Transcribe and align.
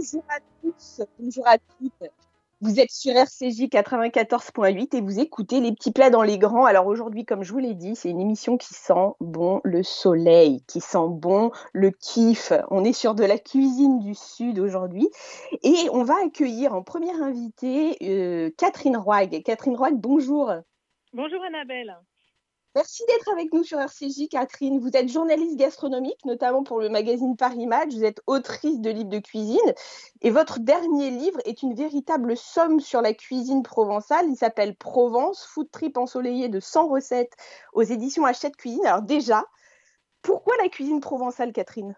Bonjour 0.00 0.24
à 0.30 0.40
tous, 0.62 1.02
bonjour 1.18 1.46
à 1.46 1.58
toutes. 1.58 2.10
Vous 2.62 2.80
êtes 2.80 2.90
sur 2.90 3.14
RCJ 3.14 3.68
94.8 3.68 4.96
et 4.96 5.02
vous 5.02 5.20
écoutez 5.20 5.60
les 5.60 5.72
petits 5.72 5.92
plats 5.92 6.08
dans 6.08 6.22
les 6.22 6.38
grands. 6.38 6.64
Alors 6.64 6.86
aujourd'hui, 6.86 7.26
comme 7.26 7.42
je 7.42 7.52
vous 7.52 7.58
l'ai 7.58 7.74
dit, 7.74 7.94
c'est 7.94 8.08
une 8.08 8.22
émission 8.22 8.56
qui 8.56 8.72
sent 8.72 9.12
bon 9.20 9.60
le 9.62 9.82
soleil, 9.82 10.62
qui 10.66 10.80
sent 10.80 11.06
bon 11.10 11.52
le 11.74 11.90
kiff. 11.90 12.54
On 12.70 12.82
est 12.82 12.94
sur 12.94 13.14
de 13.14 13.24
la 13.24 13.36
cuisine 13.36 13.98
du 13.98 14.14
Sud 14.14 14.58
aujourd'hui 14.58 15.10
et 15.62 15.90
on 15.92 16.02
va 16.02 16.14
accueillir 16.24 16.74
en 16.74 16.82
première 16.82 17.22
invitée 17.22 17.98
euh, 18.00 18.48
Catherine 18.56 18.96
Roig. 18.96 19.42
Catherine 19.44 19.76
Roig, 19.76 19.92
bonjour. 19.96 20.50
Bonjour 21.12 21.44
Annabelle. 21.44 21.94
Merci 22.76 23.02
d'être 23.08 23.28
avec 23.32 23.52
nous 23.52 23.64
sur 23.64 23.80
RCJ, 23.80 24.28
Catherine. 24.30 24.78
Vous 24.78 24.90
êtes 24.94 25.08
journaliste 25.08 25.56
gastronomique, 25.56 26.24
notamment 26.24 26.62
pour 26.62 26.78
le 26.78 26.88
magazine 26.88 27.36
Paris 27.36 27.66
Match. 27.66 27.92
Vous 27.92 28.04
êtes 28.04 28.22
autrice 28.28 28.80
de 28.80 28.90
livres 28.90 29.08
de 29.08 29.18
cuisine. 29.18 29.74
Et 30.20 30.30
votre 30.30 30.60
dernier 30.60 31.10
livre 31.10 31.40
est 31.44 31.62
une 31.62 31.74
véritable 31.74 32.36
somme 32.36 32.78
sur 32.78 33.02
la 33.02 33.12
cuisine 33.12 33.64
provençale. 33.64 34.26
Il 34.28 34.36
s'appelle 34.36 34.76
Provence, 34.76 35.44
food 35.46 35.68
trip 35.72 35.96
ensoleillé 35.96 36.48
de 36.48 36.60
100 36.60 36.86
recettes 36.86 37.36
aux 37.72 37.82
éditions 37.82 38.24
Hachette 38.24 38.56
Cuisine. 38.56 38.86
Alors 38.86 39.02
déjà, 39.02 39.44
pourquoi 40.22 40.54
la 40.62 40.68
cuisine 40.68 41.00
provençale, 41.00 41.52
Catherine? 41.52 41.96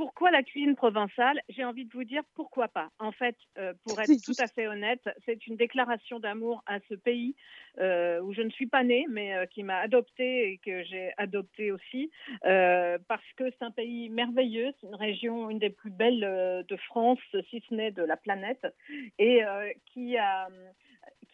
Pourquoi 0.00 0.30
la 0.30 0.42
cuisine 0.42 0.76
provençale 0.76 1.42
J'ai 1.50 1.62
envie 1.62 1.84
de 1.84 1.92
vous 1.92 2.04
dire 2.04 2.22
pourquoi 2.34 2.68
pas. 2.68 2.88
En 2.98 3.12
fait, 3.12 3.36
euh, 3.58 3.74
pour 3.84 4.00
être 4.00 4.10
tout 4.24 4.32
à 4.38 4.46
fait 4.46 4.66
honnête, 4.66 5.06
c'est 5.26 5.46
une 5.46 5.56
déclaration 5.56 6.18
d'amour 6.18 6.62
à 6.64 6.78
ce 6.88 6.94
pays 6.94 7.34
euh, 7.78 8.18
où 8.22 8.32
je 8.32 8.40
ne 8.40 8.48
suis 8.48 8.66
pas 8.66 8.82
née, 8.82 9.04
mais 9.10 9.36
euh, 9.36 9.44
qui 9.44 9.62
m'a 9.62 9.76
adoptée 9.76 10.52
et 10.52 10.58
que 10.64 10.82
j'ai 10.84 11.12
adopté 11.18 11.70
aussi, 11.70 12.10
parce 12.42 13.30
que 13.36 13.50
c'est 13.50 13.62
un 13.62 13.70
pays 13.70 14.08
merveilleux, 14.08 14.72
c'est 14.80 14.86
une 14.86 14.94
région, 14.94 15.50
une 15.50 15.58
des 15.58 15.68
plus 15.68 15.90
belles 15.90 16.64
de 16.66 16.76
France, 16.76 17.18
si 17.50 17.62
ce 17.68 17.74
n'est 17.74 17.90
de 17.90 18.02
la 18.02 18.16
planète, 18.16 18.66
et 19.18 19.42
qui 19.92 20.16
a 20.16 20.48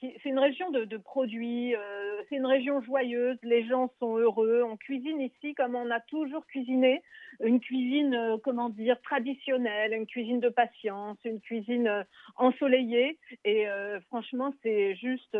c'est 0.01 0.29
une 0.29 0.39
région 0.39 0.71
de, 0.71 0.97
produits, 0.97 1.75
euh, 1.75 2.23
c'est 2.29 2.37
une 2.37 2.47
région 2.47 2.81
joyeuse, 2.83 3.39
les 3.43 3.67
gens 3.67 3.91
sont 3.99 4.17
heureux, 4.17 4.63
on 4.63 4.77
cuisine 4.77 5.21
ici 5.21 5.55
comme 5.55 5.75
on 5.75 5.91
a 5.91 6.01
toujours 6.01 6.47
cuisiné, 6.47 7.03
une 7.41 7.61
cuisine, 7.61 8.15
euh, 8.15 8.37
comment 8.43 8.69
dire, 8.69 9.01
traditionnelle, 9.03 9.93
une 9.93 10.07
cuisine 10.07 10.41
de 10.41 10.49
patience, 10.49 11.17
une 11.25 11.41
cuisine 11.41 11.89
euh, 11.89 12.03
ensoleillée, 12.37 13.19
et 13.45 13.67
franchement, 14.09 14.53
c'est 14.63 14.95
juste 14.97 15.37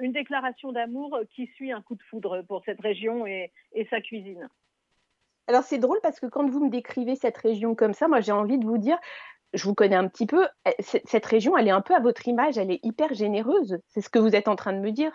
une 0.00 0.12
déclaration 0.12 0.72
d'amour 0.72 1.18
qui 1.34 1.46
suit 1.54 1.72
un 1.72 1.82
coup 1.82 1.94
de 1.94 2.02
foudre 2.02 2.42
pour 2.42 2.62
cette 2.64 2.80
région 2.80 3.26
et 3.26 3.50
sa 3.90 4.00
cuisine. 4.00 4.48
Alors 5.48 5.62
c'est 5.62 5.78
drôle 5.78 5.98
parce 6.02 6.18
que 6.18 6.26
quand 6.26 6.48
vous 6.48 6.64
me 6.64 6.70
décrivez 6.70 7.14
cette 7.14 7.36
région 7.36 7.74
comme 7.76 7.94
ça, 7.94 8.08
moi 8.08 8.20
j'ai 8.20 8.32
envie 8.32 8.58
de 8.58 8.66
vous 8.66 8.78
dire, 8.78 8.98
je 9.52 9.64
vous 9.64 9.74
connais 9.74 9.96
un 9.96 10.08
petit 10.08 10.26
peu, 10.26 10.46
eh, 10.66 10.82
cette 10.82 11.26
région, 11.26 11.56
elle 11.56 11.68
est 11.68 11.72
un 11.72 11.80
peu 11.80 11.94
à 11.94 12.00
votre 12.00 12.26
image, 12.28 12.58
elle 12.58 12.70
est 12.70 12.80
hyper 12.84 13.14
généreuse. 13.14 13.78
C'est 13.88 14.00
ce 14.00 14.08
que 14.08 14.18
vous 14.18 14.34
êtes 14.34 14.48
en 14.48 14.56
train 14.56 14.72
de 14.72 14.80
me 14.80 14.92
dire 14.92 15.12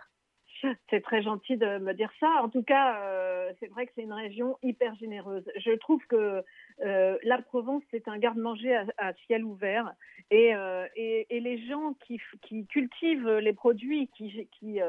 c'est 0.89 1.01
très 1.01 1.21
gentil 1.21 1.57
de 1.57 1.79
me 1.79 1.93
dire 1.93 2.11
ça. 2.19 2.41
En 2.43 2.49
tout 2.49 2.63
cas, 2.63 3.01
euh, 3.01 3.51
c'est 3.59 3.67
vrai 3.67 3.85
que 3.85 3.91
c'est 3.95 4.03
une 4.03 4.13
région 4.13 4.57
hyper 4.61 4.93
généreuse. 4.95 5.43
Je 5.57 5.71
trouve 5.71 6.05
que 6.07 6.43
euh, 6.83 7.17
la 7.23 7.41
Provence, 7.41 7.83
c'est 7.91 8.07
un 8.07 8.17
garde-manger 8.17 8.83
à, 8.97 9.13
ciel 9.25 9.43
ouvert. 9.43 9.93
Euh, 10.33 10.87
et, 10.95 11.25
les 11.29 11.67
gens 11.67 11.95
qui, 12.05 12.19
cultivent 12.67 13.29
les 13.29 13.53
produits, 13.53 14.09
qui, 14.15 14.79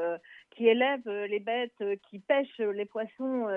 élèvent 0.59 1.09
les 1.09 1.39
bêtes, 1.39 1.83
qui 2.09 2.19
pêchent 2.19 2.59
les 2.59 2.85
poissons, 2.85 3.47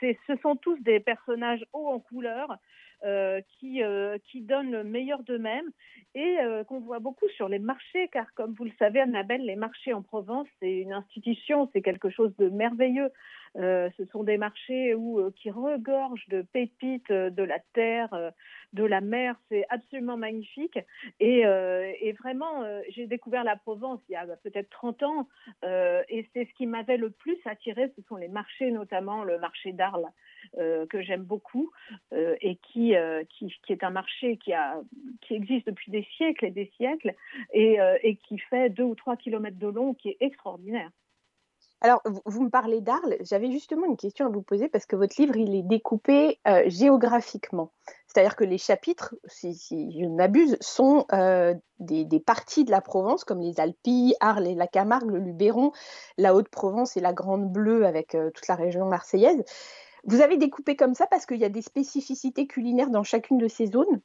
ce 0.00 0.36
sont 0.42 0.56
tous 0.56 0.78
des 0.80 1.00
personnages 1.00 1.64
hauts 1.72 1.88
en 1.88 2.00
couleur. 2.00 2.56
Qui, 3.58 3.82
qui 4.24 4.40
donnent 4.42 4.70
le 4.70 4.84
meilleur 4.84 5.22
d'eux-mêmes 5.22 5.70
et 6.14 6.36
qu'on 6.68 6.80
voit 6.80 6.98
beaucoup 6.98 7.28
sur 7.36 7.48
les 7.48 7.58
marchés, 7.58 8.08
car 8.12 8.32
comme 8.34 8.54
vous 8.54 8.64
le 8.64 8.72
savez, 8.78 9.00
Annabelle, 9.00 9.44
les 9.44 9.56
marchés 9.56 9.92
en 9.92 10.02
Provence, 10.02 10.46
c'est 10.60 10.78
une 10.78 10.92
institution, 10.92 11.68
c'est 11.72 11.82
quelque 11.82 12.10
chose 12.10 12.32
de 12.38 12.48
merveilleux. 12.48 13.10
Euh, 13.58 13.90
ce 13.98 14.04
sont 14.06 14.24
des 14.24 14.38
marchés 14.38 14.94
où, 14.94 15.20
euh, 15.20 15.30
qui 15.36 15.50
regorgent 15.50 16.26
de 16.28 16.42
pépites 16.42 17.10
euh, 17.10 17.28
de 17.28 17.42
la 17.42 17.58
terre, 17.74 18.32
de 18.72 18.84
la 18.84 19.00
mer. 19.00 19.36
C'est 19.48 19.66
absolument 19.68 20.16
magnifique. 20.16 20.78
Et, 21.20 21.42
vraiment, 22.18 22.64
j'ai 22.90 23.06
découvert 23.06 23.44
la 23.44 23.56
Provence 23.56 24.00
il 24.08 24.12
y 24.12 24.16
a 24.16 24.26
peut-être 24.42 24.70
30 24.70 25.02
ans. 25.02 25.28
et 25.64 26.28
c'est 26.32 26.44
ce 26.44 26.54
qui 26.54 26.66
m'avait 26.66 26.96
le 26.96 27.10
plus 27.10 27.38
attiré. 27.44 27.92
Ce 27.96 28.02
sont 28.02 28.16
les 28.16 28.28
marchés, 28.28 28.70
notamment 28.70 29.24
le 29.24 29.38
marché 29.38 29.72
d'Arles, 29.72 30.08
que 30.56 31.02
j'aime 31.02 31.22
beaucoup 31.22 31.70
et 32.12 32.56
qui, 32.56 32.94
qui, 33.30 33.54
qui, 33.64 33.72
est 33.72 33.84
un 33.84 33.90
marché 33.90 34.36
qui, 34.36 34.52
a, 34.52 34.80
qui 35.22 35.34
existe 35.34 35.66
depuis 35.66 35.90
des 35.90 36.06
siècles 36.16 36.46
et 36.46 36.50
des 36.50 36.70
siècles 36.76 37.14
et, 37.52 37.78
et 38.02 38.16
qui 38.16 38.38
fait 38.38 38.70
deux 38.70 38.84
ou 38.84 38.94
trois 38.94 39.16
kilomètres 39.16 39.58
de 39.58 39.68
long, 39.68 39.94
qui 39.94 40.10
est 40.10 40.16
extraordinaire. 40.20 40.90
Alors, 41.84 42.00
vous, 42.04 42.44
me 42.44 42.48
parlez 42.48 42.80
d'Arles. 42.80 43.16
J'avais 43.22 43.50
justement 43.50 43.86
une 43.86 43.96
question 43.96 44.26
à 44.26 44.28
vous 44.28 44.40
poser 44.40 44.68
parce 44.68 44.86
que 44.86 44.94
votre 44.94 45.20
livre, 45.20 45.36
il 45.36 45.52
est 45.52 45.64
découpé 45.64 46.38
euh, 46.46 46.62
géographiquement. 46.66 47.72
C'est-à-dire 48.06 48.36
que 48.36 48.44
les 48.44 48.56
chapitres, 48.56 49.16
si, 49.26 49.52
je 49.68 50.04
ne 50.04 50.14
m'abuse, 50.14 50.56
sont 50.60 51.06
euh, 51.12 51.54
des, 51.80 52.20
parties 52.20 52.64
de 52.64 52.70
la 52.70 52.80
Provence, 52.80 53.24
comme 53.24 53.40
les 53.40 53.58
Alpilles, 53.58 54.14
Arles 54.20 54.46
et 54.46 54.54
la 54.54 54.68
Camargue, 54.68 55.10
le 55.10 55.18
Luberon, 55.18 55.72
la 56.18 56.36
Haute-Provence 56.36 56.96
et 56.96 57.00
la 57.00 57.12
Grande 57.12 57.52
Bleue 57.52 57.84
avec 57.84 58.14
euh, 58.14 58.30
toute 58.30 58.46
la 58.46 58.54
région 58.54 58.86
marseillaise. 58.86 59.42
Vous 60.04 60.20
avez 60.20 60.36
découpé 60.36 60.76
comme 60.76 60.94
ça 60.94 61.08
parce 61.08 61.26
qu'il 61.26 61.38
y 61.38 61.44
a 61.44 61.48
des 61.48 61.62
spécificités 61.62 62.46
culinaires 62.46 62.90
dans 62.90 63.02
chacune 63.02 63.38
de 63.38 63.48
ces 63.48 63.66
zones? 63.66 64.00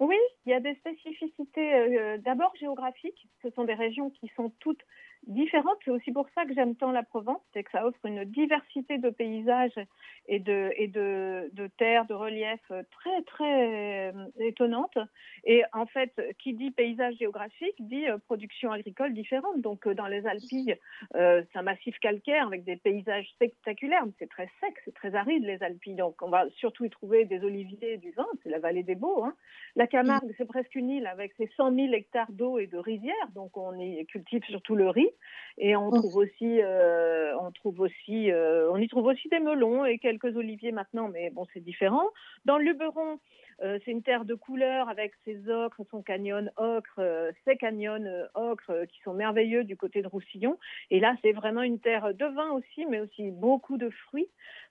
Oui, 0.00 0.16
il 0.46 0.50
y 0.50 0.54
a 0.54 0.60
des 0.60 0.74
spécificités 0.76 2.18
d'abord 2.24 2.52
géographiques. 2.56 3.28
Ce 3.42 3.50
sont 3.50 3.64
des 3.64 3.74
régions 3.74 4.10
qui 4.10 4.28
sont 4.34 4.50
toutes 4.58 4.82
différente. 5.26 5.76
C'est 5.84 5.90
aussi 5.90 6.12
pour 6.12 6.28
ça 6.34 6.44
que 6.44 6.54
j'aime 6.54 6.74
tant 6.76 6.90
la 6.90 7.02
Provence, 7.02 7.40
c'est 7.52 7.62
que 7.62 7.70
ça 7.70 7.86
offre 7.86 8.04
une 8.04 8.24
diversité 8.24 8.98
de 8.98 9.10
paysages 9.10 9.78
et 10.26 10.38
de, 10.38 10.70
et 10.76 10.88
de, 10.88 11.50
de 11.52 11.66
terres, 11.78 12.06
de 12.06 12.14
reliefs 12.14 12.72
très, 12.90 13.22
très 13.22 14.12
euh, 14.12 14.26
étonnantes. 14.40 14.98
Et 15.44 15.62
en 15.72 15.86
fait, 15.86 16.12
qui 16.38 16.54
dit 16.54 16.70
paysage 16.70 17.16
géographique 17.16 17.74
dit 17.80 18.08
euh, 18.08 18.18
production 18.18 18.72
agricole 18.72 19.12
différente. 19.12 19.60
Donc, 19.60 19.86
euh, 19.86 19.94
dans 19.94 20.06
les 20.06 20.26
Alpilles, 20.26 20.76
c'est 21.12 21.56
un 21.56 21.62
massif 21.62 21.98
calcaire 21.98 22.46
avec 22.46 22.64
des 22.64 22.76
paysages 22.76 23.28
spectaculaires. 23.30 24.04
C'est 24.18 24.28
très 24.28 24.48
sec, 24.60 24.74
c'est 24.84 24.94
très 24.94 25.14
aride, 25.14 25.44
les 25.44 25.62
Alpilles. 25.62 25.94
Donc, 25.94 26.22
on 26.22 26.28
va 26.28 26.48
surtout 26.56 26.84
y 26.84 26.90
trouver 26.90 27.24
des 27.24 27.44
oliviers 27.44 27.96
du 27.98 28.10
vin. 28.12 28.26
C'est 28.42 28.50
la 28.50 28.58
vallée 28.58 28.82
des 28.82 28.94
Beaux. 28.94 29.24
Hein. 29.24 29.34
La 29.76 29.86
Camargue, 29.86 30.32
c'est 30.36 30.46
presque 30.46 30.74
une 30.74 30.90
île 30.90 31.06
avec 31.06 31.32
ses 31.36 31.50
100 31.56 31.74
000 31.74 31.92
hectares 31.92 32.30
d'eau 32.32 32.58
et 32.58 32.66
de 32.66 32.78
rizières. 32.78 33.28
Donc, 33.34 33.56
on 33.56 33.78
y 33.78 34.04
cultive 34.06 34.42
surtout 34.44 34.74
le 34.74 34.88
riz. 34.88 35.11
Et 35.58 35.76
on 35.76 35.90
trouve 35.90 36.16
aussi, 36.16 36.60
euh, 36.62 37.36
on 37.38 37.50
trouve 37.50 37.80
aussi, 37.80 38.30
euh, 38.30 38.70
on 38.70 38.78
y 38.78 38.88
trouve 38.88 39.06
aussi 39.06 39.28
des 39.28 39.40
melons 39.40 39.84
et 39.84 39.98
quelques 39.98 40.36
oliviers 40.36 40.72
maintenant, 40.72 41.08
mais 41.08 41.30
bon, 41.30 41.46
c'est 41.52 41.60
différent. 41.60 42.08
Dans 42.44 42.58
le 42.58 42.64
Luberon, 42.64 43.18
euh, 43.62 43.78
c'est 43.84 43.90
une 43.90 44.02
terre 44.02 44.24
de 44.24 44.34
couleur 44.34 44.88
avec 44.88 45.12
ses 45.24 45.48
ocres, 45.48 45.82
son 45.90 46.02
canyon 46.02 46.50
ocre, 46.56 47.00
ses 47.44 47.56
canyons 47.56 48.02
ocre 48.34 48.86
qui 48.86 49.00
sont 49.02 49.12
merveilleux 49.12 49.64
du 49.64 49.76
côté 49.76 50.02
de 50.02 50.08
Roussillon. 50.08 50.58
Et 50.90 51.00
là, 51.00 51.14
c'est 51.22 51.32
vraiment 51.32 51.62
une 51.62 51.78
terre 51.78 52.14
de 52.14 52.24
vin 52.24 52.50
aussi, 52.52 52.86
mais 52.86 53.00
aussi 53.00 53.30
beaucoup 53.30 53.76
de 53.76 53.90
fruits, 53.90 54.28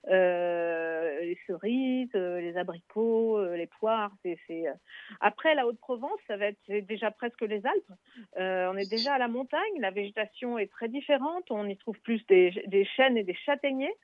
les 0.08 1.38
cerises, 1.46 2.12
les 2.12 2.56
abricots, 2.56 3.42
les 3.54 3.66
poires. 3.66 4.12
C'est, 4.24 4.64
Après, 5.20 5.54
la 5.54 5.66
Haute-Provence, 5.66 6.18
ça 6.26 6.36
va 6.36 6.46
être 6.46 6.58
déjà 6.68 7.10
presque 7.10 7.42
les 7.42 7.62
Alpes. 7.64 7.92
on 8.36 8.76
est 8.76 8.90
déjà 8.90 9.14
à 9.14 9.18
la 9.18 9.28
montagne, 9.28 9.78
la 9.78 9.90
végétation 9.90 10.31
est 10.58 10.70
très 10.70 10.88
différente. 10.88 11.44
On 11.50 11.68
y 11.68 11.76
trouve 11.76 11.98
plus 12.00 12.24
des, 12.26 12.52
chênes 12.96 13.16
et 13.16 13.24
des 13.24 13.34
châtaigniers. 13.34 13.94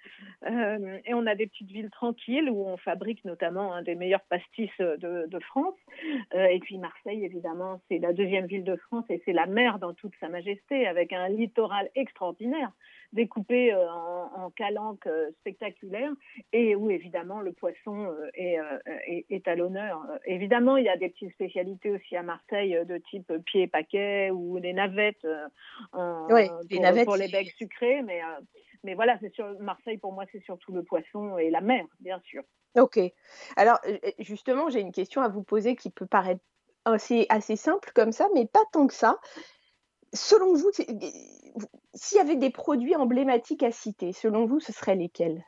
Euh, 0.47 0.99
et 1.05 1.15
on 1.15 1.27
a 1.27 1.35
des 1.35 1.47
petites 1.47 1.71
villes 1.71 1.91
tranquilles 1.91 2.51
où 2.51 2.67
on 2.67 2.77
fabrique 2.77 3.25
notamment 3.25 3.75
un 3.75 3.83
des 3.83 3.95
meilleurs 3.95 4.25
pastis 4.29 4.71
de, 4.79 5.39
France. 5.41 5.75
Euh, 6.35 6.47
et 6.47 6.59
puis 6.61 6.79
Marseille, 6.79 7.25
évidemment, 7.25 7.81
c'est 7.89 7.99
la 7.99 8.13
deuxième 8.13 8.47
ville 8.47 8.65
de 8.65 8.77
France 8.77 9.05
et 9.09 9.23
c'est 9.25 9.33
la 9.33 9.47
mer 9.47 9.79
dans 9.79 9.95
toute 9.95 10.15
sa 10.21 10.29
majesté 10.29 10.87
avec 10.87 11.13
un 11.13 11.29
littoral 11.29 11.89
extraordinaire 11.95 12.73
découpé 13.13 13.73
euh, 13.73 13.91
en, 13.91 14.51
calanques 14.51 15.09
spectaculaires 15.41 16.13
et 16.53 16.75
où 16.75 16.91
évidemment 16.91 17.41
le 17.41 17.53
poisson 17.53 18.15
est, 18.35 18.57
est, 19.29 19.47
à 19.47 19.55
l'honneur. 19.55 20.03
Évidemment, 20.25 20.77
il 20.77 20.85
y 20.85 20.89
a 20.89 20.97
des 20.97 21.11
petites 21.11 21.33
spécialités 21.33 21.91
aussi 21.91 22.17
à 22.17 22.23
Marseille 22.23 22.79
de 22.87 22.99
type 23.11 23.33
pied 23.45 23.67
paquet 23.67 24.31
ou 24.31 24.59
des 24.61 24.73
navettes 24.73 25.27
en, 25.93 26.29
pour, 27.05 27.17
les 27.17 27.29
becs 27.29 27.55
sucrés, 27.57 28.03
mais, 28.03 28.23
euh, 28.23 28.41
mais 28.85 28.95
voilà, 28.95 29.19
c'est 29.21 29.33
sur 29.35 29.59
Marseille 29.61 29.99
pour 29.99 30.13
moi, 30.13 30.25
c'est 30.33 30.43
surtout 30.45 30.73
le 30.73 30.83
poisson 30.83 31.39
et 31.39 31.51
la 31.51 31.61
mer, 31.61 31.85
bien 32.01 32.21
sûr. 32.25 32.43
Ok. 32.77 32.99
Alors 33.57 33.79
euh, 33.87 33.99
euh, 34.05 34.11
justement, 34.19 34.69
j'ai 34.71 34.81
une 34.81 34.93
question 34.93 35.23
à 35.23 35.29
vous 35.29 35.43
poser 35.43 35.77
qui 35.77 35.91
peut 35.91 36.07
paraître 36.07 36.43
assez, 36.85 37.27
assez 37.29 37.57
simple 37.57 37.91
comme 37.95 38.13
ça, 38.13 38.29
mais 38.35 38.47
pas 38.47 38.65
tant 38.73 38.87
que 38.87 38.95
ça. 38.95 39.19
Selon 40.13 40.55
vous, 40.55 40.71
s'il 40.73 42.19
y 42.19 42.21
avait 42.21 42.37
des 42.37 42.51
produits 42.51 42.97
emblématiques 42.97 43.63
à 43.63 43.71
citer, 43.71 44.13
selon 44.13 44.47
vous, 44.47 44.61
ce 44.61 44.73
seraient 44.73 44.97
lesquels? 44.97 45.45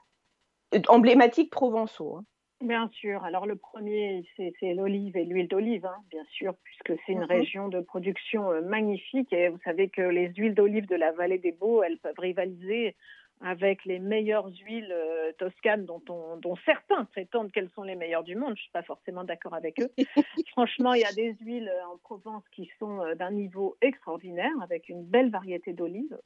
Emblématiques 0.89 1.51
provençaux. 1.51 2.17
Hein. 2.17 2.25
Bien 2.61 2.91
sûr. 2.93 3.25
Alors 3.25 3.47
le 3.47 3.57
premier, 3.57 4.23
c'est 4.37 4.75
l'olive 4.75 5.17
et 5.17 5.25
l'huile 5.25 5.49
d'olive, 5.49 5.87
hein, 5.87 5.97
bien 6.11 6.25
sûr, 6.31 6.55
puisque 6.63 7.01
c'est 7.05 7.13
une 7.13 7.21
mhm. 7.21 7.25
région 7.25 7.69
de 7.69 7.81
production 7.81 8.51
euh, 8.51 8.61
magnifique. 8.61 9.33
Et 9.33 9.49
vous 9.49 9.59
savez 9.65 9.89
que 9.89 10.03
les 10.03 10.31
huiles 10.37 10.55
d'olive 10.55 10.87
de 10.87 10.97
la 10.97 11.13
vallée 11.13 11.39
des 11.39 11.53
Beaux, 11.53 11.83
elles 11.83 11.99
peuvent 11.99 12.19
rivaliser 12.19 12.97
avec 13.43 13.85
les 13.85 13.99
meilleures 13.99 14.49
huiles 14.65 14.93
euh, 14.93 15.33
toscanes 15.39 15.87
dont, 15.87 16.03
dont 16.07 16.57
certains 16.65 17.05
prétendent 17.07 17.51
qu'elles 17.51 17.71
sont 17.75 17.83
les 17.83 17.97
meilleures 17.97 18.23
du 18.23 18.37
monde. 18.37 18.51
Je 18.51 18.53
ne 18.53 18.57
suis 18.57 18.71
pas 18.71 18.83
forcément 18.83 19.25
d'accord 19.25 19.55
avec 19.55 19.81
eux. 19.81 19.91
Franchement, 20.53 20.93
il 20.93 21.01
y 21.01 21.05
a 21.05 21.13
des 21.13 21.35
huiles 21.41 21.73
en 21.91 21.97
Provence 21.99 22.45
qui 22.55 22.71
sont 22.79 23.01
euh, 23.01 23.15
d'un 23.15 23.31
niveau 23.31 23.77
extraordinaire, 23.81 24.53
avec 24.63 24.89
une 24.89 25.05
belle 25.05 25.31
variété 25.31 25.73
d'olives. 25.73 26.19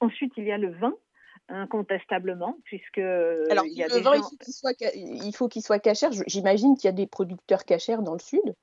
Ensuite, 0.00 0.32
il 0.36 0.44
y 0.44 0.52
a 0.52 0.58
le 0.58 0.72
vin 0.72 0.94
incontestablement, 1.48 2.58
puisque 2.64 2.98
Alors, 2.98 3.64
il 3.64 3.72
y 3.72 3.82
a 3.82 3.88
le 3.88 4.00
vin, 4.00 4.12
il 4.16 5.34
faut 5.34 5.48
qu'il 5.48 5.62
soit, 5.62 5.78
cachère. 5.78 6.10
J'imagine 6.26 6.76
qu'il 6.76 6.84
y 6.84 6.88
a 6.88 6.92
des 6.92 7.06
producteurs 7.06 7.64
cachères 7.64 8.02
dans 8.02 8.12
le 8.12 8.18
sud. 8.18 8.54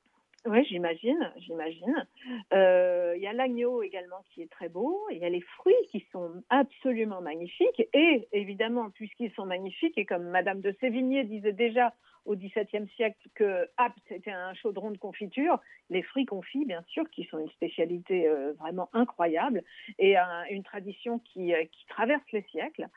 Oui, 0.45 0.63
j'imagine, 0.65 1.31
j'imagine. 1.38 2.06
Euh, 2.53 3.13
il 3.15 3.24
y 3.24 3.27
a 3.27 3.33
l'agneau 3.33 3.81
également 3.81 4.24
qui 4.30 4.44
est 4.44 4.51
très 4.51 4.69
beau. 4.69 5.01
Il 5.12 5.18
y 5.18 5.25
a 5.25 5.30
les 5.30 5.42
fruits 5.42 5.74
qui 5.92 6.06
sont 6.12 6.44
absolument 6.50 7.19
magnifiques. 7.19 7.81
Et 7.94 8.27
évidemment, 8.31 8.92
puisqu'ils 8.92 9.31
sont 9.31 9.45
magnifiques, 9.45 9.97
et 9.97 10.06
comme 10.06 10.25
Madame 10.30 10.62
de 10.62 10.75
Sévigné 10.80 11.24
disait 11.24 11.53
déjà 11.53 11.94
au 12.25 12.36
XVIIe 12.36 12.88
siècle 12.95 13.27
que 13.36 13.68
Apt 13.77 14.12
était 14.12 14.31
un 14.31 14.53
chaudron 14.56 14.89
de 14.89 14.97
confiture, 14.97 15.59
les 15.92 16.01
fruits 16.01 16.25
confits, 16.25 16.65
bien 16.65 16.83
sûr, 16.88 17.07
qui 17.12 17.24
sont 17.25 17.38
une 17.38 17.50
spécialité 17.50 18.27
euh, 18.27 18.53
vraiment 18.53 18.89
incroyable 18.94 19.63
et 20.00 20.15
une 20.50 20.63
tradition 20.63 21.19
qui, 21.19 21.53
euh, 21.53 21.63
qui, 21.71 21.86
traverse 21.88 22.24
les 22.33 22.41
siècles. 22.51 22.88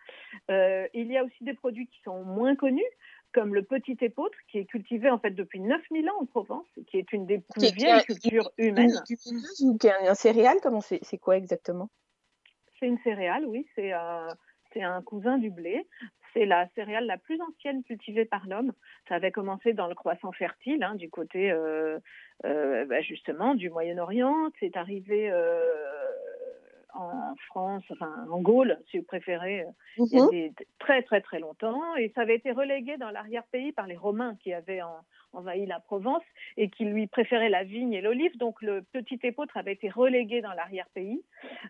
Il 0.48 1.12
y 1.12 1.16
a 1.16 1.24
aussi 1.24 1.44
des 1.44 1.54
produits 1.54 1.86
qui 1.86 2.00
sont 2.02 2.24
moins 2.24 2.56
connus, 2.56 2.82
comme 3.32 3.54
le 3.54 3.62
petit 3.62 3.96
épeautre, 4.00 4.36
qui 4.50 4.58
est 4.58 4.64
cultivé 4.64 5.10
en 5.10 5.18
fait 5.18 5.30
depuis 5.30 5.60
9000 5.60 6.08
ans 6.10 6.18
en 6.20 6.26
Provence, 6.26 6.66
qui 6.86 6.98
est 6.98 7.12
une 7.12 7.26
des 7.26 7.38
plus 7.38 7.72
vieilles 7.74 8.04
cultures 8.04 8.50
humaines. 8.58 8.90
Ou 9.62 9.76
qui 9.78 9.86
est 9.86 10.08
un, 10.08 10.14
céréal, 10.14 10.58
comment 10.62 10.80
c'est 10.80 11.18
quoi 11.18 11.36
exactement? 11.36 11.90
C'est 12.78 12.86
une 12.86 12.98
céréale, 12.98 13.44
oui, 13.46 13.66
c'est 13.74 13.92
c'est 14.72 14.82
un 14.82 15.02
cousin 15.02 15.38
du 15.38 15.50
blé. 15.50 15.86
C'est 16.34 16.44
la 16.44 16.68
céréale 16.74 17.06
la 17.06 17.16
plus 17.16 17.40
ancienne 17.40 17.82
cultivée 17.82 18.26
par 18.26 18.46
l'homme. 18.46 18.72
Ça 19.08 19.14
avait 19.14 19.32
commencé 19.32 19.72
dans 19.72 19.86
le 19.86 19.94
croissant 19.94 20.32
fertile, 20.32 20.82
hein, 20.82 20.94
du 20.94 21.08
côté 21.08 21.50
euh, 21.50 21.98
euh, 22.44 22.84
bah, 22.84 23.00
justement 23.00 23.54
du 23.54 23.70
Moyen-Orient. 23.70 24.50
C'est 24.60 24.76
arrivé 24.76 25.30
euh, 25.30 25.64
en 26.94 27.34
France, 27.46 27.84
enfin 27.90 28.12
en 28.30 28.40
Gaule, 28.40 28.78
si 28.90 28.98
vous 28.98 29.04
préférez, 29.04 29.64
il 29.96 30.06
y 30.06 30.18
a 30.18 30.24
mhm. 30.24 30.30
des, 30.30 30.52
très 30.78 31.02
très 31.02 31.20
très 31.20 31.38
longtemps. 31.38 31.96
Et 31.96 32.10
ça 32.14 32.22
avait 32.22 32.36
été 32.36 32.52
relégué 32.52 32.96
dans 32.96 33.10
l'arrière-pays 33.10 33.72
par 33.72 33.86
les 33.86 33.96
Romains 33.96 34.36
qui 34.42 34.52
avaient 34.52 34.82
en, 34.82 34.96
envahi 35.32 35.66
la 35.66 35.80
Provence 35.80 36.22
et 36.56 36.68
qui 36.70 36.84
lui 36.84 37.06
préférait 37.06 37.48
la 37.48 37.64
vigne 37.64 37.92
et 37.92 38.00
l'olive. 38.00 38.36
Donc 38.38 38.60
le 38.62 38.82
petit 38.92 39.18
épeautre 39.22 39.56
avait 39.56 39.72
été 39.72 39.88
relégué 39.88 40.40
dans 40.40 40.52
l'arrière-pays, 40.52 41.22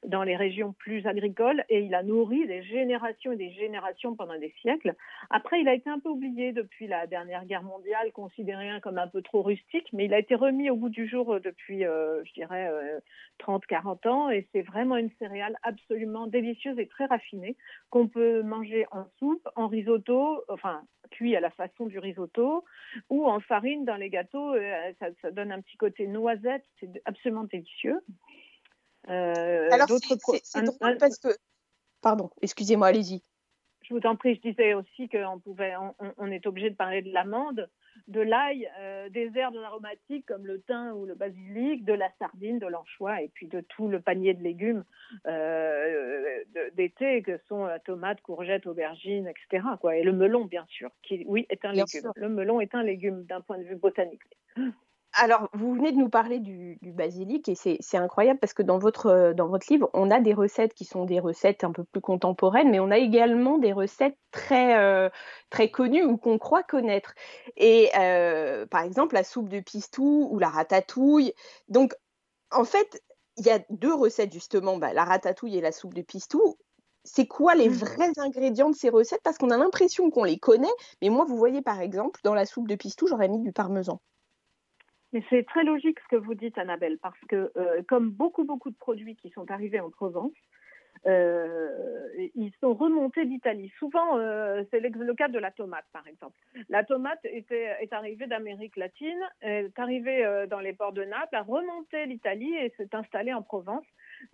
dans 0.04 0.22
les 0.22 0.36
régions 0.36 0.72
plus 0.72 1.06
agricoles, 1.06 1.64
et 1.68 1.80
il 1.80 1.94
a 1.94 2.02
nourri 2.02 2.46
des 2.46 2.62
générations 2.62 3.32
et 3.32 3.36
des 3.36 3.52
générations 3.52 4.14
pendant 4.14 4.38
des 4.38 4.54
siècles. 4.60 4.94
Après, 5.30 5.60
il 5.60 5.68
a 5.68 5.74
été 5.74 5.90
un 5.90 5.98
peu 5.98 6.08
oublié 6.08 6.52
depuis 6.52 6.86
la 6.86 7.06
dernière 7.06 7.44
guerre 7.44 7.62
mondiale, 7.62 8.12
considéré 8.12 8.68
comme 8.82 8.98
un 8.98 9.08
peu 9.08 9.22
trop 9.22 9.42
rustique, 9.42 9.88
mais 9.92 10.06
il 10.06 10.14
a 10.14 10.18
été 10.18 10.34
remis 10.34 10.70
au 10.70 10.76
bout 10.76 10.88
du 10.88 11.08
jour 11.08 11.34
euh, 11.34 11.40
depuis, 11.40 11.84
euh, 11.84 12.22
je 12.24 12.32
dirais, 12.34 12.70
30-40 13.40 14.06
euh, 14.06 14.10
ans, 14.10 14.30
et 14.30 14.46
c'est 14.52 14.62
vraiment 14.62 14.96
une 14.96 15.07
céréale 15.18 15.56
absolument 15.62 16.26
délicieuse 16.26 16.78
et 16.78 16.86
très 16.86 17.06
raffinée 17.06 17.56
qu'on 17.90 18.08
peut 18.08 18.42
manger 18.42 18.86
en 18.90 19.06
soupe, 19.18 19.46
en 19.56 19.68
risotto, 19.68 20.44
enfin 20.48 20.82
cuit 21.10 21.36
à 21.36 21.40
la 21.40 21.50
façon 21.50 21.86
du 21.86 21.98
risotto, 21.98 22.64
ou 23.08 23.26
en 23.26 23.40
farine 23.40 23.84
dans 23.84 23.96
les 23.96 24.10
gâteaux. 24.10 24.54
Euh, 24.54 24.92
ça, 25.22 25.30
donne 25.30 25.52
un 25.52 25.60
petit 25.60 25.76
côté 25.76 26.06
noisette, 26.06 26.64
c'est 26.80 26.90
absolument 27.04 27.44
délicieux. 27.44 28.00
Euh, 29.08 29.68
Alors, 29.70 29.88
c'est 29.88 30.64
drôle 30.64 30.98
parce 30.98 31.18
que. 31.18 31.28
Pardon, 32.00 32.30
excusez-moi, 32.42 32.88
allez-y. 32.88 33.22
Je 33.82 33.94
vous 33.94 34.00
en 34.04 34.16
prie, 34.16 34.34
je 34.34 34.50
disais 34.50 34.74
aussi 34.74 35.08
qu'on 35.08 35.40
pouvait, 35.40 35.74
on, 36.18 36.30
est 36.30 36.46
obligé 36.46 36.70
de 36.70 36.76
parler 36.76 37.00
de 37.02 37.10
l'amande 37.10 37.70
de 38.06 38.20
l'ail, 38.20 38.70
euh, 38.78 39.08
des 39.08 39.30
herbes 39.36 39.56
aromatiques 39.56 40.26
comme 40.26 40.46
le 40.46 40.60
thym 40.62 40.92
ou 40.94 41.06
le 41.06 41.14
basilic, 41.14 41.84
de 41.84 41.92
la 41.92 42.10
sardine, 42.18 42.58
de 42.58 42.66
l'anchois 42.66 43.22
et 43.22 43.28
puis 43.28 43.46
de 43.46 43.60
tout 43.60 43.88
le 43.88 44.00
panier 44.00 44.34
de 44.34 44.42
légumes 44.42 44.84
euh, 45.26 46.44
d'été 46.74 47.22
que 47.22 47.38
sont 47.48 47.64
la 47.64 47.78
tomate, 47.78 48.20
courgette, 48.20 48.66
aubergine, 48.66 49.26
etc. 49.26 49.66
Quoi. 49.80 49.96
Et 49.96 50.02
le 50.02 50.12
melon, 50.12 50.44
bien 50.44 50.64
sûr, 50.68 50.90
qui, 51.02 51.24
oui, 51.26 51.46
est 51.50 51.64
un 51.64 51.72
légume. 51.72 52.12
Le 52.16 52.28
melon 52.28 52.60
est 52.60 52.74
un 52.74 52.82
légume 52.82 53.24
d'un 53.24 53.40
point 53.40 53.58
de 53.58 53.64
vue 53.64 53.76
botanique. 53.76 54.22
Alors, 55.14 55.48
vous 55.54 55.74
venez 55.74 55.90
de 55.92 55.96
nous 55.96 56.10
parler 56.10 56.38
du, 56.38 56.78
basilic 56.82 57.48
et 57.48 57.54
c'est 57.54 57.96
incroyable 57.96 58.38
parce 58.38 58.52
que 58.52 58.62
dans 58.62 58.78
votre, 58.78 59.06
euh, 59.06 59.34
dans 59.34 59.48
votre 59.48 59.66
livre, 59.70 59.90
on 59.94 60.10
a 60.10 60.20
des 60.20 60.34
recettes 60.34 60.74
qui 60.74 60.84
sont 60.84 61.04
des 61.04 61.18
recettes 61.18 61.64
un 61.64 61.72
peu 61.72 61.84
plus 61.84 62.00
contemporaines, 62.00 62.70
mais 62.70 62.80
on 62.80 62.90
a 62.90 62.98
également 62.98 63.58
des 63.58 63.72
recettes 63.72 64.16
très, 64.30 64.78
euh, 64.78 65.08
très 65.50 65.70
connues 65.70 66.04
ou 66.04 66.18
qu'on 66.18 66.38
croit 66.38 66.62
connaître. 66.62 67.14
Et 67.56 67.90
euh, 67.98 68.66
par 68.66 68.82
exemple, 68.82 69.14
la 69.14 69.24
soupe 69.24 69.48
de 69.48 69.60
pistou 69.60 70.28
ou 70.30 70.38
la 70.38 70.50
ratatouille. 70.50 71.32
Donc, 71.68 71.94
en 72.52 72.64
fait, 72.64 73.02
il 73.38 73.46
y 73.46 73.50
a 73.50 73.60
deux 73.70 73.94
recettes 73.94 74.32
justement, 74.32 74.76
bah, 74.76 74.92
la 74.92 75.04
ratatouille 75.04 75.56
et 75.56 75.60
la 75.60 75.72
soupe 75.72 75.94
de 75.94 76.02
pistou. 76.02 76.56
C'est 77.04 77.26
quoi 77.26 77.54
les 77.54 77.68
mmh. 77.70 77.72
vrais 77.72 78.12
ingrédients 78.18 78.70
de 78.70 78.76
ces 78.76 78.90
recettes? 78.90 79.22
Parce 79.24 79.38
qu'on 79.38 79.50
a 79.50 79.56
l'impression 79.56 80.10
qu'on 80.10 80.24
les 80.24 80.38
connaît, 80.38 80.68
mais 81.02 81.08
moi, 81.08 81.24
vous 81.24 81.36
voyez 81.36 81.62
par 81.62 81.80
exemple, 81.80 82.20
dans 82.24 82.34
la 82.34 82.46
soupe 82.46 82.68
de 82.68 82.74
pistou, 82.76 83.06
j'aurais 83.06 83.28
mis 83.28 83.40
du 83.40 83.52
parmesan. 83.52 84.00
Mais 85.12 85.22
c'est 85.30 85.46
très 85.46 85.64
logique 85.64 85.98
ce 86.00 86.16
que 86.16 86.16
vous 86.16 86.34
dites, 86.34 86.58
Annabelle, 86.58 86.98
parce 86.98 87.18
que 87.28 87.50
euh, 87.56 87.82
comme 87.88 88.10
beaucoup, 88.10 88.44
beaucoup 88.44 88.70
de 88.70 88.76
produits 88.76 89.16
qui 89.16 89.30
sont 89.30 89.50
arrivés 89.50 89.80
en 89.80 89.90
Provence, 89.90 90.32
euh, 91.06 92.08
ils 92.34 92.52
sont 92.60 92.74
remontés 92.74 93.24
d'Italie. 93.24 93.72
Souvent, 93.78 94.18
euh, 94.18 94.64
c'est 94.70 94.80
le 94.80 95.14
cas 95.14 95.28
de 95.28 95.38
la 95.38 95.50
tomate, 95.50 95.86
par 95.92 96.06
exemple. 96.06 96.36
La 96.68 96.84
tomate 96.84 97.24
était, 97.24 97.76
est 97.80 97.92
arrivée 97.92 98.26
d'Amérique 98.26 98.76
latine, 98.76 99.20
est 99.40 99.78
arrivée 99.78 100.46
dans 100.50 100.60
les 100.60 100.72
ports 100.72 100.92
de 100.92 101.04
Naples, 101.04 101.36
a 101.36 101.42
remonté 101.42 102.04
l'Italie 102.06 102.54
et 102.54 102.72
s'est 102.76 102.94
installée 102.94 103.32
en 103.32 103.42
Provence. 103.42 103.86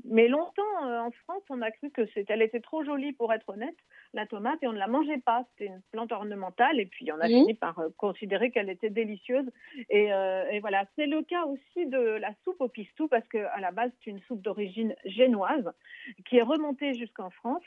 Mais 0.05 0.29
longtemps, 0.29 0.85
euh, 0.85 1.01
en 1.01 1.11
France, 1.11 1.43
on 1.51 1.63
a 1.63 1.71
cru 1.71 1.91
que 1.91 2.07
c'était, 2.15 2.35
elle 2.35 2.43
était 2.43 2.61
trop 2.61 2.85
jolie 2.85 3.13
pour 3.13 3.33
être 3.33 3.49
honnête, 3.49 3.77
la 4.13 4.27
tomate, 4.27 4.63
et 4.63 4.67
on 4.67 4.73
ne 4.73 4.79
la 4.79 4.87
mangeait 4.87 5.21
pas. 5.25 5.45
C'était 5.51 5.71
une 5.71 5.83
plante 5.93 6.13
ornementale, 6.13 6.81
et 6.81 6.87
puis 6.87 7.11
on 7.13 7.21
a 7.21 7.27
fini 7.27 7.55
par 7.55 7.79
euh, 7.79 7.89
considérer 7.97 8.51
qu'elle 8.51 8.71
était 8.71 8.91
délicieuse. 8.91 9.51
Euh, 9.93 10.45
et, 10.51 10.61
voilà, 10.61 10.85
c'est 10.97 11.07
le 11.07 11.23
cas 11.23 11.45
aussi 11.45 11.87
de 11.87 11.99
la 11.99 12.33
soupe 12.45 12.61
au 12.61 12.69
pistou, 12.69 13.09
parce 13.09 13.27
qu'à 13.29 13.59
la 13.61 13.71
base, 13.71 13.91
c'est 14.03 14.11
une 14.11 14.21
soupe 14.21 14.43
d'origine 14.43 14.95
génoise 15.05 15.71
qui 16.27 16.37
est 16.37 16.43
remontée 16.43 16.95
jusqu'en 16.95 17.31
France 17.31 17.63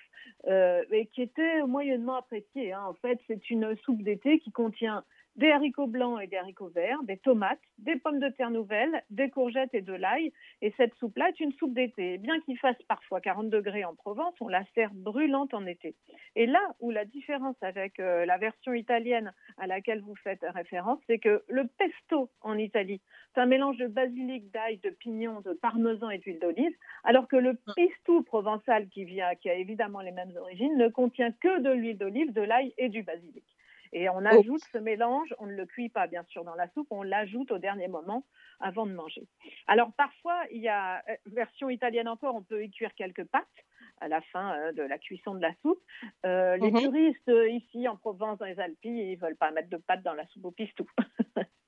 et 0.48 1.08
qui 1.08 1.22
était 1.22 1.64
moyennement 1.64 2.16
appréciée. 2.16 2.74
Hein. 2.74 2.84
En 2.88 2.94
fait, 2.94 3.20
c'est 3.28 3.50
une 3.50 3.76
soupe 3.78 4.02
d'été 4.02 4.40
qui 4.40 4.52
contient 4.52 5.04
des 5.38 5.52
haricots 5.52 5.88
blancs 5.88 6.20
et 6.22 6.28
des 6.28 6.38
haricots 6.38 6.70
verts, 6.70 7.02
des 7.04 7.18
tomates, 7.18 7.62
des 7.78 7.96
pommes 7.96 8.20
de 8.20 8.30
terre 8.30 8.50
nouvelles, 8.50 9.04
des 9.12 9.30
courgettes 9.30 9.74
et 9.74 9.82
de 9.82 9.94
l'ail. 9.94 10.34
Et 10.62 10.74
cette 10.78 10.96
soupe-là 10.96 11.30
est 11.30 11.40
une 11.40 11.54
soupe 11.54 11.74
d'été. 11.74 12.18
Bien 12.18 12.40
qu'il 12.42 12.58
fasse 12.58 12.82
parfois 12.88 13.22
40 13.22 13.50
degrés 13.50 13.86
en 13.86 13.96
Provence, 13.96 14.34
on 14.42 14.48
la 14.48 14.64
sert 14.74 14.92
brûlante 14.94 15.54
en 15.54 15.66
été. 15.66 15.96
Et 16.36 16.48
là 16.48 16.62
où 16.80 16.90
la 16.90 17.06
différence 17.06 17.56
avec 17.62 18.00
euh, 18.00 18.26
la 18.26 18.38
version 18.38 18.74
italienne 18.74 19.32
à 19.58 19.68
laquelle 19.68 20.02
vous 20.02 20.16
faites 20.16 20.44
référence, 20.54 21.00
c'est 21.08 21.20
que 21.20 21.44
le 21.48 21.68
pesto 21.68 22.30
en 22.42 22.58
Italie, 22.58 23.02
c'est 23.34 23.42
un 23.42 23.46
mélange 23.46 23.78
de 23.78 23.88
basilic, 23.88 24.50
d'ail, 24.52 24.78
de 24.80 24.90
pignon, 24.90 25.42
de 25.42 25.54
parmesan 25.54 26.10
et 26.10 26.18
d'huile 26.18 26.40
d'olive, 26.40 26.74
alors 27.04 27.28
que 27.28 27.36
le 27.36 27.58
pistou 27.76 28.24
provençal, 28.24 28.88
qui, 28.90 29.06
vient, 29.06 29.36
qui 29.36 29.50
a 29.50 29.54
évidemment 29.54 30.02
les 30.02 30.12
mêmes 30.12 30.36
origines, 30.36 30.76
ne 30.78 30.88
contient 30.88 31.32
que 31.32 31.62
de 31.62 31.70
l'huile 31.70 31.98
d'olive, 31.98 32.34
de 32.34 32.42
l'ail 32.42 32.74
et 32.78 32.90
du 32.90 33.04
basilic. 33.04 33.57
Et 33.94 34.10
on 34.10 34.20
oh. 34.20 34.28
ajoute 34.28 34.62
ce 34.72 34.78
mélange, 34.78 35.34
on 35.40 35.46
ne 35.46 35.54
le 35.54 35.66
cuit 35.66 35.90
pas 35.90 36.08
bien 36.08 36.24
sûr 36.26 36.44
dans 36.44 36.56
la 36.56 36.68
soupe, 36.70 36.88
on 36.92 37.04
l'ajoute 37.04 37.52
au 37.52 37.58
dernier 37.58 37.88
moment 37.88 38.24
avant 38.60 38.86
de 38.86 38.94
manger. 38.94 39.28
Alors 39.68 39.92
parfois, 39.94 40.42
il 40.52 40.62
y 40.62 40.68
a, 40.68 41.04
euh, 41.10 41.16
version 41.28 41.70
italienne 41.70 42.08
encore, 42.08 42.36
on 42.36 42.44
peut 42.44 42.64
y 42.64 42.72
cuire 42.72 42.94
quelques 42.96 43.26
pâtes 43.26 43.46
à 44.00 44.08
la 44.08 44.22
fin 44.22 44.58
euh, 44.58 44.72
de 44.74 44.84
la 44.84 44.98
cuisson 44.98 45.36
de 45.36 45.42
la 45.42 45.54
soupe. 45.62 45.82
Euh, 46.26 46.58
les 46.58 46.72
touristes 46.72 47.28
mhm. 47.28 47.50
ici 47.50 47.88
en 47.88 47.98
Provence, 47.98 48.40
dans 48.40 48.46
les 48.46 48.60
Alpes, 48.60 48.78
ils 48.84 49.16
veulent 49.16 49.36
pas 49.36 49.52
mettre 49.52 49.70
de 49.70 49.78
pâtes 49.78 50.04
dans 50.04 50.14
la 50.14 50.26
soupe 50.28 50.46
au 50.46 50.52
pistou. 50.52 50.88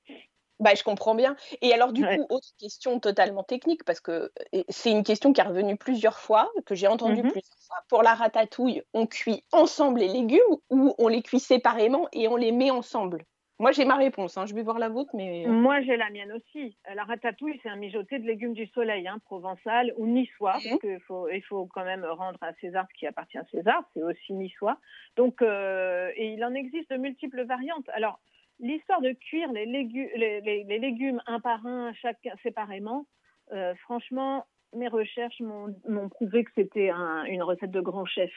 Bah, 0.60 0.74
je 0.76 0.82
comprends 0.84 1.14
bien. 1.14 1.36
Et 1.62 1.72
alors, 1.72 1.92
du 1.92 2.04
coup, 2.04 2.26
autre 2.28 2.48
question 2.58 3.00
totalement 3.00 3.42
technique, 3.42 3.82
parce 3.84 4.00
que 4.00 4.30
c'est 4.68 4.90
une 4.90 5.02
question 5.02 5.32
qui 5.32 5.40
est 5.40 5.44
revenue 5.44 5.76
plusieurs 5.76 6.18
fois, 6.18 6.50
que 6.66 6.74
j'ai 6.74 6.86
entendue 6.86 7.22
mmh 7.22 7.32
plusieurs 7.32 7.58
fois. 7.66 7.76
Pour 7.88 8.02
la 8.02 8.14
ratatouille, 8.14 8.82
on 8.92 9.06
cuit 9.06 9.42
ensemble 9.52 10.00
les 10.00 10.08
légumes 10.08 10.40
ou 10.68 10.94
on 10.98 11.08
les 11.08 11.22
cuit 11.22 11.40
séparément 11.40 12.08
et 12.12 12.28
on 12.28 12.36
les 12.36 12.52
met 12.52 12.70
ensemble? 12.70 13.24
Moi, 13.58 13.72
j'ai 13.72 13.84
ma 13.84 13.96
réponse. 13.96 14.38
Hein. 14.38 14.46
Je 14.46 14.54
vais 14.54 14.62
voir 14.62 14.78
la 14.78 14.88
vôtre, 14.88 15.10
mais. 15.12 15.46
Euh 15.46 15.50
Moi, 15.50 15.82
j'ai 15.82 15.98
la 15.98 16.08
mienne 16.08 16.32
aussi. 16.32 16.78
La 16.94 17.04
ratatouille, 17.04 17.60
c'est 17.62 17.68
un 17.68 17.76
mijoté 17.76 18.18
de 18.18 18.26
légumes 18.26 18.54
du 18.54 18.66
soleil, 18.68 19.06
hein, 19.06 19.18
provençal 19.26 19.92
ou 19.98 20.06
niçois, 20.06 20.56
mmh 20.56 20.62
parce 20.68 20.80
qu'il 20.80 21.00
faut, 21.00 21.28
il 21.28 21.42
faut 21.42 21.66
quand 21.66 21.84
même 21.84 22.04
rendre 22.04 22.38
à 22.42 22.54
César 22.54 22.86
ce 22.90 22.98
qui 22.98 23.06
appartient 23.06 23.36
à 23.36 23.44
César. 23.50 23.82
C'est 23.94 24.02
aussi 24.02 24.32
niçois. 24.32 24.78
Donc, 25.16 25.42
euh, 25.42 26.10
et 26.16 26.32
il 26.32 26.44
en 26.44 26.54
existe 26.54 26.90
de 26.90 26.96
multiples 26.96 27.44
variantes. 27.44 27.88
Alors, 27.92 28.18
l'histoire 28.60 29.00
de 29.00 29.12
cuire 29.12 29.50
les, 29.52 29.66
les, 29.66 30.78
légumes 30.78 31.20
un 31.26 31.40
par 31.40 31.66
un, 31.66 31.92
chacun 31.94 32.32
séparément, 32.42 33.06
euh, 33.52 33.74
franchement, 33.82 34.46
mes 34.74 34.88
recherches 34.88 35.40
m'ont 35.40 36.08
prouvé 36.08 36.44
que 36.44 36.50
c'était 36.54 36.90
une 37.26 37.42
recette 37.42 37.70
de 37.70 37.80
grand 37.80 38.04
chef. 38.04 38.30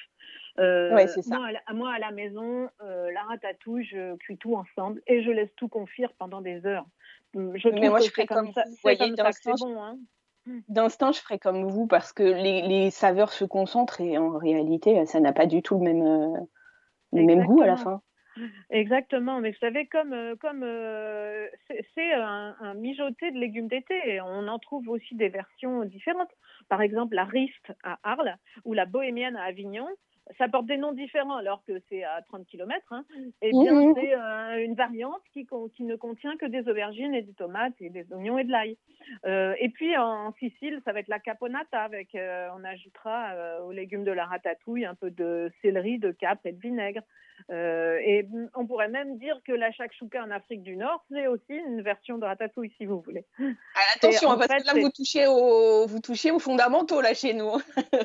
Euh, 0.60 1.08
ça. 1.08 1.38
Moi 1.74 1.94
à, 1.94 2.00
la, 2.00 2.12
maison, 2.12 2.70
euh, 2.82 3.12
la 3.12 3.22
ratatouille, 3.24 3.86
je 3.86 4.16
cuis 4.18 4.38
tout 4.38 4.56
ensemble 4.56 5.02
et 5.08 5.24
je 5.24 5.32
laisse 5.32 5.54
tout 5.56 5.68
confire 5.68 6.12
pendant 6.18 6.42
des 6.42 6.66
heures. 6.66 6.86
Je 7.34 7.70
Mais 7.70 7.90
moi, 7.90 8.00
je 8.00 8.10
ferais 8.10 8.26
comme, 8.26 8.52
ça. 8.54 8.64
Vous 8.66 8.76
voyez, 8.82 9.14
c'est 9.32 9.52
bon. 9.60 9.82
Hein. 9.82 9.98
D'instinct, 10.68 11.14
je 11.14 11.20
ferais 11.20 11.40
comme 11.40 11.66
vous 11.66 11.88
parce 11.88 12.14
que 12.14 12.24
les, 12.24 12.92
saveurs 12.92 13.32
se 13.32 13.46
concentrent 13.46 14.02
et 14.02 14.18
en 14.18 14.38
réalité, 14.38 15.06
ça 15.06 15.20
n'a 15.20 15.34
pas 15.34 15.46
du 15.46 15.62
tout 15.62 15.76
le 15.76 15.82
même, 15.82 16.48
le 17.12 17.24
même 17.24 17.46
goût 17.46 17.62
à 17.62 17.68
la 17.68 17.78
fin. 17.78 18.02
Exactement, 18.70 19.40
mais 19.40 19.52
vous 19.52 19.58
savez, 19.60 19.86
comme 19.88 20.14
euh, 20.14 20.36
euh, 20.44 21.48
c'est 21.96 22.14
un, 22.14 22.74
mijoté 22.76 23.32
de 23.32 23.38
légumes 23.38 23.68
d'été, 23.68 24.20
on 24.22 24.48
en 24.48 24.60
trouve 24.60 24.90
aussi 24.90 25.16
des 25.16 25.30
versions 25.30 25.84
différentes. 25.86 26.32
Par 26.70 26.82
exemple, 26.82 27.16
la 27.16 27.26
riste 27.26 27.74
à 27.84 28.00
Arles 28.04 28.36
ou 28.66 28.74
la 28.74 28.86
bohémienne 28.86 29.36
à 29.36 29.44
Avignon, 29.44 29.88
ça 30.38 30.48
porte 30.48 30.66
des 30.66 30.78
noms 30.78 30.94
différents 30.94 31.36
alors 31.36 31.64
que 31.68 31.82
c'est 31.90 32.04
à 32.04 32.22
30 32.22 32.48
km. 32.48 32.82
Hein. 32.92 33.06
Et 33.42 33.52
bien, 33.52 33.74
mmh. 33.74 33.94
c'est 33.96 34.16
euh, 34.16 34.64
une 34.64 34.76
variante 34.76 35.22
qui, 35.34 35.48
qui, 35.76 35.84
ne 35.84 35.96
contient 35.96 36.38
que 36.38 36.46
des 36.46 36.68
aubergines 36.70 37.14
et 37.14 37.22
des 37.22 37.34
tomates 37.34 37.74
et 37.82 37.90
des 37.90 38.06
oignons 38.12 38.38
et 38.38 38.44
de 38.44 38.52
l'ail. 38.52 38.78
Euh, 39.26 39.54
et 39.60 39.70
puis 39.70 39.98
en, 39.98 40.34
Sicile, 40.40 40.82
ça 40.86 40.94
va 40.94 41.00
être 41.00 41.10
la 41.10 41.20
caponata 41.20 41.82
avec, 41.82 42.16
euh, 42.16 42.48
on 42.58 42.64
ajoutera 42.64 43.62
aux 43.64 43.72
légumes 43.72 44.04
de 44.04 44.12
la 44.12 44.26
ratatouille 44.26 44.86
un 44.86 44.96
peu 44.96 45.12
de 45.12 45.52
céleri, 45.62 46.00
de 46.00 46.12
capre 46.12 46.46
et 46.46 46.54
de 46.54 46.60
vinaigre. 46.60 47.02
et 47.50 48.26
on 48.56 48.66
pourrait 48.66 48.90
même 48.90 49.18
dire 49.18 49.40
que 49.46 49.52
la 49.52 49.72
shakshuka 49.72 50.24
en 50.24 50.32
Afrique 50.32 50.64
du 50.64 50.78
Nord, 50.78 51.04
c'est 51.12 51.28
aussi 51.28 51.54
une 51.54 51.82
version 51.82 52.18
de 52.18 52.26
ratatouille 52.26 52.74
si 52.78 52.86
vous 52.86 53.02
voulez. 53.02 53.26
Ah, 53.40 53.82
attention, 53.96 54.38
parce 54.38 54.48
que 54.48 54.66
là 54.66 54.82
vous 54.82 54.90
touchez, 54.90 55.28
au, 55.28 55.86
vous 55.86 56.00
touchez 56.00 56.32
aux 56.32 56.40
fondamentaux 56.40 57.02
là 57.02 57.14
chez 57.14 57.34
nous. 57.34 57.52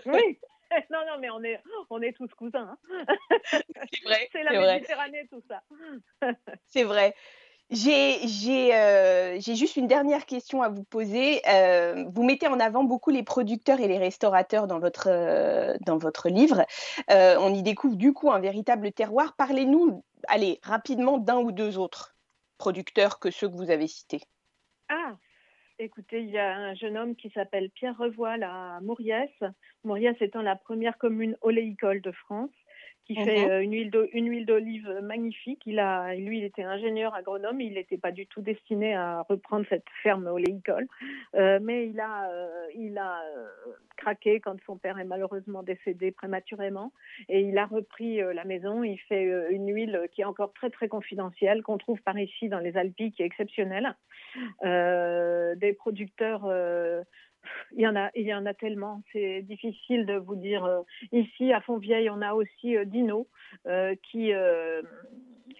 oui. 0.06 0.38
non, 0.90 1.00
non, 1.06 1.18
mais 1.20 1.30
on 1.30 1.42
est, 1.42 1.60
on 1.90 2.00
est 2.02 2.12
tous 2.12 2.28
cousins. 2.28 2.76
Hein. 2.90 3.04
C'est 3.44 4.04
vrai. 4.04 4.28
C'est 4.32 4.42
la 4.42 4.74
Méditerranée, 4.74 5.28
tout 5.30 5.42
ça. 5.48 5.62
C'est 6.66 6.84
vrai. 6.84 7.14
J'ai 7.70 8.74
euh, 8.74 9.38
juste 9.40 9.76
une 9.76 9.88
dernière 9.88 10.24
question 10.24 10.62
à 10.62 10.70
vous 10.70 10.84
poser. 10.84 11.42
Euh, 11.46 12.06
vous 12.08 12.22
mettez 12.22 12.48
en 12.48 12.60
avant 12.60 12.82
beaucoup 12.82 13.10
les 13.10 13.22
producteurs 13.22 13.80
et 13.80 13.88
les 13.88 13.98
restaurateurs 13.98 14.66
dans 14.66 14.78
votre, 14.78 15.08
euh, 15.10 15.76
dans 15.82 15.98
votre 15.98 16.30
livre. 16.30 16.64
on 17.08 17.52
y 17.52 17.62
découvre 17.62 17.96
du 17.96 18.14
coup 18.14 18.32
un 18.32 18.38
véritable 18.38 18.90
terroir. 18.92 19.34
Parlez-nous, 19.36 20.02
allez, 20.28 20.60
rapidement 20.62 21.18
d'un 21.18 21.38
ou 21.38 21.52
deux 21.52 21.76
autres 21.76 22.16
producteurs 22.56 23.18
que 23.18 23.30
ceux 23.30 23.48
que 23.48 23.56
vous 23.56 23.70
avez 23.70 23.86
cités. 23.86 24.22
Ah, 24.88 25.12
Écoutez, 25.80 26.22
il 26.22 26.30
y 26.30 26.38
a 26.38 26.56
un 26.56 26.74
jeune 26.74 26.98
homme 26.98 27.14
qui 27.14 27.30
s'appelle 27.30 27.70
Pierre 27.70 27.96
Revoil 27.96 28.42
à 28.42 28.80
Mauriès. 28.82 29.30
Mauriès 29.84 30.16
étant 30.20 30.42
la 30.42 30.56
première 30.56 30.98
commune 30.98 31.36
oléicole 31.40 32.00
de 32.00 32.10
France 32.10 32.50
qui 33.08 33.14
fait 33.14 33.46
mhm. 33.46 33.50
euh, 33.50 34.06
une 34.12 34.28
huile 34.28 34.44
d'olive 34.44 35.00
magnifique. 35.02 35.62
Il 35.64 35.78
a, 35.78 36.14
lui, 36.14 36.38
il 36.38 36.44
était 36.44 36.62
ingénieur 36.62 37.14
agronome. 37.14 37.60
Il 37.60 37.74
n'était 37.74 37.96
pas 37.96 38.12
du 38.12 38.26
tout 38.26 38.42
destiné 38.42 38.94
à 38.94 39.22
reprendre 39.22 39.64
cette 39.70 39.86
ferme 40.02 40.26
oléicole, 40.26 40.86
euh, 41.34 41.58
mais 41.62 41.88
il 41.88 41.98
a, 42.00 42.30
euh, 42.30 42.66
il 42.74 42.98
a 42.98 43.22
craqué 43.96 44.40
quand 44.40 44.56
son 44.66 44.76
père 44.76 44.98
est 44.98 45.04
malheureusement 45.04 45.62
décédé 45.62 46.12
prématurément, 46.12 46.92
et 47.28 47.40
il 47.40 47.56
a 47.56 47.64
repris 47.64 48.18
la 48.18 48.44
maison. 48.44 48.84
Il 48.84 48.98
fait 48.98 49.24
une 49.50 49.72
huile 49.72 50.02
qui 50.12 50.20
est 50.20 50.26
encore 50.26 50.52
très 50.52 50.70
très 50.70 50.88
confidentielle 50.88 51.62
qu'on 51.62 51.78
trouve 51.78 52.00
par 52.02 52.18
ici 52.18 52.48
dans 52.48 52.60
les 52.60 52.76
Alpes, 52.76 52.94
qui 52.96 53.22
est 53.22 53.26
exceptionnelle. 53.26 53.96
des 54.62 55.72
producteurs 55.72 56.46
il 57.72 57.80
y 57.80 57.86
en 57.86 57.96
a, 57.96 58.10
il 58.14 58.26
y 58.26 58.34
en 58.34 58.46
a 58.46 58.54
tellement. 58.54 59.02
C'est 59.12 59.42
difficile 59.42 60.06
de 60.06 60.14
vous 60.14 60.36
dire. 60.36 60.64
Euh, 60.64 60.82
ici, 61.12 61.52
à 61.52 61.60
Fontvieille, 61.60 62.10
on 62.10 62.22
a 62.22 62.34
aussi 62.34 62.76
euh, 62.76 62.84
Dino 62.84 63.26
euh, 63.66 63.94
qui 64.10 64.32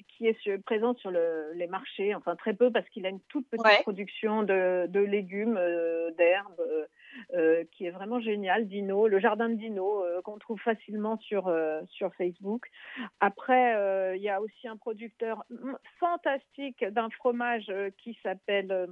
qui 0.09 0.26
est 0.26 0.59
présent 0.64 0.95
sur 0.97 1.12
les 1.12 1.66
marchés, 1.68 2.12
enfin 2.12 2.35
très 2.35 2.52
peu 2.52 2.73
parce 2.73 2.88
qu'il 2.88 3.07
a 3.07 3.09
une 3.09 3.21
toute 3.28 3.49
petite 3.49 3.83
production 3.83 4.42
de, 4.42 4.99
légumes, 4.99 5.61
d'herbes, 6.16 6.61
qui 7.72 7.86
est 7.86 7.90
vraiment 7.90 8.20
génial. 8.20 8.66
Dino, 8.66 9.08
le 9.08 9.18
jardin 9.18 9.48
de 9.48 9.54
Dino 9.54 10.02
qu'on 10.24 10.38
trouve 10.38 10.60
facilement 10.60 11.18
sur 11.18 11.52
sur 11.88 12.14
Facebook. 12.14 12.68
Après, 13.20 14.16
il 14.16 14.22
y 14.22 14.28
a 14.28 14.40
aussi 14.40 14.68
un 14.68 14.76
producteur 14.76 15.44
fantastique 15.98 16.84
d'un 16.84 17.10
fromage 17.10 17.72
qui 17.98 18.18
s'appelle 18.22 18.88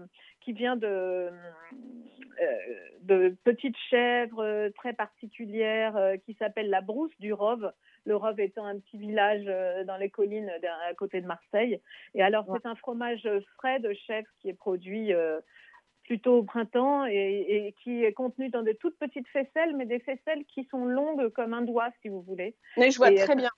qui 0.47 0.53
vient 0.53 0.77
de, 0.77 0.87
euh, 0.89 2.57
de 3.03 3.37
petites 3.43 3.77
chèvres 3.91 4.45
euh, 4.45 4.71
très 4.77 4.93
particulières 4.93 5.97
euh, 5.97 6.17
qui 6.19 6.35
s'appelle 6.35 6.71
la 6.71 6.81
brousse 6.81 7.11
du 7.19 7.33
Rove. 7.33 7.73
Le 8.05 8.15
Rove 8.15 8.39
étant 8.39 8.65
un 8.65 8.79
petit 8.79 8.97
village 8.97 9.45
dans 9.87 9.97
les 9.97 10.11
collines 10.11 10.49
à 10.89 10.95
côté 10.95 11.21
de 11.21 11.27
Marseille. 11.27 11.81
Et 12.15 12.23
alors, 12.23 12.47
c'est 12.55 12.67
un 12.67 12.77
fromage 12.77 13.29
frais 13.57 13.81
de 13.81 13.93
chèvre 14.07 14.29
qui 14.39 14.49
est 14.49 14.55
produit 14.55 15.13
plutôt 16.07 16.39
au 16.39 16.43
printemps 16.45 17.05
et, 17.05 17.75
qui 17.83 18.05
est 18.05 18.13
contenu 18.13 18.49
dans 18.49 18.63
de 18.63 18.73
toutes 18.73 18.97
petites 18.99 19.29
faisselles, 19.29 19.77
mais 19.77 19.87
des 19.87 19.99
faisselles 19.99 20.45
qui 20.47 20.65
sont 20.71 20.85
longues 20.85 21.29
comme 21.31 21.53
un 21.53 21.63
doigt, 21.63 21.91
si 22.01 22.09
vous 22.09 22.23
voulez. 22.23 22.55
Mais 22.77 22.91
je 22.91 22.97
vois 22.97 23.13
très 23.13 23.37
bien. 23.37 23.51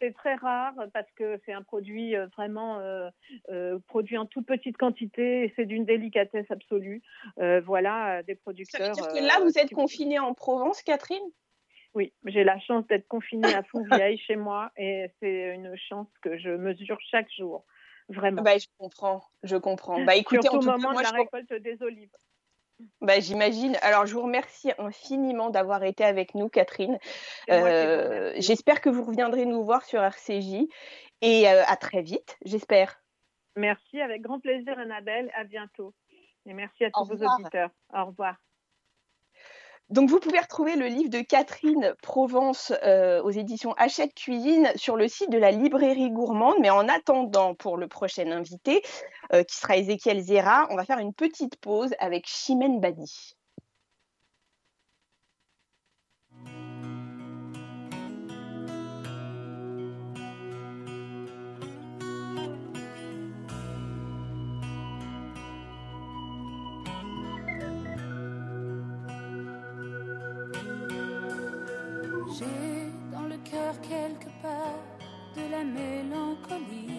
C'est 0.00 0.14
très 0.14 0.36
rare 0.36 0.74
parce 0.94 1.10
que 1.16 1.40
c'est 1.44 1.52
un 1.52 1.62
produit 1.62 2.14
euh, 2.14 2.26
vraiment 2.28 2.78
euh, 2.78 3.10
euh, 3.50 3.80
produit 3.88 4.16
en 4.16 4.26
toute 4.26 4.46
petite 4.46 4.76
quantité 4.76 5.42
et 5.42 5.52
c'est 5.56 5.66
d'une 5.66 5.84
délicatesse 5.84 6.48
absolue. 6.50 7.02
voilà, 7.36 8.22
des 8.22 8.36
producteurs. 8.36 8.80
Ça 8.80 8.88
veut 8.88 9.12
dire 9.12 9.20
que 9.20 9.26
là, 9.26 9.40
vous 9.42 9.58
êtes 9.58 9.74
confinée 9.74 10.20
en 10.20 10.34
Provence, 10.34 10.82
Catherine? 10.82 11.24
Oui, 11.94 12.12
j'ai 12.26 12.44
la 12.44 12.60
chance 12.60 12.86
d'être 12.86 13.08
confinée 13.08 13.52
à 13.52 13.64
Fontvieille 13.64 14.18
chez 14.26 14.36
moi 14.36 14.70
et 14.76 15.06
c'est 15.20 15.54
une 15.54 15.74
chance 15.76 16.08
que 16.22 16.38
je 16.38 16.50
mesure 16.50 16.98
chaque 17.10 17.28
jour. 17.36 17.64
Vraiment. 18.08 18.42
Bah, 18.42 18.56
je 18.58 18.66
comprends, 18.78 19.22
je 19.42 19.56
comprends. 19.56 20.02
Bah, 20.04 20.16
écoutez, 20.16 20.40
Surtout 20.42 20.68
au 20.68 20.70
moment 20.70 20.92
de 20.92 21.02
la 21.02 21.10
récolte 21.10 21.52
des 21.52 21.82
olives. 21.82 22.10
Bah, 23.00 23.20
J'imagine. 23.20 23.76
Alors, 23.82 24.06
je 24.06 24.14
vous 24.14 24.22
remercie 24.22 24.72
infiniment 24.78 25.50
d'avoir 25.50 25.84
été 25.84 26.04
avec 26.04 26.34
nous, 26.34 26.48
Catherine. 26.48 26.98
Euh, 27.50 28.32
j'espère 28.38 28.80
que 28.80 28.88
vous 28.88 29.04
reviendrez 29.04 29.44
nous 29.44 29.64
voir 29.64 29.84
sur 29.84 30.02
RCJ 30.02 30.68
et 31.20 31.48
euh, 31.48 31.64
à 31.66 31.76
très 31.76 32.02
vite, 32.02 32.38
j'espère. 32.44 33.02
Merci, 33.56 34.00
avec 34.00 34.22
grand 34.22 34.38
plaisir, 34.38 34.78
Annabelle. 34.78 35.30
À 35.34 35.44
bientôt. 35.44 35.92
Et 36.46 36.54
merci 36.54 36.84
à 36.84 36.90
tous 36.90 37.04
vos 37.04 37.16
auditeurs. 37.16 37.70
Au 37.92 38.06
revoir. 38.06 38.36
Donc, 39.90 40.10
vous 40.10 40.20
pouvez 40.20 40.38
retrouver 40.38 40.76
le 40.76 40.86
livre 40.86 41.08
de 41.08 41.20
Catherine 41.20 41.94
Provence 42.02 42.74
euh, 42.82 43.22
aux 43.22 43.30
éditions 43.30 43.72
Hachette 43.78 44.14
Cuisine 44.14 44.70
sur 44.76 44.96
le 44.96 45.08
site 45.08 45.30
de 45.30 45.38
la 45.38 45.50
librairie 45.50 46.10
gourmande. 46.10 46.56
Mais 46.60 46.68
en 46.68 46.88
attendant, 46.88 47.54
pour 47.54 47.78
le 47.78 47.88
prochain 47.88 48.30
invité, 48.30 48.82
euh, 49.32 49.42
qui 49.44 49.56
sera 49.56 49.78
Ezekiel 49.78 50.20
Zera, 50.20 50.66
on 50.70 50.76
va 50.76 50.84
faire 50.84 50.98
une 50.98 51.14
petite 51.14 51.56
pause 51.56 51.94
avec 52.00 52.26
Chimène 52.26 52.80
Badi. 52.80 53.37
Mélancolie. 75.68 76.90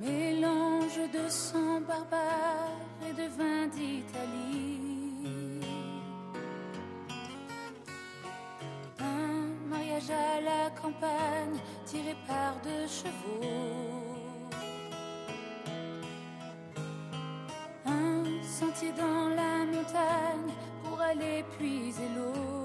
Mélange 0.00 1.00
de 1.12 1.28
sang 1.28 1.80
barbare 1.86 2.80
et 3.08 3.12
de 3.12 3.28
vin 3.38 3.66
d'Italie. 3.68 4.80
Un 8.98 9.68
mariage 9.70 10.10
à 10.10 10.40
la 10.40 10.70
campagne 10.70 11.58
tiré 11.84 12.16
par 12.26 12.54
deux 12.62 12.86
chevaux. 12.86 13.80
Un 17.86 18.24
sentier 18.42 18.92
dans 18.92 19.28
la 19.28 19.64
montagne 19.66 20.52
aller 21.12 21.44
puiser 21.56 22.08
l'eau. 22.16 22.61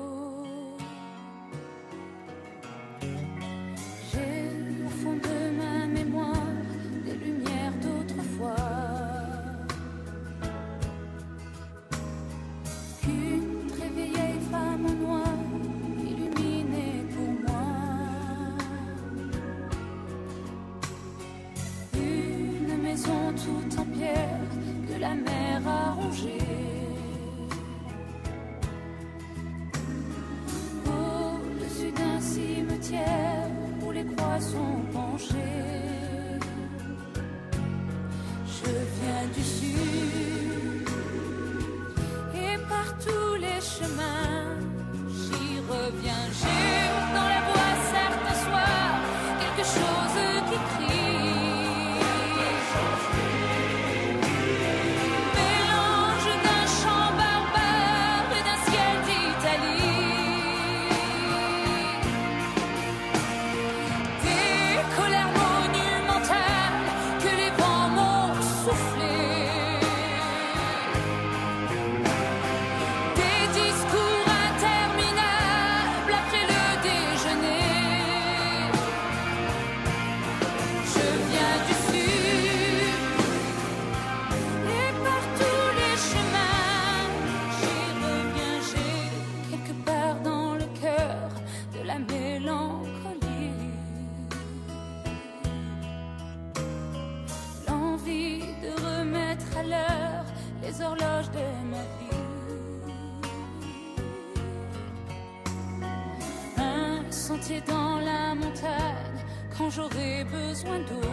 Sentier 107.27 107.61
dans 107.67 107.99
la 107.99 108.33
montagne 108.35 109.19
quand 109.57 109.69
j'aurai 109.69 110.23
besoin 110.37 110.79
d'eau. 110.87 111.09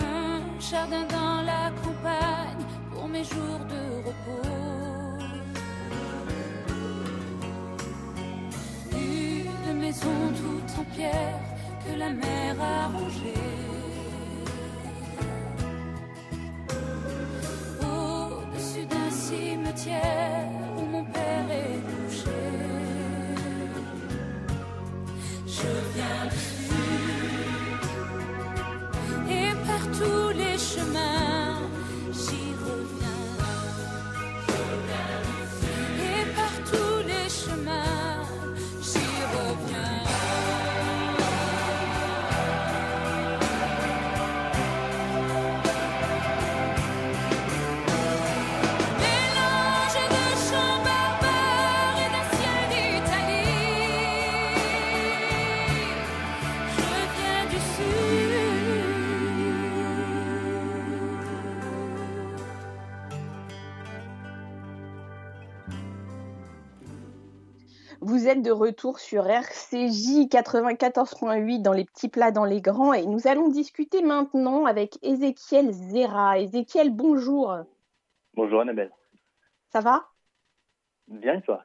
Un 0.00 0.40
jardin 0.70 1.04
dans 1.18 1.40
la 1.52 1.64
campagne 1.82 2.64
pour 2.90 3.06
mes 3.06 3.22
jours 3.32 3.62
de 3.74 3.82
repos. 4.06 4.48
Une 9.70 9.78
maison 9.78 10.16
toute 10.40 10.70
en 10.80 10.84
pierre 10.96 11.44
que 11.84 11.92
la 11.96 12.10
mer 12.10 12.56
a 12.60 12.88
rongée. 12.88 13.44
Au-dessus 17.80 18.86
d'un 18.92 19.10
cimetière 19.10 20.17
Vous 68.28 68.34
êtes 68.34 68.42
de 68.42 68.50
retour 68.50 68.98
sur 68.98 69.26
RCJ 69.26 70.28
94.8 70.28 71.62
dans 71.62 71.72
les 71.72 71.86
petits 71.86 72.10
plats 72.10 72.30
dans 72.30 72.44
les 72.44 72.60
grands 72.60 72.92
et 72.92 73.06
nous 73.06 73.26
allons 73.26 73.48
discuter 73.48 74.02
maintenant 74.02 74.66
avec 74.66 74.98
Ézéchiel 75.02 75.72
Zera. 75.72 76.38
Ézéchiel, 76.38 76.90
bonjour. 76.90 77.56
Bonjour 78.34 78.60
Annabelle. 78.60 78.92
Ça 79.72 79.80
va? 79.80 80.08
Bien 81.06 81.38
et 81.38 81.40
toi? 81.40 81.64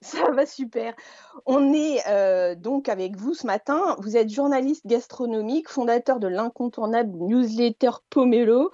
Ça 0.00 0.28
va 0.32 0.44
super. 0.44 0.92
On 1.44 1.72
est 1.72 2.00
euh, 2.08 2.56
donc 2.56 2.88
avec 2.88 3.14
vous 3.14 3.34
ce 3.34 3.46
matin. 3.46 3.94
Vous 4.00 4.16
êtes 4.16 4.28
journaliste 4.28 4.88
gastronomique, 4.88 5.68
fondateur 5.68 6.18
de 6.18 6.26
l'incontournable 6.26 7.16
newsletter 7.16 7.92
Pomelo 8.10 8.72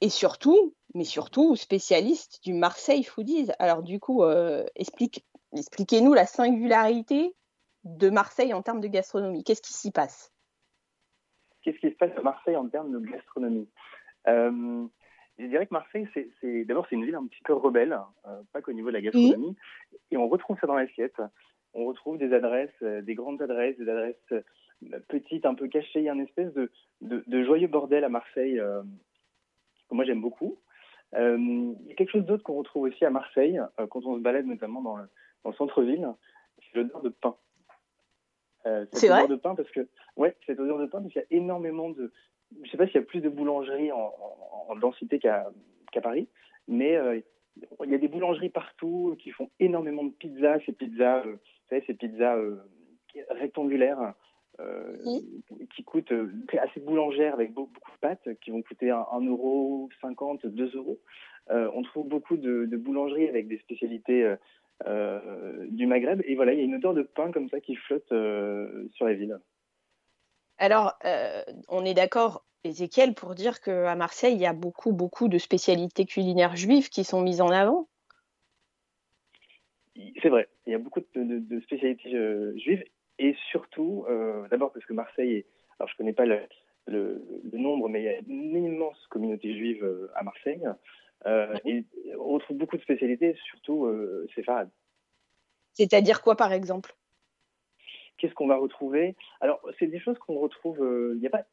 et 0.00 0.08
surtout, 0.08 0.74
mais 0.92 1.04
surtout 1.04 1.54
spécialiste 1.54 2.42
du 2.42 2.52
Marseille 2.52 3.04
Foodies. 3.04 3.52
Alors 3.60 3.84
du 3.84 4.00
coup, 4.00 4.24
euh, 4.24 4.64
explique, 4.74 5.24
expliquez-nous 5.56 6.14
la 6.14 6.26
singularité 6.26 7.34
de 7.84 8.10
Marseille 8.10 8.52
en 8.54 8.62
termes 8.62 8.80
de 8.80 8.88
gastronomie. 8.88 9.44
Qu'est-ce 9.44 9.62
qui 9.62 9.72
s'y 9.72 9.90
passe? 9.90 10.32
Qu'est-ce 11.62 11.78
qui 11.78 11.90
se 11.90 11.96
passe 11.96 12.16
à 12.16 12.22
Marseille 12.22 12.56
en 12.56 12.68
termes 12.68 12.92
de 12.92 13.10
gastronomie? 13.10 13.68
Euh, 14.26 14.86
Je 15.38 15.46
dirais 15.46 15.66
que 15.66 15.74
Marseille, 15.74 16.08
c'est, 16.14 16.64
d'abord, 16.64 16.86
c'est 16.88 16.96
une 16.96 17.04
ville 17.04 17.14
un 17.14 17.26
petit 17.26 17.42
peu 17.44 17.52
rebelle, 17.54 17.98
euh, 18.26 18.42
pas 18.52 18.60
qu'au 18.60 18.72
niveau 18.72 18.88
de 18.88 18.94
la 18.94 19.00
gastronomie. 19.00 19.56
Et 20.10 20.16
on 20.16 20.28
retrouve 20.28 20.58
ça 20.60 20.66
dans 20.66 20.74
l'assiette. 20.74 21.20
On 21.74 21.84
retrouve 21.86 22.18
des 22.18 22.32
adresses, 22.32 22.70
euh, 22.82 23.02
des 23.02 23.14
grandes 23.14 23.40
adresses, 23.40 23.76
des 23.78 23.88
adresses 23.88 24.44
petites, 25.08 25.46
un 25.46 25.54
peu 25.54 25.68
cachées. 25.68 26.00
Il 26.00 26.04
y 26.04 26.08
a 26.08 26.14
une 26.14 26.22
espèce 26.22 26.52
de, 26.54 26.70
de, 27.00 27.22
de 27.26 27.44
joyeux 27.44 27.68
bordel 27.68 28.04
à 28.04 28.08
Marseille 28.08 28.60
que 29.88 29.94
moi 29.94 30.04
j'aime 30.04 30.20
beaucoup. 30.20 30.58
Il 31.12 31.84
y 31.86 31.92
a 31.92 31.94
quelque 31.94 32.12
chose 32.12 32.24
d'autre 32.24 32.44
qu'on 32.44 32.58
retrouve 32.58 32.82
aussi 32.84 33.04
à 33.04 33.10
Marseille, 33.10 33.60
quand 33.90 34.04
on 34.06 34.16
se 34.16 34.20
balade 34.20 34.46
notamment 34.46 34.82
dans 34.82 34.96
le, 34.96 35.08
le 35.44 35.52
centre-ville, 35.52 36.08
c'est 36.60 36.78
l'odeur 36.78 37.02
de 37.02 37.08
pain. 37.10 37.36
Euh, 38.66 38.86
C'est 38.92 39.08
vrai 39.08 39.22
odeur 39.24 39.36
de 39.36 39.42
pain 39.42 39.54
parce 39.54 39.70
que 39.70 39.88
ouais, 40.16 40.36
cette 40.46 40.58
odeur 40.60 40.78
de 40.78 40.86
pain 40.86 41.00
parce 41.00 41.12
qu'il 41.12 41.22
y 41.22 41.34
a 41.34 41.36
énormément 41.38 41.90
de 41.90 42.12
je 42.62 42.70
sais 42.70 42.76
pas 42.78 42.86
s'il 42.86 42.96
y 42.96 42.98
a 42.98 43.02
plus 43.02 43.20
de 43.20 43.28
boulangeries 43.28 43.92
en, 43.92 43.98
en- 43.98 44.66
en 44.72 44.76
densité 44.76 45.18
qu'à 45.18 45.50
Paris, 46.02 46.28
mais 46.66 46.96
euh, 46.96 47.20
il 47.84 47.90
y 47.90 47.94
a 47.94 47.98
des 47.98 48.08
boulangeries 48.08 48.48
partout 48.50 49.16
qui 49.18 49.30
font 49.32 49.50
énormément 49.60 50.04
de 50.04 50.10
pizzas, 50.12 50.58
ces 50.64 50.72
pizzas, 50.72 51.24
euh, 51.26 51.32
vous 51.32 51.68
savez, 51.68 51.84
ces 51.86 51.94
pizzas 51.94 52.36
euh, 52.36 52.56
rectangulaires 53.30 54.14
qui 55.74 55.84
coûtent 55.84 56.12
assez 56.58 56.80
boulangères 56.80 57.34
avec 57.34 57.52
beaucoup, 57.52 57.72
beaucoup 57.74 57.92
de 57.92 57.98
pâtes, 58.00 58.28
qui 58.40 58.50
vont 58.50 58.62
coûter 58.62 58.90
1 58.90 59.04
euro, 59.26 59.88
50, 60.00 60.46
2 60.46 60.76
euros. 60.76 60.98
On 61.50 61.82
trouve 61.82 62.08
beaucoup 62.08 62.36
de, 62.36 62.64
de 62.66 62.76
boulangeries 62.76 63.28
avec 63.28 63.46
des 63.46 63.58
spécialités 63.58 64.34
du 64.84 65.86
Maghreb, 65.86 66.22
et 66.24 66.34
voilà, 66.34 66.52
il 66.52 66.58
y 66.58 66.62
a 66.62 66.64
une 66.64 66.76
odeur 66.76 66.94
de 66.94 67.02
pain 67.02 67.32
comme 67.32 67.48
ça 67.48 67.60
qui 67.60 67.74
flotte 67.76 68.10
euh, 68.12 68.88
sur 68.92 69.06
la 69.06 69.14
ville. 69.14 69.38
Alors, 70.58 70.94
euh, 71.04 71.42
on 71.68 71.84
est 71.84 71.94
d'accord, 71.94 72.44
Ézéchiel, 72.64 73.14
pour 73.14 73.34
dire 73.34 73.60
qu'à 73.60 73.94
Marseille, 73.94 74.34
il 74.34 74.40
y 74.40 74.46
a 74.46 74.52
beaucoup, 74.52 74.92
beaucoup 74.92 75.28
de 75.28 75.38
spécialités 75.38 76.04
culinaires 76.04 76.56
juives 76.56 76.88
qui 76.88 77.04
sont 77.04 77.22
mises 77.22 77.40
en 77.40 77.50
avant. 77.50 77.88
C'est 80.22 80.28
vrai, 80.28 80.48
il 80.66 80.72
y 80.72 80.74
a 80.74 80.78
beaucoup 80.78 81.00
de, 81.00 81.06
de- 81.24 81.38
de 81.38 81.60
spécialités 81.60 82.14
euh, 82.14 82.56
juives 82.56 82.84
et 83.18 83.34
surtout, 83.50 84.04
euh, 84.08 84.46
d'abord 84.48 84.72
parce 84.72 84.84
que 84.86 84.92
Marseille, 84.92 85.32
est, 85.38 85.46
alors 85.78 85.88
je 85.88 85.96
connais 85.96 86.12
pas 86.12 86.24
le, 86.26 86.40
le- 86.86 87.24
le 87.50 87.58
nombre, 87.58 87.88
mais 87.88 88.00
il 88.02 88.04
y 88.04 88.08
a 88.08 88.18
une 88.28 88.64
immense 88.64 89.06
communauté 89.08 89.54
juive 89.56 89.84
euh, 89.84 90.10
à 90.14 90.22
Marseille. 90.22 90.62
Euh, 91.26 91.54
et 91.64 91.84
on 92.18 92.34
retrouve 92.34 92.56
beaucoup 92.56 92.76
de 92.76 92.82
spécialités, 92.82 93.34
surtout 93.50 93.86
euh, 93.86 94.26
séfarades. 94.34 94.70
C'est-à-dire 95.72 96.22
quoi, 96.22 96.36
par 96.36 96.52
exemple? 96.52 96.94
Qu'est-ce 98.16 98.34
qu'on 98.34 98.48
va 98.48 98.56
retrouver? 98.56 99.16
Alors, 99.40 99.60
c'est 99.78 99.86
des 99.86 100.00
choses 100.00 100.18
qu'on 100.18 100.38
retrouve. 100.38 100.82
euh, 100.82 101.12
Il 101.14 101.20
n'y 101.20 101.26
a 101.26 101.30
pas 101.30 101.44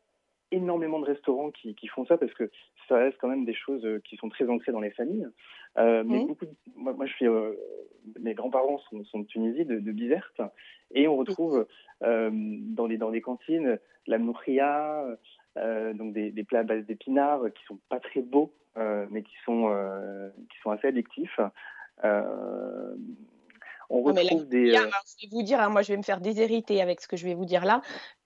énormément 0.51 0.99
de 0.99 1.05
restaurants 1.05 1.51
qui, 1.51 1.75
qui 1.75 1.87
font 1.87 2.05
ça 2.05 2.17
parce 2.17 2.33
que 2.33 2.49
ça 2.87 2.97
reste 2.97 3.17
quand 3.19 3.27
même 3.27 3.45
des 3.45 3.53
choses 3.53 3.83
euh, 3.85 3.99
qui 4.05 4.15
sont 4.17 4.29
très 4.29 4.47
ancrées 4.47 4.71
dans 4.71 4.79
les 4.79 4.91
familles. 4.91 5.27
Euh, 5.77 6.03
mais 6.05 6.19
beaucoup, 6.25 6.45
de- 6.45 6.55
moi, 6.75 6.93
moi, 6.93 7.05
je 7.05 7.13
suis, 7.13 7.27
euh, 7.27 7.53
mes 8.19 8.33
grands-parents 8.33 8.77
sont, 8.89 9.03
sont 9.05 9.19
de 9.19 9.25
Tunisie, 9.25 9.65
de, 9.65 9.79
de 9.79 9.91
Bizerte, 9.91 10.41
et 10.93 11.07
on 11.07 11.17
retrouve 11.17 11.67
euh, 12.03 12.29
dans 12.31 12.85
les 12.87 12.97
dans 12.97 13.09
les 13.09 13.21
cantines 13.21 13.79
la 14.07 14.17
mouria, 14.19 15.03
euh, 15.03 15.15
donc 15.55 16.13
des, 16.13 16.31
des 16.31 16.43
plats 16.43 16.59
à 16.59 16.63
base 16.63 16.85
d'épinards 16.85 17.41
qui 17.53 17.63
sont 17.65 17.79
pas 17.89 17.99
très 17.99 18.21
beaux, 18.21 18.53
euh, 18.77 19.05
mais 19.09 19.23
qui 19.23 19.35
sont 19.45 19.69
euh, 19.69 20.29
qui 20.51 20.59
sont 20.61 20.71
assez 20.71 20.87
addictifs. 20.87 21.39
Euh, 22.03 22.95
on 23.89 24.01
retrouve 24.01 24.47
des. 24.47 24.75
Euh, 24.75 24.89
je 25.19 25.27
vais 25.27 25.31
vous 25.31 25.43
dire, 25.43 25.59
hein, 25.59 25.69
moi 25.69 25.81
je 25.81 25.91
vais 25.91 25.97
me 25.97 26.03
faire 26.03 26.21
déshériter 26.21 26.81
avec 26.81 27.01
ce 27.01 27.07
que 27.07 27.17
je 27.17 27.25
vais 27.25 27.35
vous 27.35 27.45
dire 27.45 27.65
là, 27.65 27.81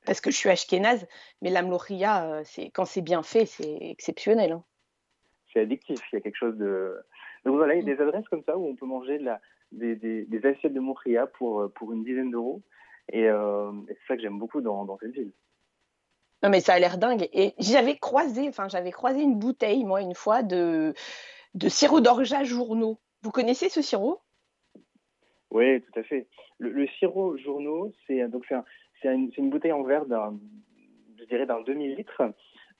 parce 0.05 0.21
que 0.21 0.31
je 0.31 0.37
suis 0.37 0.49
ashkénaze, 0.49 1.05
mais 1.41 1.51
euh, 1.55 2.41
c'est 2.45 2.69
quand 2.69 2.85
c'est 2.85 3.01
bien 3.01 3.23
fait, 3.23 3.45
c'est 3.45 3.77
exceptionnel. 3.81 4.53
Hein. 4.53 4.63
C'est 5.53 5.61
addictif, 5.61 5.99
il 6.11 6.15
y 6.15 6.17
a 6.19 6.21
quelque 6.21 6.37
chose 6.37 6.57
de. 6.57 6.95
Donc 7.45 7.55
voilà, 7.57 7.75
il 7.75 7.85
y 7.85 7.89
a 7.89 7.93
mm. 7.93 7.97
des 7.97 8.01
adresses 8.01 8.27
comme 8.29 8.43
ça 8.43 8.57
où 8.57 8.65
on 8.65 8.75
peut 8.75 8.85
manger 8.85 9.19
de 9.19 9.25
la, 9.25 9.41
des, 9.71 9.95
des, 9.95 10.45
assiettes 10.45 10.73
de 10.73 10.79
moria 10.79 11.27
pour, 11.27 11.61
euh, 11.61 11.69
pour 11.69 11.91
une 11.93 12.03
dizaine 12.03 12.31
d'euros. 12.31 12.61
Et, 13.11 13.23
c'est 13.23 14.07
ça 14.07 14.15
que 14.15 14.21
j'aime 14.21 14.37
beaucoup 14.37 14.61
dans, 14.61 14.85
dans 14.85 14.97
cette 14.99 15.11
ville. 15.11 15.31
Non 16.43 16.49
mais 16.49 16.61
ça 16.61 16.73
a 16.73 16.79
l'air 16.79 16.97
dingue. 16.97 17.27
Et 17.33 17.53
j'avais 17.59 17.97
croisé, 17.97 18.47
enfin 18.47 18.67
j'avais 18.67 18.91
croisé 18.91 19.21
une 19.21 19.37
bouteille 19.37 19.83
moi 19.83 20.01
une 20.01 20.15
fois 20.15 20.43
de 20.43 20.93
de 21.55 21.69
sirop 21.69 22.01
d'orgeat 22.01 22.43
journaux. 22.43 22.99
Vous 23.21 23.31
connaissez 23.31 23.69
ce 23.69 23.81
sirop? 23.81 24.21
Oui, 25.51 25.81
tout 25.81 25.99
à 25.99 26.03
fait. 26.03 26.27
Le, 26.59 26.87
sirop 26.87 27.37
journaux, 27.37 27.91
c'est 28.05 28.27
donc 28.27 28.45
c'est 29.01 29.13
une, 29.13 29.49
bouteille 29.49 29.71
en 29.71 29.83
verre 29.83 30.05
d'un, 30.05 30.37
je 31.17 31.23
dirais 31.25 31.45
d'un 31.45 31.61
demi-litre 31.61 32.21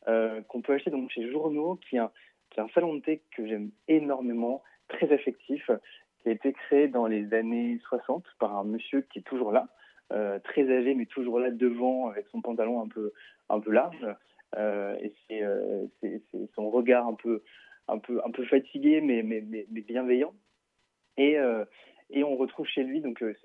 euh, 0.08 0.42
qu'on 0.44 0.62
peut 0.62 0.74
acheter 0.74 0.92
donc 0.92 1.10
chez 1.10 1.30
Journaux, 1.32 1.80
qui 1.90 1.96
est, 1.96 2.00
un, 2.00 2.12
qui 2.50 2.60
est 2.60 2.64
un 2.64 2.70
salon 2.70 2.96
de 2.96 3.02
thé 3.02 3.22
que 3.36 3.46
j'aime 3.48 3.72
énormément, 3.88 4.62
très 4.88 5.12
affectif, 5.12 5.70
qui 6.22 6.30
a 6.30 6.32
été 6.32 6.54
créé 6.54 6.88
dans 6.88 7.08
les 7.08 7.34
années 7.34 7.80
60 7.88 8.24
par 8.40 8.56
un 8.56 8.64
monsieur 8.66 9.02
qui 9.02 9.20
est 9.20 9.24
toujours 9.24 9.52
là, 9.52 9.68
euh, 10.12 10.40
très 10.40 10.70
âgé 10.70 10.94
mais 10.94 11.06
toujours 11.06 11.40
là 11.40 11.52
devant 11.52 12.10
avec 12.10 12.28
son 12.28 12.42
pantalon 12.42 12.82
un 12.82 12.88
peu 12.88 13.14
un 13.50 13.60
peu 13.60 13.72
large 13.72 14.06
euh, 14.58 14.96
et 15.02 15.14
c'est 16.02 16.50
son 16.56 16.70
regard 16.70 17.08
un 17.08 17.14
peu 17.14 17.44
un 17.90 17.98
peu, 17.98 18.22
un 18.26 18.32
peu 18.32 18.46
fatigué, 18.46 19.02
mais, 19.02 19.24
mais, 19.24 19.44
mais, 19.48 19.82
bienveillant. 19.82 20.34
Et, 21.18 21.38
euh, 21.38 21.66
et 22.12 22.24
on 22.24 22.36
retrouve 22.36 22.66
chez 22.68 22.84
lui, 22.84 23.02
donc 23.02 23.22
euh, 23.22 23.36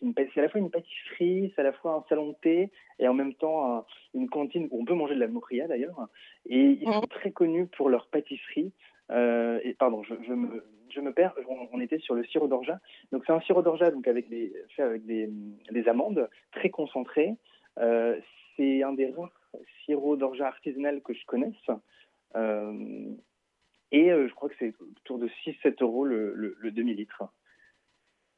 c'est 0.00 0.38
à 0.38 0.42
la 0.42 0.48
fois 0.48 0.60
une 0.60 0.70
pâtisserie, 0.70 1.52
c'est 1.54 1.60
à 1.60 1.64
la 1.64 1.72
fois 1.72 1.94
un 1.94 2.04
salon 2.08 2.30
de 2.30 2.34
thé, 2.42 2.70
et 2.98 3.08
en 3.08 3.14
même 3.14 3.34
temps 3.34 3.84
une 4.14 4.28
cantine 4.28 4.68
où 4.70 4.82
on 4.82 4.84
peut 4.84 4.94
manger 4.94 5.14
de 5.14 5.20
la 5.20 5.28
moqueria 5.28 5.66
d'ailleurs. 5.68 6.08
Et 6.46 6.78
ils 6.80 6.92
sont 6.92 7.00
très 7.02 7.30
connus 7.30 7.66
pour 7.66 7.88
leur 7.88 8.08
pâtisserie. 8.08 8.72
Euh, 9.10 9.58
et 9.64 9.74
pardon, 9.74 10.02
je, 10.02 10.14
je, 10.26 10.32
me, 10.32 10.64
je 10.90 11.00
me 11.00 11.12
perds. 11.12 11.34
On, 11.72 11.80
était 11.80 11.98
sur 11.98 12.14
le 12.14 12.24
sirop 12.24 12.46
d'orgeat. 12.46 12.78
Donc 13.12 13.22
c'est 13.26 13.32
un 13.32 13.40
sirop 13.40 13.62
d'orgeat 13.62 13.90
donc 13.90 14.06
avec 14.06 14.28
des, 14.28 14.52
fait 14.76 14.82
avec 14.82 15.06
des, 15.06 15.30
des 15.70 15.88
amandes 15.88 16.28
très 16.52 16.68
concentrées. 16.70 17.34
c'est 17.76 18.82
un 18.82 18.92
des 18.92 19.12
rares 19.12 19.39
sirops 19.84 20.18
d'orgeat 20.18 20.46
artisanal 20.46 21.00
que 21.02 21.14
je 21.14 21.24
connaisse. 21.26 21.70
Et 23.92 24.10
euh, 24.10 24.28
je 24.28 24.34
crois 24.34 24.48
que 24.48 24.54
c'est 24.58 24.74
autour 24.80 25.18
de 25.18 25.28
6-7 25.44 25.82
euros 25.82 26.04
le, 26.04 26.34
le, 26.34 26.70
demi-litre. 26.70 27.24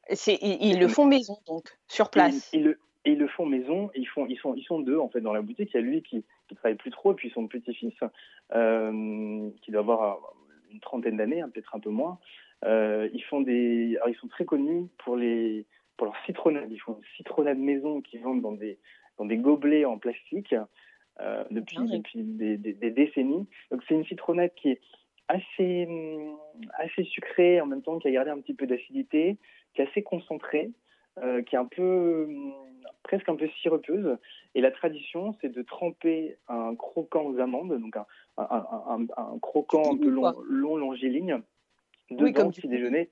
Ils, 0.09 0.79
le 0.79 0.87
font 0.87 1.05
maison, 1.05 1.37
donc, 1.47 1.69
sur 1.87 2.09
place 2.09 2.49
ils, 2.53 2.63
le, 2.63 2.79
ils, 3.05 3.17
le, 3.17 3.27
font 3.27 3.45
maison, 3.45 3.89
ils, 3.95 4.07
font, 4.07 4.25
ils, 4.25 4.37
sont, 4.37 4.55
ils 4.55 4.63
sont 4.63 4.79
deux 4.79 4.97
en 4.97 5.09
fait 5.09 5.21
dans 5.21 5.33
la 5.33 5.41
boutique. 5.41 5.69
Il 5.73 5.77
y 5.77 5.79
a 5.79 5.81
lui 5.81 6.01
qui 6.01 6.25
ne 6.51 6.55
travaille 6.55 6.75
plus 6.75 6.91
trop, 6.91 7.13
et 7.13 7.15
puis 7.15 7.29
son 7.29 7.47
petit-fils, 7.47 7.93
euh, 8.53 9.49
qui 9.61 9.71
doit 9.71 9.81
avoir 9.81 10.33
une 10.71 10.79
trentaine 10.79 11.17
d'années, 11.17 11.41
hein, 11.41 11.49
peut-être 11.53 11.75
un 11.75 11.79
peu 11.79 11.91
moins. 11.91 12.19
Euh, 12.65 13.09
ils, 13.13 13.23
font 13.23 13.41
des, 13.41 13.95
alors, 13.97 14.09
ils 14.09 14.15
sont 14.15 14.27
très 14.27 14.45
connus 14.45 14.87
pour, 14.97 15.15
les, 15.15 15.65
pour 15.97 16.05
leur 16.05 16.15
citronnade. 16.25 16.71
Ils 16.71 16.79
font 16.79 16.95
une 16.97 17.17
citronnade 17.17 17.59
maison 17.59 18.01
qu'ils 18.01 18.21
vendent 18.21 18.41
dans 18.41 18.53
des, 18.53 18.79
dans 19.17 19.25
des 19.25 19.37
gobelets 19.37 19.85
en 19.85 19.99
plastique 19.99 20.55
depuis, 21.51 21.77
ah 21.79 21.97
depuis 21.97 22.23
des, 22.23 22.57
des, 22.57 22.73
des, 22.73 22.91
décennies. 22.91 23.47
Donc 23.71 23.81
c'est 23.87 23.93
une 23.93 24.05
citronnade 24.05 24.51
qui 24.55 24.71
est 24.71 24.81
assez, 25.27 25.85
hum, 25.87 26.37
assez 26.77 27.03
sucré 27.03 27.61
en 27.61 27.65
même 27.65 27.81
temps 27.81 27.99
qui 27.99 28.07
a 28.07 28.11
gardé 28.11 28.31
un 28.31 28.39
petit 28.39 28.53
peu 28.53 28.67
d'acidité, 28.67 29.37
qui 29.73 29.81
est 29.81 29.89
assez 29.89 30.03
concentré, 30.03 30.71
euh, 31.19 31.41
qui 31.43 31.55
est 31.55 31.59
un 31.59 31.65
peu 31.65 32.25
hum, 32.27 32.53
presque 33.03 33.29
un 33.29 33.35
peu 33.35 33.47
sirupeuse. 33.61 34.17
Et 34.55 34.61
la 34.61 34.71
tradition, 34.71 35.35
c'est 35.41 35.49
de 35.49 35.61
tremper 35.61 36.37
un 36.47 36.75
croquant 36.75 37.25
aux 37.25 37.39
amandes, 37.39 37.79
donc 37.79 37.95
un, 37.97 38.05
un, 38.37 39.05
un, 39.17 39.39
croquant 39.39 39.93
un 39.93 39.97
peu 39.97 40.09
long, 40.09 40.33
long 40.47 40.77
longiligne, 40.77 41.41
dedans 42.09 42.23
oui, 42.23 42.33
comme 42.33 42.51
petit 42.51 42.67
déjeuner. 42.67 43.09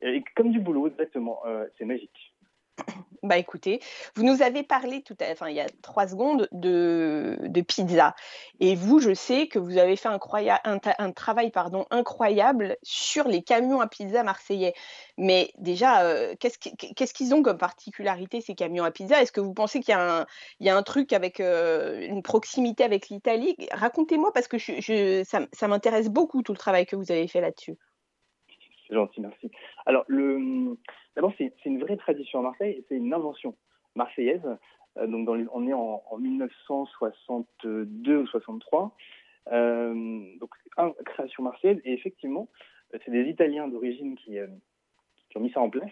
Et 0.00 0.22
comme 0.36 0.50
du 0.50 0.60
boulot, 0.60 0.86
exactement. 0.86 1.44
Euh, 1.46 1.66
c'est 1.76 1.84
magique. 1.84 2.34
Bah 3.22 3.36
écoutez, 3.36 3.80
vous 4.14 4.22
nous 4.22 4.42
avez 4.42 4.62
parlé 4.62 5.02
tout 5.02 5.16
à, 5.20 5.32
enfin, 5.32 5.48
il 5.48 5.56
y 5.56 5.60
a 5.60 5.66
trois 5.82 6.06
secondes 6.06 6.48
de, 6.52 7.36
de, 7.40 7.60
pizza. 7.62 8.14
Et 8.60 8.76
vous, 8.76 9.00
je 9.00 9.12
sais 9.12 9.48
que 9.48 9.58
vous 9.58 9.76
avez 9.76 9.96
fait 9.96 10.08
un, 10.08 11.10
travail 11.10 11.50
pardon, 11.50 11.84
incroyable 11.90 12.76
sur 12.82 13.26
les 13.26 13.42
camions 13.42 13.80
à 13.80 13.88
pizza 13.88 14.22
marseillais. 14.22 14.74
Mais 15.16 15.52
déjà, 15.58 16.02
euh, 16.02 16.34
qu'est-ce 16.38 17.12
qu'ils 17.14 17.34
ont 17.34 17.42
comme 17.42 17.58
particularité, 17.58 18.40
ces 18.40 18.54
camions 18.54 18.84
à 18.84 18.92
pizza? 18.92 19.20
Est-ce 19.20 19.32
que 19.32 19.40
vous 19.40 19.54
pensez 19.54 19.80
qu'il 19.80 19.94
y, 20.60 20.68
a 20.68 20.76
un 20.76 20.82
truc 20.82 21.12
avec 21.12 21.40
euh, 21.40 22.00
une 22.00 22.22
proximité 22.22 22.84
avec 22.84 23.08
l'Italie? 23.08 23.56
Racontez-moi, 23.72 24.32
parce 24.32 24.46
que 24.46 24.58
ça 25.24 25.68
m'intéresse 25.68 26.08
beaucoup 26.08 26.42
tout 26.42 26.52
le 26.52 26.58
travail 26.58 26.86
que 26.86 26.94
vous 26.94 27.10
avez 27.10 27.26
fait 27.26 27.40
là-dessus. 27.40 27.76
C'est 28.88 28.94
gentil, 28.94 29.20
merci. 29.20 29.50
Alors, 29.86 30.04
D'abord, 31.14 31.32
c'est 31.36 31.52
une 31.64 31.80
vraie 31.80 31.96
tradition 31.96 32.38
à 32.40 32.42
Marseille, 32.42 32.84
c'est 32.88 32.94
une 32.96 33.12
invention 33.12 33.56
marseillaise. 33.96 34.40
Euh, 34.96 35.06
donc, 35.06 35.28
on 35.28 35.66
est 35.66 35.72
en, 35.72 36.02
1962 36.18 38.16
ou 38.18 38.26
63. 38.26 38.96
Euh, 39.50 40.22
donc, 40.38 40.50
création 41.04 41.42
marseillaise. 41.42 41.80
Et 41.84 41.92
effectivement, 41.92 42.48
euh, 42.94 42.98
c'est 43.04 43.10
des 43.10 43.28
Italiens 43.28 43.68
d'origine 43.68 44.16
qui, 44.16 44.38
ont 45.34 45.40
mis 45.40 45.50
ça 45.50 45.60
en 45.60 45.70
place. 45.70 45.90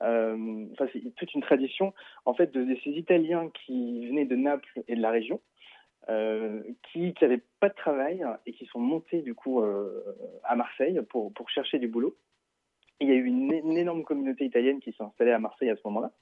enfin, 0.00 0.86
c'est 0.92 1.14
toute 1.16 1.34
une 1.34 1.42
tradition, 1.42 1.92
en 2.24 2.34
fait, 2.34 2.52
de, 2.52 2.76
ces 2.82 2.90
Italiens 2.90 3.50
qui 3.64 4.06
venaient 4.06 4.24
de 4.24 4.36
Naples 4.36 4.82
et 4.88 4.96
de 4.96 5.02
la 5.02 5.10
région, 5.10 5.40
qui 6.08 7.14
n'avaient 7.20 7.42
pas 7.60 7.68
de 7.68 7.74
travail 7.74 8.24
et 8.46 8.52
qui 8.52 8.66
sont 8.66 8.80
montés, 8.80 9.22
du 9.22 9.34
coup, 9.34 9.62
à 10.44 10.56
Marseille 10.56 11.00
pour, 11.08 11.32
chercher 11.48 11.78
du 11.78 11.88
boulot 11.88 12.16
il 13.02 13.08
y 13.08 13.12
a 13.12 13.14
eu 13.14 13.24
une, 13.24 13.76
énorme 13.76 14.04
communauté 14.04 14.44
italienne 14.44 14.80
qui 14.80 14.92
s'est 14.92 15.02
installée 15.02 15.32
à 15.32 15.38
Marseille 15.38 15.70
à 15.70 15.76
ce 15.76 15.82
moment-là. 15.86 16.12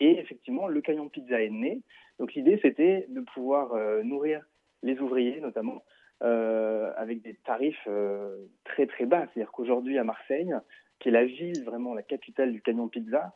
Et 0.00 0.18
effectivement, 0.18 0.68
le 0.68 0.80
camion 0.80 1.08
pizza 1.08 1.40
est 1.40 1.50
né. 1.50 1.80
Donc 2.18 2.34
l'idée, 2.34 2.58
c'était 2.62 3.06
de 3.08 3.20
pouvoir 3.20 3.72
euh, 3.72 4.02
nourrir 4.02 4.44
les 4.82 4.98
ouvriers, 5.00 5.40
notamment, 5.40 5.84
euh, 6.22 6.92
avec 6.96 7.22
des 7.22 7.34
tarifs 7.34 7.86
euh, 7.86 8.46
très 8.64 8.86
très 8.86 9.06
bas. 9.06 9.26
C'est-à-dire 9.26 9.52
qu'aujourd'hui, 9.52 9.98
à 9.98 10.04
Marseille, 10.04 10.52
qui 10.98 11.08
est 11.08 11.12
la 11.12 11.24
ville, 11.24 11.64
vraiment 11.64 11.94
la 11.94 12.02
capitale 12.02 12.52
du 12.52 12.62
camion 12.62 12.88
pizza, 12.88 13.32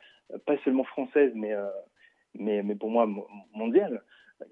pas 0.46 0.56
seulement 0.64 0.84
française, 0.84 1.32
mais, 1.34 1.54
mais 2.34 2.74
pour 2.74 2.90
moi 2.90 3.06
mondiale, 3.54 4.02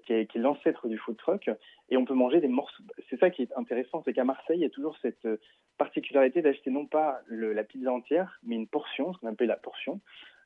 qui 0.05 0.13
est, 0.13 0.35
l'ancêtre 0.35 0.87
du 0.87 0.97
food 0.97 1.17
truck, 1.17 1.49
et 1.89 1.97
on 1.97 2.05
peut 2.05 2.13
manger 2.13 2.41
des 2.41 2.47
morceaux. 2.47 2.83
C'est 3.09 3.19
ça 3.19 3.29
qui 3.29 3.43
est 3.43 3.53
intéressant, 3.55 4.01
c'est 4.03 4.13
qu'à 4.13 4.23
Marseille, 4.23 4.57
il 4.57 4.63
y 4.63 4.65
a 4.65 4.69
toujours 4.69 4.97
cette 5.01 5.25
euh, 5.25 5.37
particularité 5.77 6.41
d'acheter 6.41 6.71
non 6.71 6.85
pas 6.85 7.21
la 7.29 7.63
pizza 7.63 7.91
entière, 7.91 8.39
mais 8.43 8.55
une 8.55 8.67
portion, 8.67 9.13
ce 9.13 9.19
qu'on 9.19 9.27
appelle 9.27 9.47
la 9.47 9.57
portion, 9.57 9.99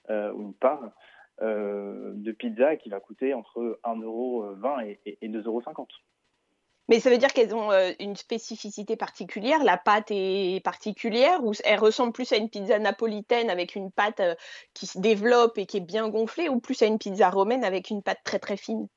euh, 0.10 0.32
ou 0.34 0.42
une 0.42 0.54
part 0.54 0.92
euh, 1.42 2.12
de 2.16 2.32
pizza 2.32 2.76
qui 2.76 2.90
va 2.90 3.00
coûter 3.00 3.34
entre 3.34 3.80
1,20€ 3.84 4.98
et, 5.06 5.18
et 5.22 5.30
2,50€. 5.30 5.86
Mais 6.88 7.00
ça 7.00 7.10
veut 7.10 7.18
dire 7.18 7.34
qu'elles 7.34 7.56
ont 7.56 7.72
une 8.00 8.16
spécificité 8.16 8.96
particulière? 8.96 9.64
La 9.64 9.76
pâte 9.76 10.12
est 10.12 10.64
particulière 10.64 11.44
ou 11.44 11.54
elle 11.64 11.80
ressemble 11.80 12.14
plus 12.14 12.32
à 12.32 12.38
une 12.38 12.48
pizza 12.48 12.78
napolitaine 12.78 13.50
avec 13.50 13.74
une 13.74 13.92
pâte 13.92 14.22
qui 14.76 14.86
se 14.86 15.00
développe 15.00 15.58
et 15.58 15.66
qui 15.66 15.78
est 15.78 15.82
bien 15.82 16.10
gonflée 16.10 16.48
ou 16.48 16.60
plus 16.60 16.80
à 16.84 16.86
une 16.86 17.00
pizza 17.00 17.32
romaine 17.32 17.64
avec 17.64 17.90
une 17.90 18.04
pâte 18.04 18.20
très 18.24 18.38
très 18.38 18.56
fine? 18.56 18.88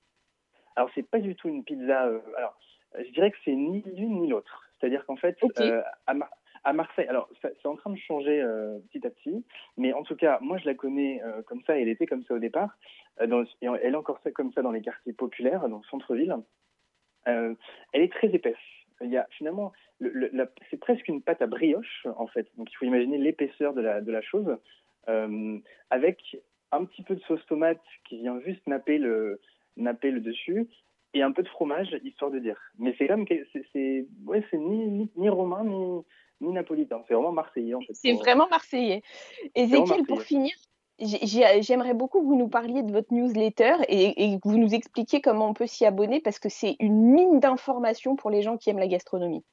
Alors, 0.79 0.91
c'est 0.95 1.03
pas 1.03 1.19
du 1.19 1.35
tout 1.35 1.49
une 1.49 1.64
pizza. 1.64 2.07
Euh, 2.07 2.21
alors, 2.37 2.57
je 2.97 3.11
dirais 3.11 3.33
que 3.33 3.37
c'est 3.45 3.55
ni 3.55 3.83
l'une 3.97 4.21
ni 4.21 4.29
l'autre. 4.29 4.62
C'est-à-dire 4.79 5.05
qu'en 5.07 5.17
fait, 5.17 5.37
euh, 5.59 5.83
à, 6.07 6.73
Marseille, 6.73 7.09
alors 7.09 7.29
c'est 7.43 7.67
en 7.67 7.75
train 7.75 7.91
de 7.91 7.99
changer 7.99 8.41
euh, 8.41 8.79
petit 8.88 9.05
à 9.05 9.11
petit, 9.11 9.45
mais 9.77 9.93
en 9.93 10.05
tout 10.05 10.14
cas, 10.14 10.38
moi 10.41 10.57
je 10.59 10.67
la 10.67 10.75
connais 10.75 11.21
comme 11.47 11.62
ça, 11.67 11.77
et 11.77 11.83
elle 11.83 11.88
était 11.88 12.07
comme 12.07 12.23
ça 12.23 12.35
au 12.35 12.38
départ, 12.38 12.79
dans, 13.27 13.43
et 13.43 13.67
elle 13.83 13.95
est 13.95 13.97
encore 13.97 14.21
comme 14.37 14.53
ça 14.53 14.62
dans 14.62 14.71
les 14.71 14.81
quartiers 14.81 15.12
populaires, 15.12 15.69
dans 15.69 15.79
le 15.79 15.85
centre-ville. 15.91 16.37
elle 17.25 17.57
est 17.93 18.12
très 18.12 18.29
épaisse. 18.29 18.57
Il 19.01 19.11
y 19.11 19.17
a 19.17 19.27
finalement, 19.31 19.73
c'est 20.71 20.79
presque 20.79 21.09
une 21.09 21.23
pâte 21.23 21.43
à 21.43 21.49
brioche 21.49 22.07
en 22.17 22.29
fait. 22.29 22.47
Donc 22.57 22.71
il 22.71 22.77
faut 22.77 22.85
imaginer 22.85 23.19
l'épaisseur 23.19 23.75
de 23.75 23.81
la, 23.81 24.01
de 24.01 24.12
la 24.12 24.23
chose, 24.23 24.57
avec 25.91 26.37
un 26.71 26.85
petit 26.85 27.03
peu 27.03 27.17
de 27.17 27.21
sauce 27.23 27.45
tomate 27.47 27.83
qui 28.09 28.19
vient 28.19 28.41
juste 28.43 28.64
napper 28.69 28.99
le, 28.99 29.41
napper 29.79 30.11
le 30.11 30.21
dessus 30.21 30.69
et 31.14 31.23
un 31.23 31.33
peu 31.33 31.43
de 31.43 31.49
fromage, 31.49 31.97
histoire 32.05 32.31
de 32.31 32.38
dire. 32.38 32.57
Mais 32.79 32.95
c'est 32.99 33.07
comme 33.07 33.25
c'est 33.73 34.07
ouais, 34.27 34.45
c'est 34.51 34.59
ni, 34.59 35.09
ni, 35.17 35.29
romain 35.29 35.64
ni, 35.64 36.03
ni 36.41 36.53
napolitain, 36.53 37.03
c'est 37.09 37.14
vraiment 37.14 37.33
marseillais 37.33 37.75
en 37.75 37.81
fait. 37.81 37.95
C'est 37.95 38.12
vraiment 38.12 38.49
marseillais. 38.49 39.03
Ezekiel, 39.55 40.03
pour 40.07 40.23
finir, 40.23 40.53
j'aimerais 40.99 41.95
beaucoup 41.95 42.21
que 42.21 42.27
vous 42.27 42.37
nous 42.37 42.49
parliez 42.49 42.83
de 42.83 42.93
votre 42.93 43.12
newsletter 43.12 43.75
et, 43.88 44.38
que 44.38 44.49
vous 44.49 44.59
nous 44.59 44.75
expliquiez 44.75 45.21
comment 45.21 45.49
on 45.49 45.55
peut 45.55 45.67
s'y 45.67 45.87
abonner 45.87 46.21
parce 46.21 46.38
que 46.38 46.49
c'est 46.49 46.77
une 46.81 47.12
mine 47.12 47.41
d'informations 47.41 48.17
pour 48.17 48.31
les 48.31 48.43
gens 48.43 48.57
qui 48.57 48.71
aiment 48.71 48.79
la 48.79 48.88
gastronomie. 48.88 49.45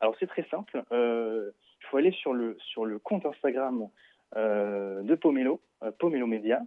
Alors 0.00 0.14
c'est 0.20 0.28
très 0.28 0.44
simple. 0.44 0.84
Euh, 0.92 1.50
il 1.80 1.86
faut 1.86 1.96
aller 1.96 2.12
sur 2.12 2.32
le, 2.32 2.56
sur 2.60 2.84
le 2.84 2.98
compte 2.98 3.26
Instagram 3.26 3.88
de 4.36 5.14
Pomelo, 5.14 5.60
Pomelo 5.98 6.26
Média, 6.26 6.60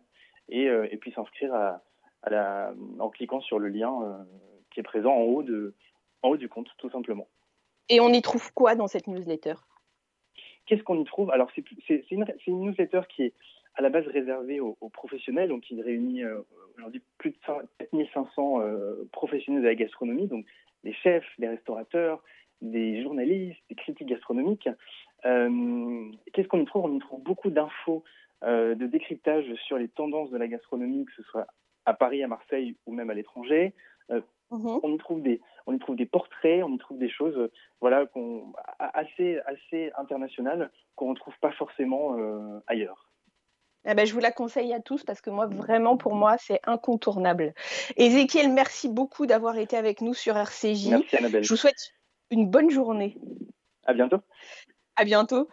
et, 0.50 0.64
et 0.66 0.98
puis 0.98 1.12
s'inscrire 1.12 1.54
à, 1.54 1.84
la, 2.30 2.74
en 3.00 3.10
cliquant 3.10 3.42
sur 3.42 3.60
le 3.60 3.70
lien 3.70 4.26
qui 4.72 4.80
est 4.80 4.84
présent 4.84 5.14
en 5.14 5.22
haut, 5.22 5.44
de, 5.44 5.74
en 6.24 6.30
haut 6.30 6.38
du 6.38 6.50
compte, 6.50 6.70
tout 6.78 6.90
simplement. 6.90 7.28
Et 7.90 8.00
on 8.00 8.10
y 8.10 8.22
trouve 8.22 8.54
quoi 8.54 8.76
dans 8.76 8.88
cette 8.88 9.08
newsletter? 9.08 9.56
Qu'est-ce 10.66 10.84
qu'on 10.84 11.00
y 11.00 11.04
trouve? 11.04 11.32
Alors, 11.32 11.50
c'est 11.56 11.70
une, 12.12 12.26
une, 12.48 12.62
newsletter 12.62 13.02
qui 13.10 13.24
est 13.24 13.34
à 13.76 13.82
la 13.82 13.90
base 13.90 14.08
réservée 14.08 14.60
aux, 14.60 14.76
professionnels, 14.94 15.50
donc 15.50 15.62
qui 15.62 15.82
réunit 15.82 16.24
euh, 16.24 16.42
aujourd'hui 16.78 17.02
plus 17.18 17.32
de 17.32 17.38
4500 17.80 18.62
euh, 18.62 19.10
professionnels 19.12 19.62
de 19.62 19.68
la 19.68 19.76
gastronomie, 19.76 20.28
donc 20.28 20.46
des 20.84 20.94
chefs, 20.94 21.28
des 21.40 21.48
restaurateurs, 21.48 22.24
des 22.62 23.02
journalistes, 23.02 23.60
des 23.70 23.76
critiques 23.76 24.08
gastronomiques. 24.08 24.70
Euh, 25.26 26.12
qu'est-ce 26.34 26.48
qu'on 26.48 26.62
y 26.62 26.66
trouve? 26.66 26.86
On 26.86 26.96
y 26.96 27.00
trouve 27.00 27.22
beaucoup 27.22 27.50
d'infos, 27.50 28.04
de 28.44 28.88
décryptage 28.88 29.54
sur 29.68 29.78
les 29.78 29.88
tendances 29.88 30.32
de 30.32 30.38
la 30.38 30.48
gastronomie, 30.48 31.06
que 31.06 31.14
ce 31.14 31.24
soit 31.24 31.46
à 31.86 31.94
Paris, 31.94 32.24
à 32.24 32.28
Marseille 32.28 32.76
ou 32.86 32.94
même 32.94 33.10
à 33.10 33.14
l'étranger. 33.14 33.74
Mhm. 34.52 34.80
On 34.84 34.94
y 34.94 34.98
trouve 34.98 35.22
des, 35.22 35.42
on 35.66 35.74
y 35.74 35.80
trouve 35.80 35.96
des 35.96 36.06
portraits, 36.06 36.62
on 36.64 36.74
y 36.74 36.78
trouve 36.78 36.98
des 36.98 37.10
choses, 37.10 37.38
euh, 37.38 37.52
voilà, 37.80 38.06
qu'on, 38.06 38.52
assez, 38.80 39.40
assez 39.46 39.92
internationales 39.98 40.70
qu'on 40.96 41.12
ne 41.12 41.16
trouve 41.16 41.38
pas 41.40 41.54
forcément 41.54 42.18
euh, 42.18 42.60
ailleurs. 42.68 43.10
Eh 43.86 43.96
ben, 43.96 44.06
je 44.06 44.14
vous 44.14 44.20
la 44.20 44.32
conseille 44.32 44.74
à 44.74 44.80
tous 44.80 45.04
parce 45.04 45.22
que 45.22 45.30
moi, 45.30 45.48
vraiment, 45.48 45.98
pour 45.98 46.14
moi, 46.14 46.36
c'est 46.38 46.60
incontournable. 46.66 47.54
Ézéchiel, 47.96 48.52
merci 48.52 48.90
beaucoup 48.90 49.26
d'avoir 49.26 49.58
été 49.58 49.76
avec 49.76 50.02
nous 50.02 50.14
sur 50.14 50.38
RCJ. 50.38 50.90
Merci 50.90 51.18
Annabelle. 51.18 51.44
Je 51.44 51.50
vous 51.50 51.58
souhaite 51.58 51.94
une 52.30 52.48
bonne 52.48 52.70
journée. 52.70 53.18
À 53.86 53.94
bientôt. 53.94 54.20
À 54.98 55.06
bientôt. 55.06 55.48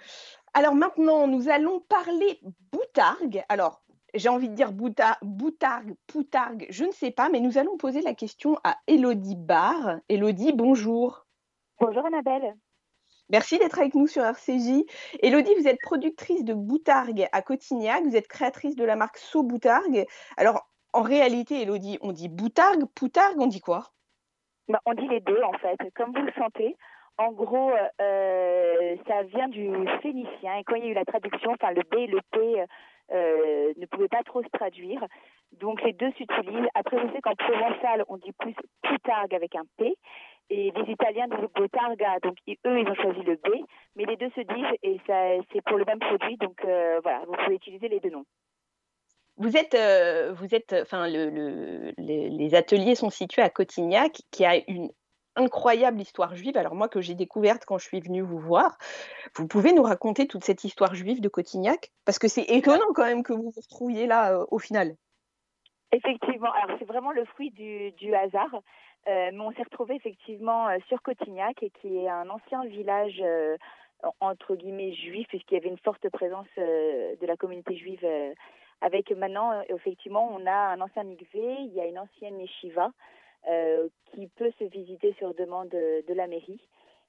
Alors 0.53 0.75
maintenant, 0.75 1.27
nous 1.27 1.49
allons 1.49 1.81
parler 1.81 2.41
boutargue. 2.73 3.45
Alors, 3.49 3.83
j'ai 4.19 4.29
envie 4.29 4.49
de 4.49 4.55
dire 4.55 4.73
boutargue, 4.73 5.95
poutargue, 6.07 6.67
je 6.71 6.85
ne 6.85 6.93
sais 6.93 7.11
pas, 7.11 7.29
mais 7.29 7.41
nous 7.41 7.59
allons 7.59 7.77
poser 7.77 8.03
la 8.03 8.15
question 8.15 8.59
à 8.65 8.77
Elodie 8.87 9.37
Barr. 9.37 9.99
Elodie, 10.09 10.53
bonjour. 10.53 11.27
Bonjour 11.81 12.05
Annabelle. 12.05 12.55
Merci 13.31 13.59
d'être 13.59 13.79
avec 13.79 13.95
nous 13.95 14.07
sur 14.07 14.25
RCJ. 14.25 14.85
Elodie, 15.21 15.55
vous 15.55 15.69
êtes 15.69 15.81
productrice 15.81 16.45
de 16.45 16.55
Boutargue 16.55 17.29
à 17.33 17.43
Cotignac, 17.43 18.03
vous 18.05 18.17
êtes 18.17 18.27
créatrice 18.27 18.75
de 18.75 18.85
la 18.85 18.97
marque 18.97 19.19
So 19.19 19.43
Boutargue. 19.43 20.07
Alors, 20.37 20.69
en 20.93 21.03
réalité, 21.03 21.63
Elodie, 21.63 21.99
on 22.01 22.13
dit 22.13 22.29
Boutargue, 22.29 22.87
Poutargue, 22.95 23.39
on 23.39 23.47
dit 23.47 23.61
quoi? 23.61 23.93
Bah, 24.69 24.81
On 24.87 24.95
dit 24.95 25.07
les 25.09 25.21
deux 25.21 25.43
en 25.43 25.53
fait, 25.59 25.79
comme 25.95 26.13
vous 26.13 26.25
le 26.25 26.33
sentez. 26.33 26.77
En 27.19 27.33
gros, 27.33 27.73
euh, 28.01 28.97
ça 29.07 29.23
vient 29.25 29.49
du 29.49 29.71
phénicien. 30.03 30.57
Et 30.57 30.65
quand 30.65 30.77
il 30.77 30.85
y 30.85 30.87
a 30.89 30.91
eu 30.91 30.95
la 30.95 31.05
traduction, 31.05 31.51
enfin 31.53 31.73
le 31.73 31.83
B 31.83 32.09
le 32.11 32.21
P 32.31 32.65
euh, 33.13 33.73
ne 33.77 33.87
pouvaient 33.87 34.09
pas 34.09 34.23
trop 34.23 34.43
se 34.43 34.49
traduire. 34.49 35.05
Donc 35.53 35.83
les 35.83 35.93
deux 35.93 36.11
s'utilisent. 36.13 36.69
Après, 36.75 36.99
je 36.99 37.13
sais 37.13 37.21
qu'en 37.21 37.35
provençal, 37.35 38.05
on 38.09 38.17
dit 38.17 38.33
plus 38.33 38.55
poutargue 38.83 39.35
avec 39.35 39.55
un 39.55 39.65
P. 39.79 39.95
Et 40.51 40.73
les 40.75 40.93
Italiens 40.93 41.29
disent 41.29 41.49
botarga, 41.55 42.19
donc 42.23 42.37
eux, 42.49 42.81
ils 42.81 42.89
ont 42.89 42.95
choisi 42.95 43.21
le 43.21 43.37
B. 43.37 43.49
Mais 43.97 44.05
les 44.05 44.17
deux 44.17 44.31
se 44.31 44.41
disent 44.41 44.79
et 44.83 44.99
c'est 45.53 45.63
pour 45.63 45.77
le 45.77 45.85
même 45.85 45.99
produit. 45.99 46.37
Donc 46.39 46.65
euh, 46.65 47.01
voilà, 47.03 47.25
vous 47.27 47.35
pouvez 47.35 47.57
utiliser 47.57 47.89
les 47.89 48.01
deux 48.01 48.11
noms. 48.11 48.25
Vous 49.37 49.57
êtes, 49.57 49.75
euh, 49.75 50.33
vous 50.33 50.53
êtes, 50.53 50.75
enfin, 50.83 51.07
le, 51.09 51.93
les, 51.97 52.55
ateliers 52.57 52.97
sont 52.97 53.11
situés 53.11 53.43
à 53.43 53.51
Cotignac, 53.51 54.21
qui 54.33 54.45
a 54.45 54.57
une 54.69 54.91
incroyable 55.39 56.01
histoire 56.01 56.35
juive. 56.35 56.57
Alors 56.57 56.75
moi 56.75 56.89
que 56.89 57.01
j'ai 57.01 57.15
découverte 57.15 57.65
quand 57.65 57.79
je 57.79 57.87
suis 57.87 58.01
venue 58.01 58.21
vous 58.21 58.39
voir, 58.39 58.77
vous 59.37 59.47
pouvez 59.47 59.73
nous 59.73 59.83
raconter 59.83 60.27
toute 60.27 60.45
cette 60.45 60.65
histoire 60.65 60.95
juive 60.95 61.21
de 61.21 61.29
Cotignac? 61.29 61.91
Parce 62.05 62.19
que 62.19 62.29
c'est 62.29 62.43
étonnant 62.43 62.93
quand 62.95 63.05
même 63.05 63.23
que 63.23 63.33
vous 63.33 63.51
vous 63.51 63.61
retrouviez 63.61 64.07
là 64.07 64.35
euh, 64.35 64.47
au 64.51 64.59
final. 64.59 64.95
Effectivement, 65.93 66.53
alors 66.53 66.77
c'est 66.79 66.85
vraiment 66.85 67.13
le 67.13 67.25
fruit 67.25 67.51
du, 67.51 68.15
hasard. 68.15 68.55
Euh, 69.07 69.31
mais 69.33 69.41
on 69.41 69.53
s'est 69.53 69.63
retrouvé 69.63 69.95
effectivement 69.95 70.69
euh, 70.69 70.77
sur 70.89 71.01
Cotignac, 71.01 71.65
qui 71.81 71.99
est 71.99 72.09
un 72.09 72.29
ancien 72.29 72.65
village 72.67 73.23
entre 74.21 74.55
guillemets 74.55 74.93
juif, 74.93 75.27
puisqu'il 75.29 75.55
y 75.55 75.57
avait 75.57 75.71
une 75.71 75.79
forte 75.79 76.09
présence 76.11 76.47
de 76.57 77.27
la 77.27 77.37
communauté 77.37 77.77
juive. 77.77 78.07
avec 78.81 79.11
maintenant, 79.11 79.61
effectivement, 79.69 80.31
on 80.33 80.47
a 80.47 80.73
un 80.75 80.81
ancien 80.81 81.03
mikvé, 81.03 81.57
il 81.61 81.73
y 81.75 81.81
a 81.81 81.87
une 81.87 81.99
ancienne 81.99 82.39
yeshiva, 82.39 82.93
qui 84.13 84.27
peut 84.37 84.53
se 84.59 84.65
visiter 84.65 85.15
sur 85.19 85.35
demande 85.35 85.69
de, 85.69 86.15
la 86.15 86.27
mairie. 86.27 86.61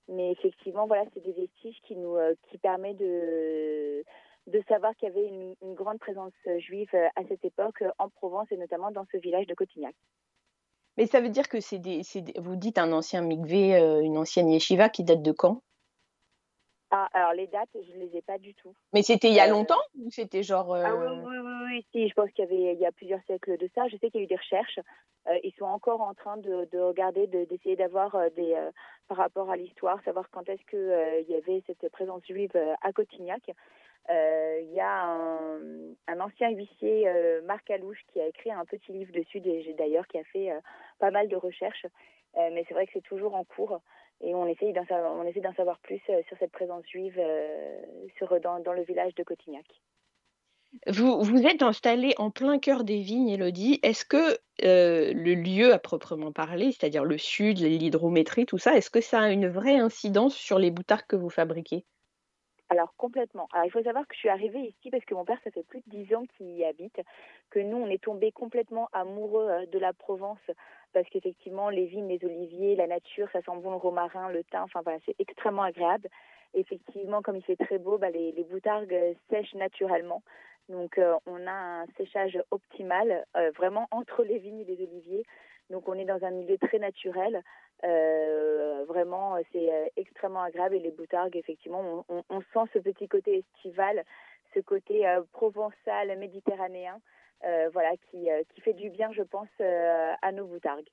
Mais 0.07 0.31
effectivement, 0.31 0.87
voilà, 0.87 1.05
c'est 1.13 1.23
des 1.23 1.33
vestiges 1.33 1.79
qui 1.83 1.95
nous 1.95 2.15
euh, 2.15 2.33
qui 2.49 2.57
permet 2.57 2.93
de 2.95 4.03
de 4.47 4.63
savoir 4.67 4.95
qu'il 4.95 5.09
y 5.09 5.11
avait 5.11 5.27
une, 5.27 5.75
grande 5.75 5.99
présence 5.99 6.33
juive 6.57 6.89
euh, 6.95 7.07
à 7.15 7.21
cette 7.27 7.45
époque 7.45 7.83
en 7.99 8.09
Provence 8.09 8.47
et 8.51 8.57
notamment 8.57 8.89
dans 8.89 9.05
ce 9.11 9.17
village 9.17 9.45
de 9.45 9.53
Cotignac. 9.53 9.93
Mais 10.97 11.05
ça 11.05 11.21
veut 11.21 11.29
dire 11.29 11.47
que 11.47 11.59
c'est 11.59 11.77
des, 11.77 12.01
vous 12.37 12.55
dites 12.55 12.79
un 12.79 12.91
ancien 12.91 13.21
mikvé, 13.21 13.79
une 14.01 14.17
ancienne 14.17 14.49
yeshiva 14.49 14.89
qui 14.89 15.03
date 15.03 15.21
de 15.21 15.31
quand? 15.31 15.61
Ah, 16.91 17.07
alors 17.13 17.33
les 17.33 17.47
dates, 17.47 17.69
je 17.75 17.91
ne 17.93 18.05
les 18.05 18.17
ai 18.17 18.21
pas 18.21 18.37
du 18.39 18.55
tout. 18.55 18.73
Mais 18.93 19.03
c'était 19.03 19.29
il 19.29 19.35
y 19.35 19.39
a 19.39 19.47
longtemps 19.47 19.81
ou 19.99 20.09
c'était 20.09 20.41
genre. 20.41 20.73
Ah 20.73 20.95
oui, 20.95 21.05
oui, 21.23 21.37
oui, 21.37 21.53
oui, 21.65 21.85
si, 21.91 22.09
je 22.09 22.13
pense 22.15 22.31
qu'il 22.31 22.45
y 22.45 22.47
avait 22.47 22.73
il 22.73 22.79
y 22.79 22.85
a 22.85 22.91
plusieurs 22.91 23.21
siècles 23.23 23.57
de 23.57 23.69
ça. 23.75 23.87
Je 23.87 23.97
sais 23.97 24.09
qu'il 24.09 24.21
y 24.21 24.23
a 24.23 24.25
eu 24.25 24.27
des 24.27 24.35
recherches. 24.35 24.79
Euh, 25.27 25.37
ils 25.43 25.53
sont 25.53 25.65
encore 25.65 26.01
en 26.01 26.13
train 26.13 26.37
de, 26.37 26.67
de 26.71 26.79
regarder, 26.79 27.27
d'essayer 27.27 27.75
d'avoir 27.75 28.15
euh, 28.15 28.29
des, 28.35 28.53
euh, 28.53 28.71
par 29.07 29.17
rapport 29.17 29.51
à 29.51 29.57
l'histoire, 29.57 30.01
savoir 30.03 30.29
quand 30.31 30.47
est-ce 30.49 30.63
qu'il 30.69 31.25
y 31.29 31.35
avait 31.35 31.63
cette 31.67 31.89
présence 31.91 32.25
juive 32.25 32.51
à 32.81 32.91
Cotignac. 32.91 33.41
Il 34.09 34.71
y 34.73 34.79
a 34.79 35.03
un, 35.03 35.59
un 36.07 36.19
ancien 36.19 36.49
huissier, 36.49 37.07
Marc 37.43 37.69
Alouche, 37.69 38.01
qui 38.11 38.19
a 38.19 38.27
écrit 38.27 38.51
un 38.51 38.65
petit 38.65 38.91
livre 38.91 39.11
dessus, 39.13 39.39
d'ailleurs, 39.77 40.07
qui 40.07 40.17
a 40.17 40.23
fait 40.23 40.49
pas 40.99 41.11
mal 41.11 41.27
de 41.27 41.35
recherches. 41.35 41.85
mais 42.35 42.65
c'est 42.67 42.73
vrai 42.73 42.87
que 42.87 42.93
c'est 42.93 43.03
toujours 43.03 43.35
en 43.35 43.43
cours 43.43 43.79
et 44.21 44.35
on 44.35 44.45
essaie 44.47 44.71
d'en 44.73 44.85
savoir, 44.85 45.25
essaie 45.25 45.41
d'en 45.41 45.53
savoir 45.53 45.79
plus 45.79 45.99
sur 46.05 46.37
cette 46.39 46.51
présence 46.51 46.85
juive 46.87 47.19
dans, 48.43 48.59
dans 48.59 48.73
le 48.73 48.83
village 48.83 49.15
de 49.15 49.23
Cotignac. 49.23 49.65
Vous, 50.87 51.21
vous 51.23 51.45
êtes 51.45 51.63
installé 51.63 52.13
en 52.17 52.29
plein 52.29 52.59
cœur 52.59 52.83
des 52.83 53.01
vignes, 53.01 53.29
Elodie. 53.29 53.79
Est-ce 53.81 54.05
que 54.05 54.37
euh, 54.63 55.13
le 55.13 55.33
lieu 55.33 55.73
à 55.73 55.79
proprement 55.79 56.31
parler, 56.31 56.71
c'est-à-dire 56.71 57.03
le 57.03 57.17
sud, 57.17 57.59
l'hydrométrie, 57.59 58.45
tout 58.45 58.59
ça, 58.59 58.75
est-ce 58.75 58.91
que 58.91 59.01
ça 59.01 59.21
a 59.21 59.31
une 59.31 59.47
vraie 59.47 59.79
incidence 59.79 60.35
sur 60.35 60.59
les 60.59 60.69
boutards 60.69 61.07
que 61.07 61.15
vous 61.15 61.29
fabriquez? 61.29 61.85
Alors 62.69 62.93
complètement. 62.97 63.47
Alors 63.51 63.65
il 63.65 63.71
faut 63.71 63.81
savoir 63.81 64.07
que 64.07 64.13
je 64.13 64.19
suis 64.19 64.29
arrivée 64.29 64.59
ici 64.59 64.91
parce 64.91 65.03
que 65.03 65.15
mon 65.15 65.25
père, 65.25 65.39
ça 65.43 65.49
fait 65.51 65.63
plus 65.63 65.79
de 65.79 65.89
dix 65.89 66.13
ans 66.13 66.25
qu'il 66.37 66.51
y 66.55 66.63
habite, 66.63 67.01
que 67.49 67.59
nous, 67.59 67.77
on 67.77 67.89
est 67.89 68.01
tombés 68.01 68.31
complètement 68.31 68.89
amoureux 68.93 69.49
euh, 69.49 69.65
de 69.65 69.79
la 69.79 69.91
Provence 69.91 70.39
parce 70.93 71.07
qu'effectivement, 71.09 71.69
les 71.69 71.85
vignes, 71.85 72.07
les 72.07 72.23
oliviers, 72.23 72.75
la 72.75 72.87
nature, 72.87 73.27
ça 73.33 73.41
sent 73.41 73.51
bon 73.61 73.71
le 73.71 73.77
romarin, 73.77 74.29
le 74.29 74.43
thym, 74.43 74.61
enfin 74.61 74.81
voilà, 74.83 74.99
c'est 75.05 75.15
extrêmement 75.19 75.63
agréable. 75.63 76.07
Effectivement, 76.53 77.21
comme 77.21 77.35
il 77.37 77.43
fait 77.43 77.55
très 77.55 77.79
beau, 77.79 77.97
bah, 77.97 78.09
les, 78.09 78.45
boutargues 78.49 78.93
euh, 78.93 79.13
sèchent 79.29 79.55
naturellement. 79.55 80.21
Donc, 80.67 80.99
euh, 80.99 81.15
on 81.25 81.47
a 81.47 81.51
un 81.51 81.85
séchage 81.97 82.39
optimal, 82.51 83.25
vraiment 83.57 83.87
entre 83.89 84.23
les 84.23 84.37
vignes 84.37 84.61
et 84.61 84.65
les 84.65 84.83
oliviers. 84.83 85.25
Donc, 85.69 85.87
on 85.87 85.93
est 85.93 86.05
dans 86.05 86.23
un 86.23 86.31
milieu 86.31 86.57
très 86.57 86.79
naturel. 86.79 87.43
Euh, 87.83 88.85
vraiment, 88.87 89.37
c'est 89.51 89.91
extrêmement 89.95 90.41
agréable. 90.41 90.75
Et 90.75 90.79
les 90.79 90.91
boutargues, 90.91 91.35
effectivement, 91.35 92.05
on, 92.09 92.41
sent 92.53 92.71
ce 92.73 92.79
petit 92.79 93.07
côté 93.07 93.39
estival, 93.39 94.03
ce 94.53 94.59
côté 94.59 95.05
provençal, 95.31 96.17
méditerranéen, 96.17 96.99
voilà, 97.71 97.91
qui 98.09 98.29
fait 98.61 98.73
du 98.73 98.89
bien, 98.89 99.11
je 99.13 99.23
pense, 99.23 99.49
à 99.59 100.31
nos 100.31 100.45
boutargues. 100.45 100.89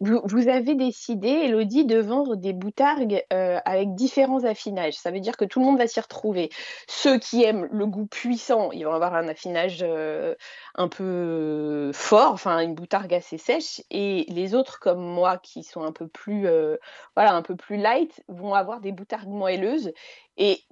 Vous, 0.00 0.48
avez 0.48 0.74
décidé, 0.74 1.28
Elodie, 1.28 1.84
de 1.84 1.98
vendre 1.98 2.36
des 2.36 2.52
boutargues 2.52 3.24
euh, 3.32 3.58
avec 3.64 3.94
différents 3.94 4.44
affinages. 4.44 4.94
Ça 4.94 5.10
veut 5.10 5.20
dire 5.20 5.36
que 5.36 5.44
tout 5.44 5.60
le 5.60 5.66
monde 5.66 5.78
va 5.78 5.86
s'y 5.86 6.00
retrouver. 6.00 6.50
Ceux 6.88 7.18
qui 7.18 7.42
aiment 7.44 7.68
le 7.70 7.86
goût 7.86 8.06
puissant, 8.06 8.72
ils 8.72 8.84
vont 8.84 8.92
avoir 8.92 9.14
un 9.14 9.28
affinage 9.28 9.78
euh, 9.82 10.34
un 10.74 10.88
peu 10.88 11.90
fort, 11.92 12.32
enfin 12.32 12.60
une 12.60 12.74
boutargue 12.74 13.14
assez 13.14 13.38
sèche. 13.38 13.82
Et 13.90 14.24
les 14.28 14.54
autres, 14.54 14.78
comme 14.80 15.02
moi, 15.02 15.38
qui 15.38 15.62
sont 15.62 15.82
un 15.82 15.92
peu 15.92 16.08
plus, 16.08 16.46
euh, 16.46 16.76
voilà, 17.14 17.34
un 17.34 17.42
peu 17.42 17.56
plus 17.56 17.76
light, 17.76 18.22
vont 18.28 18.54
avoir 18.54 18.80
des 18.80 18.92
boutargues 18.92 19.28
moelleuses. 19.28 19.92
Et 20.36 20.64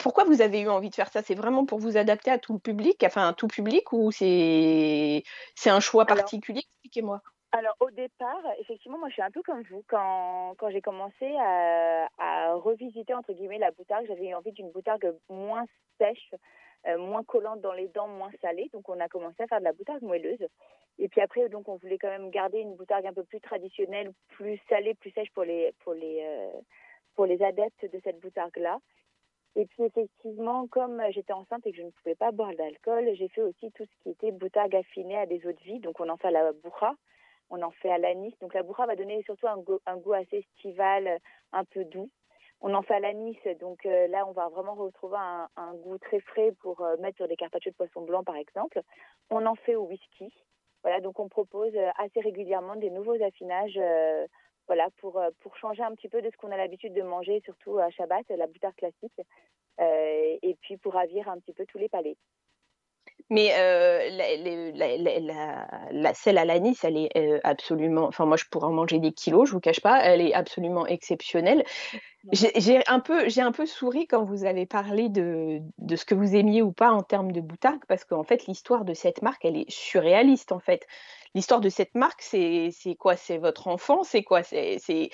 pourquoi 0.00 0.24
vous 0.24 0.40
avez 0.40 0.60
eu 0.60 0.68
envie 0.68 0.90
de 0.90 0.94
faire 0.94 1.10
ça? 1.12 1.22
C'est 1.22 1.34
vraiment 1.34 1.64
pour 1.64 1.78
vous 1.78 1.96
adapter 1.96 2.30
à 2.30 2.38
tout 2.38 2.54
le 2.54 2.58
public, 2.58 3.02
enfin 3.04 3.28
à 3.28 3.32
tout 3.32 3.46
public, 3.46 3.92
ou 3.92 4.10
c'est 4.10 5.22
un 5.66 5.80
choix 5.80 6.06
particulier? 6.06 6.62
Expliquez-moi. 6.82 7.22
Alors 7.52 7.76
au 7.80 7.90
départ, 7.90 8.42
effectivement, 8.58 8.98
moi 8.98 9.08
je 9.08 9.14
suis 9.14 9.22
un 9.22 9.30
peu 9.30 9.42
comme 9.42 9.62
vous. 9.70 9.82
Quand, 9.88 10.54
quand 10.58 10.70
j'ai 10.70 10.80
commencé 10.80 11.34
à, 11.38 12.54
revisiter 12.54 13.14
entre 13.14 13.32
guillemets 13.32 13.58
la 13.58 13.70
boutargue, 13.70 14.06
j'avais 14.06 14.34
envie 14.34 14.52
d'une 14.52 14.70
boutargue 14.70 15.14
moins 15.28 15.64
sèche, 15.98 16.34
euh, 16.86 16.98
moins 16.98 17.24
collante 17.24 17.60
dans 17.60 17.72
les 17.72 17.88
dents, 17.88 18.08
moins 18.08 18.30
salée. 18.42 18.68
Donc 18.72 18.88
on 18.88 19.00
a 19.00 19.08
commencé 19.08 19.42
à 19.42 19.46
faire 19.46 19.60
de 19.60 19.64
la 19.64 19.72
boutargue 19.72 20.02
moelleuse. 20.02 20.46
Et 20.98 21.08
puis 21.08 21.20
après, 21.20 21.48
donc 21.48 21.68
on 21.68 21.76
voulait 21.76 21.98
quand 21.98 22.08
même 22.08 22.30
garder 22.30 22.58
une 22.58 22.74
boutargue 22.74 23.06
un 23.06 23.12
peu 23.12 23.24
plus 23.24 23.40
traditionnelle, 23.40 24.12
plus 24.28 24.60
salée, 24.68 24.94
plus 24.94 25.10
sèche 25.12 25.30
pour 25.32 25.44
les 25.44 25.72
pour 25.80 25.94
les 25.94 26.22
euh, 26.24 26.60
pour 27.14 27.26
les 27.26 27.42
adeptes 27.42 27.90
de 27.90 28.00
cette 28.02 28.20
boutargue 28.20 28.58
là. 28.58 28.78
Et 29.56 29.64
puis 29.64 29.84
effectivement, 29.84 30.66
comme 30.66 31.02
j'étais 31.10 31.32
enceinte 31.32 31.66
et 31.66 31.70
que 31.70 31.78
je 31.78 31.82
ne 31.82 31.90
pouvais 31.90 32.14
pas 32.14 32.30
boire 32.30 32.54
d'alcool, 32.54 33.08
j'ai 33.14 33.28
fait 33.28 33.40
aussi 33.40 33.72
tout 33.72 33.84
ce 33.84 34.02
qui 34.02 34.10
était 34.10 34.30
boutargue 34.30 34.76
affinée 34.76 35.16
à 35.16 35.24
des 35.24 35.46
eaux 35.46 35.52
de 35.52 35.64
vie. 35.64 35.80
Donc 35.80 35.98
on 36.00 36.08
en 36.10 36.18
fait 36.18 36.28
à 36.28 36.30
la 36.30 36.52
bourra, 36.52 36.94
on 37.50 37.62
en 37.62 37.70
fait 37.70 37.90
à 37.90 37.98
l'anis. 37.98 38.34
Donc 38.40 38.54
la 38.54 38.62
bourra 38.62 38.86
va 38.86 38.96
donner 38.96 39.22
surtout 39.22 39.46
un 39.46 39.58
goût, 39.96 40.12
assez 40.12 40.38
estival, 40.38 41.18
un 41.52 41.64
peu 41.64 41.84
doux. 41.84 42.10
On 42.60 42.74
en 42.74 42.82
fait 42.82 42.94
à 42.94 43.00
l'anis, 43.00 43.38
donc 43.60 43.84
euh, 43.84 44.06
là 44.08 44.26
on 44.26 44.32
va 44.32 44.48
vraiment 44.48 44.74
retrouver 44.74 45.18
un, 45.18 45.74
goût 45.74 45.98
très 45.98 46.20
frais 46.20 46.52
pour 46.60 46.80
euh, 46.80 46.96
mettre 46.98 47.16
sur 47.16 47.28
des 47.28 47.36
carpaccio 47.36 47.70
de 47.70 47.76
poisson 47.76 48.02
blanc 48.02 48.24
par 48.24 48.36
exemple. 48.36 48.80
On 49.30 49.44
en 49.44 49.54
fait 49.56 49.74
au 49.74 49.84
whisky. 49.84 50.32
Voilà, 50.82 51.00
donc 51.00 51.18
on 51.18 51.28
propose 51.28 51.74
euh, 51.74 51.90
assez 51.98 52.20
régulièrement 52.20 52.76
des 52.76 52.90
nouveaux 52.90 53.20
affinages 53.22 53.76
euh, 53.76 54.26
voilà, 54.66 54.88
pour, 54.98 55.18
euh, 55.18 55.30
pour 55.40 55.56
changer 55.56 55.82
un 55.82 55.94
petit 55.94 56.08
peu 56.08 56.22
de 56.22 56.30
ce 56.30 56.36
qu'on 56.36 56.50
a 56.50 56.56
l'habitude 56.56 56.92
de 56.92 57.02
manger, 57.02 57.40
surtout 57.44 57.78
à 57.78 57.90
Shabbat, 57.90 58.28
la 58.30 58.46
boutarde 58.46 58.74
classique, 58.74 59.20
euh, 59.80 60.36
et 60.42 60.56
puis 60.60 60.76
pour 60.76 60.94
ravir 60.94 61.28
un 61.28 61.38
petit 61.38 61.52
peu 61.52 61.66
tous 61.66 61.78
les 61.78 61.88
palais. 61.88 62.16
Mais 63.28 63.50
euh, 63.56 64.08
la, 64.10 64.96
la, 64.96 65.18
la, 65.18 65.68
la, 65.90 66.14
celle 66.14 66.38
à 66.38 66.44
l'anis, 66.44 66.78
elle 66.84 66.96
est 66.96 67.16
euh, 67.16 67.40
absolument. 67.42 68.06
Enfin, 68.06 68.24
moi, 68.24 68.36
je 68.36 68.44
pourrais 68.50 68.68
en 68.68 68.72
manger 68.72 69.00
des 69.00 69.12
kilos, 69.12 69.48
je 69.48 69.52
vous 69.52 69.60
cache 69.60 69.80
pas. 69.80 70.00
Elle 70.04 70.20
est 70.20 70.32
absolument 70.32 70.86
exceptionnelle. 70.86 71.64
J'ai 72.32 72.82
un 72.86 73.00
peu, 73.00 73.28
j'ai 73.28 73.40
un 73.40 73.52
peu 73.52 73.66
souri 73.66 74.06
quand 74.06 74.22
vous 74.22 74.44
avez 74.44 74.66
parlé 74.66 75.08
de, 75.08 75.60
de 75.78 75.96
ce 75.96 76.04
que 76.04 76.14
vous 76.14 76.36
aimiez 76.36 76.62
ou 76.62 76.72
pas 76.72 76.90
en 76.90 77.02
termes 77.02 77.32
de 77.32 77.40
boutargue, 77.40 77.84
parce 77.88 78.04
qu'en 78.04 78.24
fait, 78.24 78.46
l'histoire 78.46 78.84
de 78.84 78.94
cette 78.94 79.22
marque, 79.22 79.44
elle 79.44 79.56
est 79.56 79.70
surréaliste 79.70 80.52
en 80.52 80.60
fait. 80.60 80.86
L'histoire 81.34 81.60
de 81.60 81.68
cette 81.68 81.94
marque, 81.94 82.22
c'est 82.22 82.70
quoi? 82.98 83.16
C'est 83.16 83.38
votre 83.38 83.68
enfant? 83.68 84.04
C'est 84.04 84.22
quoi? 84.22 84.42
C'est 84.42 85.10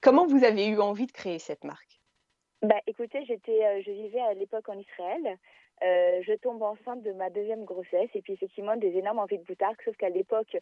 comment 0.00 0.26
vous 0.26 0.44
avez 0.44 0.66
eu 0.66 0.80
envie 0.80 1.06
de 1.06 1.12
créer 1.12 1.38
cette 1.38 1.64
marque? 1.64 2.00
Bah, 2.62 2.80
écoutez, 2.86 3.24
j'étais, 3.24 3.64
euh, 3.64 3.82
je 3.84 3.90
vivais 3.90 4.20
à 4.20 4.34
l'époque 4.34 4.68
en 4.68 4.78
Israël. 4.78 5.36
Euh, 5.84 6.22
je 6.22 6.34
tombe 6.34 6.62
enceinte 6.62 7.02
de 7.02 7.12
ma 7.12 7.28
deuxième 7.30 7.64
grossesse 7.64 8.10
et 8.14 8.22
puis 8.22 8.34
effectivement 8.34 8.76
des 8.76 8.96
énormes 8.96 9.18
envies 9.18 9.38
de 9.38 9.44
boutargue, 9.44 9.76
sauf 9.84 9.96
qu'à 9.96 10.10
l'époque 10.10 10.56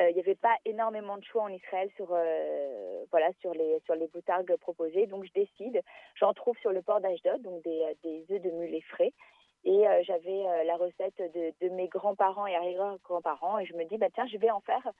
euh, 0.00 0.08
il 0.08 0.14
n'y 0.14 0.20
avait 0.20 0.34
pas 0.34 0.56
énormément 0.64 1.18
de 1.18 1.24
choix 1.24 1.42
en 1.42 1.48
Israël 1.48 1.90
sur 1.96 2.08
euh, 2.12 3.04
voilà 3.10 3.28
sur 3.40 3.52
les 3.52 3.80
sur 3.84 3.94
les 3.94 4.06
boutargues 4.06 4.56
proposées. 4.56 5.06
Donc 5.06 5.24
je 5.24 5.32
décide, 5.32 5.82
j'en 6.14 6.32
trouve 6.32 6.56
sur 6.58 6.72
le 6.72 6.80
port 6.80 7.00
d'Ashdod, 7.00 7.42
donc 7.42 7.62
des 7.64 7.84
des 8.02 8.24
œufs 8.30 8.40
de 8.40 8.50
mulet 8.50 8.80
frais. 8.80 9.12
Et 9.64 9.84
j'avais 10.02 10.64
la 10.64 10.76
recette 10.76 11.22
de, 11.34 11.68
mes 11.68 11.86
grands-parents 11.86 12.48
et 12.48 12.56
arrière-grands-parents 12.56 13.60
et 13.60 13.64
je 13.64 13.74
me 13.74 13.84
dis 13.84 13.96
bah 13.96 14.08
tiens 14.12 14.26
je 14.26 14.36
vais 14.36 14.50
en 14.50 14.60
faire 14.60 14.90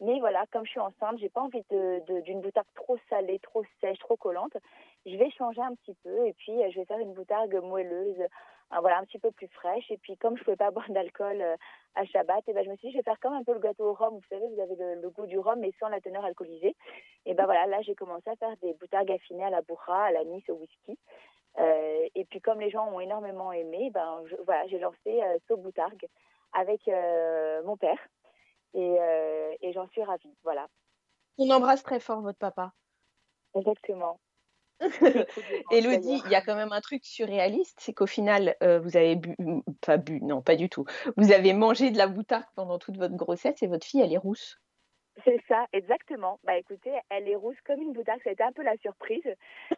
mais 0.00 0.18
voilà, 0.18 0.44
comme 0.50 0.64
je 0.64 0.70
suis 0.70 0.80
enceinte, 0.80 1.18
j'ai 1.20 1.28
pas 1.28 1.42
envie 1.42 1.62
d'une 2.24 2.40
boutargue 2.40 2.66
trop 2.74 2.98
salée, 3.08 3.38
trop 3.38 3.62
sèche, 3.80 3.98
trop 4.00 4.16
collante. 4.16 4.56
Je 5.06 5.16
vais 5.16 5.30
changer 5.30 5.60
un 5.60 5.74
petit 5.76 5.94
peu 6.02 6.26
et 6.26 6.32
puis 6.32 6.52
je 6.72 6.80
vais 6.80 6.84
faire 6.86 6.98
une 6.98 7.14
boutargue 7.14 7.54
moelleuse, 7.62 8.20
voilà, 8.80 8.98
un 8.98 9.04
petit 9.04 9.18
peu 9.18 9.30
plus 9.30 9.48
fraîche. 9.48 9.90
Et 9.90 9.98
puis 9.98 10.16
comme 10.16 10.36
je 10.36 10.44
pouvais 10.44 10.56
pas 10.56 10.70
boire 10.72 10.90
d'alcool 10.90 11.42
à 11.94 12.04
Shabbat, 12.04 12.48
et 12.48 12.52
ben 12.52 12.64
je 12.64 12.70
me 12.70 12.76
suis 12.76 12.88
dit 12.88 12.92
je 12.92 12.98
vais 12.98 13.04
faire 13.04 13.20
comme 13.20 13.34
un 13.34 13.44
peu 13.44 13.52
le 13.52 13.60
gâteau 13.60 13.90
au 13.90 13.94
rhum. 13.94 14.14
Vous 14.14 14.28
savez, 14.28 14.46
vous 14.48 14.60
avez 14.60 14.76
le, 14.76 15.00
le 15.00 15.10
goût 15.10 15.26
du 15.26 15.38
rhum 15.38 15.58
mais 15.60 15.72
sans 15.78 15.88
la 15.88 16.00
teneur 16.00 16.24
alcoolisée. 16.24 16.76
Et 17.26 17.34
ben 17.34 17.44
voilà, 17.44 17.66
là 17.66 17.82
j'ai 17.82 17.94
commencé 17.94 18.28
à 18.30 18.36
faire 18.36 18.56
des 18.62 18.74
boutargues 18.74 19.12
affinées 19.12 19.44
à 19.44 19.50
la 19.50 19.62
bourra, 19.62 20.04
à 20.04 20.10
l'anis, 20.12 20.44
au 20.48 20.54
whisky. 20.54 20.98
Euh, 21.58 22.08
et 22.14 22.24
puis 22.24 22.40
comme 22.40 22.60
les 22.60 22.70
gens 22.70 22.88
ont 22.88 23.00
énormément 23.00 23.52
aimé, 23.52 23.90
ben 23.92 24.22
je, 24.26 24.36
voilà, 24.46 24.66
j'ai 24.68 24.78
lancé 24.78 24.96
euh, 25.06 25.38
So 25.48 25.56
Boutargue 25.56 26.08
avec 26.52 26.86
euh, 26.88 27.62
mon 27.64 27.76
père 27.76 27.98
et, 28.74 28.96
euh, 29.00 29.54
et 29.60 29.72
j'en 29.72 29.86
suis 29.88 30.02
ravie. 30.02 30.34
Voilà. 30.42 30.68
On 31.38 31.50
embrasse 31.50 31.82
très 31.82 32.00
fort 32.00 32.20
votre 32.20 32.38
papa. 32.38 32.72
Exactement. 33.54 34.18
Elodie, 35.70 36.22
il 36.24 36.30
y 36.30 36.34
a 36.34 36.42
quand 36.42 36.56
même 36.56 36.72
un 36.72 36.80
truc 36.80 37.04
surréaliste, 37.04 37.78
c'est 37.80 37.92
qu'au 37.92 38.06
final, 38.06 38.56
euh, 38.62 38.80
vous 38.80 38.96
avez 38.96 39.16
bu, 39.16 39.34
pas 39.80 39.96
bu, 39.96 40.20
non, 40.20 40.42
pas 40.42 40.56
du 40.56 40.68
tout. 40.68 40.84
Vous 41.16 41.32
avez 41.32 41.52
mangé 41.52 41.90
de 41.90 41.98
la 41.98 42.06
boutargue 42.06 42.44
pendant 42.54 42.78
toute 42.78 42.96
votre 42.96 43.14
grossesse 43.14 43.62
et 43.62 43.66
votre 43.66 43.86
fille, 43.86 44.00
elle 44.00 44.12
est 44.12 44.18
rousse. 44.18 44.58
C'est 45.24 45.40
ça, 45.46 45.66
exactement. 45.72 46.40
Bah 46.42 46.56
écoutez, 46.56 46.92
elle 47.10 47.28
est 47.28 47.36
rousse 47.36 47.60
comme 47.64 47.82
une 47.82 47.92
boutargue, 47.92 48.22
ça 48.24 48.30
a 48.30 48.32
été 48.32 48.42
un 48.42 48.52
peu 48.52 48.62
la 48.62 48.76
surprise, 48.78 49.22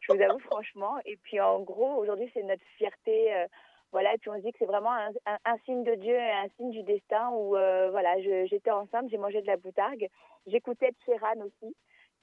je 0.01 0.13
vous 0.13 0.21
avoue 0.21 0.39
franchement. 0.51 0.97
Et 1.05 1.17
puis 1.17 1.41
en 1.41 1.61
gros, 1.61 1.97
aujourd'hui, 1.97 2.31
c'est 2.35 2.43
notre 2.43 2.65
fierté. 2.79 3.35
Euh, 3.35 3.47
voilà, 3.93 4.13
et 4.13 4.19
puis 4.19 4.29
on 4.29 4.35
se 4.35 4.41
dit 4.41 4.51
que 4.51 4.59
c'est 4.59 4.67
vraiment 4.67 4.93
un, 4.93 5.11
un, 5.27 5.39
un, 5.45 5.57
signe 5.65 5.85
de 5.85 5.95
Dieu, 5.95 6.19
un 6.19 6.49
signe 6.57 6.73
du 6.73 6.83
destin 6.83 7.31
où 7.31 7.57
euh, 7.57 7.91
voilà, 7.93 8.21
j'étais 8.21 8.73
enceinte, 8.73 9.09
j'ai 9.09 9.19
mangé 9.19 9.41
de 9.41 9.47
la 9.47 9.57
boutargue, 9.57 10.09
j'écoutais 10.49 10.91
Tcheran 11.05 11.39
aussi, 11.45 11.77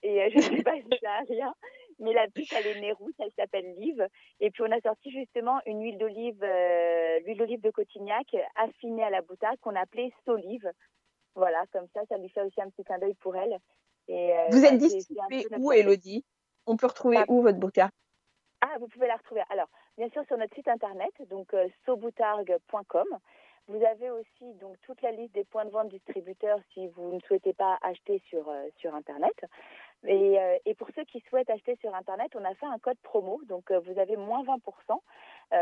et 0.04 0.22
euh, 0.22 0.30
je 0.32 0.38
ne 0.38 0.58
sais 0.58 0.64
pas 0.64 0.76
si 0.76 1.00
ça 1.02 1.12
a 1.12 1.24
rien, 1.28 1.54
mais 2.00 2.14
la 2.14 2.28
petite 2.28 2.54
elle 2.54 2.68
est 2.68 2.82
née 2.82 2.92
rousse, 2.92 3.14
elle 3.20 3.32
s'appelle 3.38 3.76
Liv, 3.78 4.06
et 4.40 4.52
puis 4.52 4.64
on 4.64 4.72
a 4.72 4.82
sorti 4.82 5.12
justement 5.12 5.60
une 5.66 5.82
huile 5.84 5.98
d'olive, 5.98 6.44
euh, 6.44 7.20
l'huile 7.20 7.38
d'olive 7.38 7.62
de 7.62 7.72
Cotignac 7.72 8.36
affinée 8.56 9.04
à 9.04 9.10
la 9.10 9.22
boutargue 9.22 9.60
qu'on 9.60 9.76
appelait 9.76 10.12
Solive. 10.26 10.72
Voilà, 11.36 11.64
comme 11.72 11.88
ça, 11.94 12.02
ça 12.10 12.18
lui 12.18 12.30
fait 12.30 12.42
aussi 12.42 12.62
un 12.62 12.70
petit 12.70 12.84
clin 12.84 13.00
d'œil 13.00 13.14
pour 13.16 13.36
elle. 13.36 13.58
Et, 14.08 14.34
euh, 14.34 14.48
Vous 14.50 14.66
êtes 14.66 14.78
distribuée 14.78 15.48
où, 15.58 15.72
Elodie 15.72 16.26
On 16.66 16.76
peut 16.76 16.88
retrouver 16.88 17.18
ah, 17.18 17.26
où 17.30 17.42
votre 17.42 17.60
boutargue 17.60 17.92
Ah, 18.62 18.78
vous 18.80 18.88
pouvez 18.88 19.08
la 19.08 19.16
retrouver. 19.16 19.42
Alors, 19.50 19.70
bien 19.98 20.10
sûr 20.10 20.26
sur 20.26 20.38
notre 20.38 20.54
site 20.56 20.68
internet, 20.68 21.14
donc 21.30 21.54
euh, 21.54 21.68
soboutargue.com. 21.86 23.08
Vous 23.68 23.84
avez 23.86 24.10
aussi 24.10 24.54
donc 24.60 24.76
toute 24.82 25.02
la 25.02 25.12
liste 25.12 25.34
des 25.34 25.46
points 25.46 25.66
de 25.66 25.70
vente 25.70 25.90
distributeurs 25.90 26.60
si 26.74 26.88
vous 26.88 27.14
ne 27.14 27.20
souhaitez 27.22 27.54
pas 27.54 27.78
acheter 27.82 28.22
sur 28.28 28.50
euh, 28.50 28.68
sur 28.78 28.94
internet. 28.94 29.36
Et, 30.08 30.40
euh, 30.40 30.58
et, 30.66 30.74
pour 30.74 30.88
ceux 30.96 31.04
qui 31.04 31.24
souhaitent 31.30 31.50
acheter 31.50 31.78
sur 31.80 31.94
internet, 31.94 32.32
on 32.36 32.44
a 32.44 32.56
fait 32.56 32.66
un 32.66 32.80
code 32.80 32.98
promo, 33.04 33.40
donc 33.46 33.70
euh, 33.70 33.80
vous 33.80 34.00
avez 34.00 34.18
moins 34.18 34.44
20% 34.44 34.98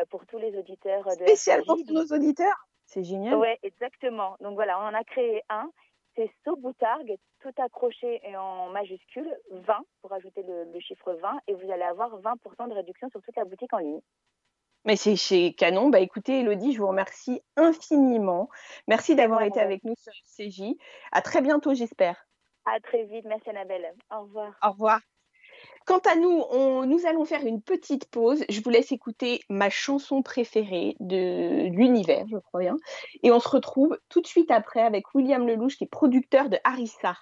pour 0.09 0.25
tous 0.27 0.37
les 0.37 0.55
auditeurs 0.57 1.03
de 1.03 1.25
spécialement 1.25 1.75
pour 1.75 1.93
nos 1.93 2.05
auditeurs. 2.05 2.67
C'est 2.85 3.03
génial. 3.03 3.35
Ouais, 3.35 3.59
exactement. 3.63 4.35
Donc 4.39 4.53
voilà, 4.53 4.79
on 4.79 4.83
en 4.83 4.93
a 4.93 5.03
créé 5.03 5.41
un 5.49 5.71
c'est 6.15 6.31
Soboutargue, 6.43 7.17
tout 7.39 7.53
accroché 7.57 8.19
et 8.23 8.35
en 8.35 8.69
majuscule, 8.69 9.31
20, 9.51 9.77
pour 10.01 10.11
ajouter 10.11 10.43
le, 10.43 10.65
le, 10.71 10.79
chiffre 10.79 11.13
20, 11.13 11.39
et 11.47 11.53
vous 11.53 11.71
allez 11.71 11.83
avoir 11.83 12.19
20% 12.19 12.67
de 12.67 12.73
réduction 12.73 13.09
sur 13.09 13.21
toute 13.21 13.35
la 13.37 13.45
boutique 13.45 13.73
en 13.73 13.77
ligne. 13.77 14.01
Mais 14.85 14.95
c'est 14.95 15.15
chez 15.15 15.53
Canon. 15.53 15.89
Bah 15.89 15.99
écoutez, 15.99 16.39
Elodie, 16.39 16.73
je 16.73 16.79
vous 16.79 16.87
remercie 16.87 17.41
infiniment. 17.57 18.49
Merci 18.87 19.15
d'avoir 19.15 19.41
été 19.41 19.59
avec 19.59 19.83
nous 19.83 19.95
sur 19.97 20.13
CJ. 20.37 20.75
À 21.11 21.21
très 21.21 21.41
bientôt, 21.41 21.73
j'espère. 21.73 22.28
À 22.65 22.79
très 22.79 23.05
vite. 23.05 23.25
Merci, 23.25 23.49
Annabelle. 23.49 23.93
Au 24.11 24.21
revoir. 24.21 24.53
Au 24.63 24.71
revoir. 24.71 24.99
Quant 25.85 25.99
à 25.99 26.15
nous, 26.15 26.43
nous 26.85 27.05
allons 27.07 27.25
faire 27.25 27.45
une 27.45 27.61
petite 27.61 28.09
pause. 28.11 28.45
Je 28.47 28.61
vous 28.61 28.69
laisse 28.69 28.91
écouter 28.91 29.41
ma 29.49 29.69
chanson 29.69 30.21
préférée 30.21 30.95
de 30.99 31.67
l'univers, 31.69 32.25
je 32.29 32.37
crois 32.37 32.59
bien. 32.59 32.77
Et 33.23 33.31
on 33.31 33.39
se 33.39 33.49
retrouve 33.49 33.97
tout 34.07 34.21
de 34.21 34.27
suite 34.27 34.51
après 34.51 34.81
avec 34.81 35.15
William 35.15 35.47
Lelouch, 35.47 35.77
qui 35.77 35.85
est 35.85 35.87
producteur 35.87 36.49
de 36.49 36.57
Harissa. 36.63 37.15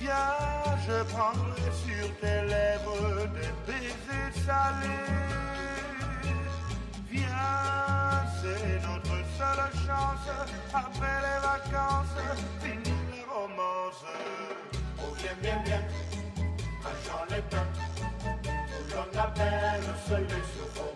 Viens, 0.00 0.78
je 0.86 1.02
prendrai 1.14 1.70
sur 1.84 2.06
tes 2.20 2.42
lèvres 2.46 3.26
des 3.34 3.52
baisers 3.66 4.44
salés. 4.44 5.14
Viens, 7.10 8.24
c'est 8.40 8.82
notre 8.86 9.16
seule 9.38 9.72
chance, 9.86 10.28
après 10.72 11.18
les 11.26 11.40
vacances, 11.42 12.16
finir 12.60 13.00
les 13.12 13.24
romances. 13.24 14.04
Oh, 14.98 15.14
viens, 15.18 15.36
viens, 15.42 15.62
viens, 15.64 15.84
Jean 17.04 17.24
les 17.30 17.42
Bains, 17.50 17.72
où 18.44 18.94
l'on 18.94 19.20
appelle 19.20 19.80
le 19.80 20.08
soleil 20.08 20.44
sur 20.54 20.95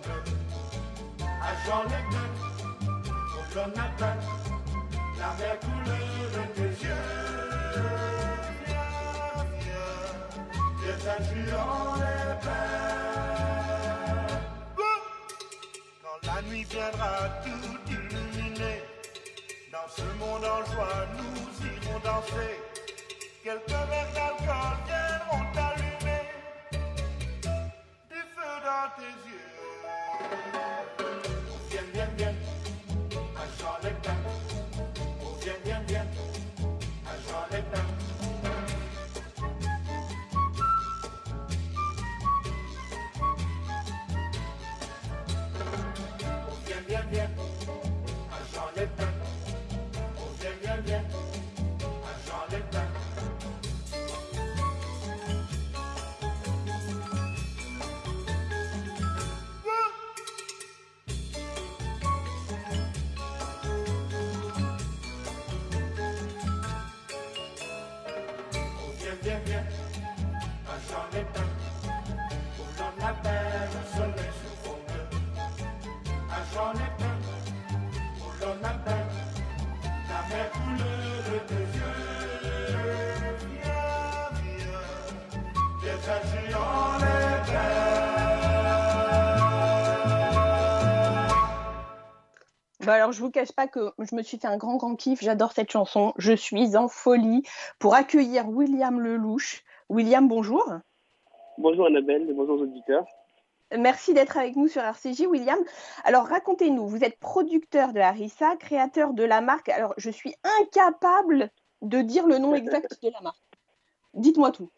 les 1.66 2.04
Bains, 2.10 2.34
où 2.80 3.54
l'on 3.54 3.70
appelle 3.80 4.24
la 5.18 5.30
mer 5.38 5.56
couleur 5.60 6.24
de 6.32 6.42
tes 6.54 6.72
yeux. 6.84 7.06
Viens 10.80 10.98
t'injure 11.04 11.96
les 11.96 12.32
bains. 12.44 13.00
La 16.22 16.42
nuit 16.42 16.64
viendra 16.64 17.14
tout 17.44 17.78
illuminer. 17.88 18.78
Dans 19.72 19.88
ce 19.88 20.06
monde 20.18 20.44
en 20.44 20.64
joie, 20.72 21.06
nous 21.16 21.40
irons 21.66 22.00
danser. 22.00 22.54
quelques 23.44 23.68
verres 23.68 24.12
d'alcool 24.14 24.76
viendront 24.86 25.44
t'allumer 25.52 26.24
du 28.10 28.20
feu 28.34 28.52
dans 28.64 28.88
tes 28.96 29.14
yeux. 29.28 29.49
Bah 92.86 92.94
alors, 92.94 93.12
je 93.12 93.20
vous 93.20 93.30
cache 93.30 93.52
pas 93.52 93.66
que 93.66 93.90
je 93.98 94.14
me 94.14 94.22
suis 94.22 94.38
fait 94.38 94.46
un 94.46 94.56
grand, 94.56 94.76
grand 94.76 94.96
kiff. 94.96 95.20
J'adore 95.20 95.52
cette 95.52 95.70
chanson. 95.70 96.14
Je 96.16 96.32
suis 96.32 96.76
en 96.76 96.88
folie 96.88 97.42
pour 97.78 97.94
accueillir 97.94 98.48
William 98.48 98.98
Lelouch. 98.98 99.62
William, 99.90 100.26
bonjour. 100.26 100.64
Bonjour 101.58 101.86
Annabelle 101.86 102.30
et 102.30 102.32
bonjour 102.32 102.58
aux 102.58 102.62
auditeurs. 102.62 103.04
Merci 103.78 104.14
d'être 104.14 104.38
avec 104.38 104.56
nous 104.56 104.66
sur 104.66 104.82
RCJ, 104.82 105.26
William. 105.26 105.58
Alors, 106.04 106.24
racontez-nous, 106.26 106.86
vous 106.86 107.04
êtes 107.04 107.18
producteur 107.18 107.92
de 107.92 108.00
Harissa, 108.00 108.56
créateur 108.56 109.12
de 109.12 109.24
la 109.24 109.42
marque. 109.42 109.68
Alors, 109.68 109.92
je 109.98 110.08
suis 110.08 110.34
incapable 110.62 111.50
de 111.82 112.00
dire 112.00 112.26
le 112.26 112.38
nom 112.38 112.54
exact 112.54 112.98
de 113.02 113.10
la 113.10 113.20
marque. 113.20 113.36
Dites-moi 114.14 114.52
tout. 114.52 114.70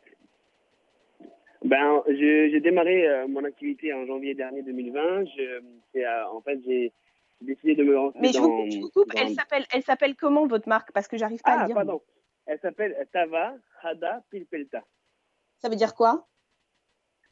Ben, 1.64 2.02
j'ai 2.08 2.60
démarré 2.60 3.06
euh, 3.06 3.28
mon 3.28 3.44
activité 3.44 3.94
en 3.94 4.04
janvier 4.06 4.34
dernier 4.34 4.62
2020. 4.62 5.24
Je, 5.24 5.60
c'est, 5.92 6.04
euh, 6.04 6.28
en 6.30 6.40
fait, 6.40 6.58
j'ai 6.66 6.92
décidé 7.42 7.74
de 7.74 7.84
me 7.84 7.92
lancer 7.94 8.18
Mais 8.20 8.32
dans... 8.32 8.68
je 8.70 8.78
vous 8.80 8.90
coupe, 8.90 9.12
dans- 9.14 9.20
elle 9.20 9.34
s'appelle, 9.34 9.64
elle 9.72 9.82
s'appelle 9.82 10.14
comment 10.16 10.46
votre 10.46 10.68
marque? 10.68 10.92
Parce 10.92 11.08
que 11.08 11.16
j'arrive 11.16 11.40
pas 11.42 11.52
à 11.52 11.54
Ah, 11.58 11.60
le 11.62 11.66
dire. 11.66 11.74
pardon. 11.74 12.00
Elle 12.46 12.58
s'appelle 12.60 12.96
Tava 13.12 13.54
Hada 13.82 14.22
Pilpelta. 14.30 14.82
Ça 15.58 15.68
veut 15.68 15.76
dire 15.76 15.94
quoi? 15.94 16.26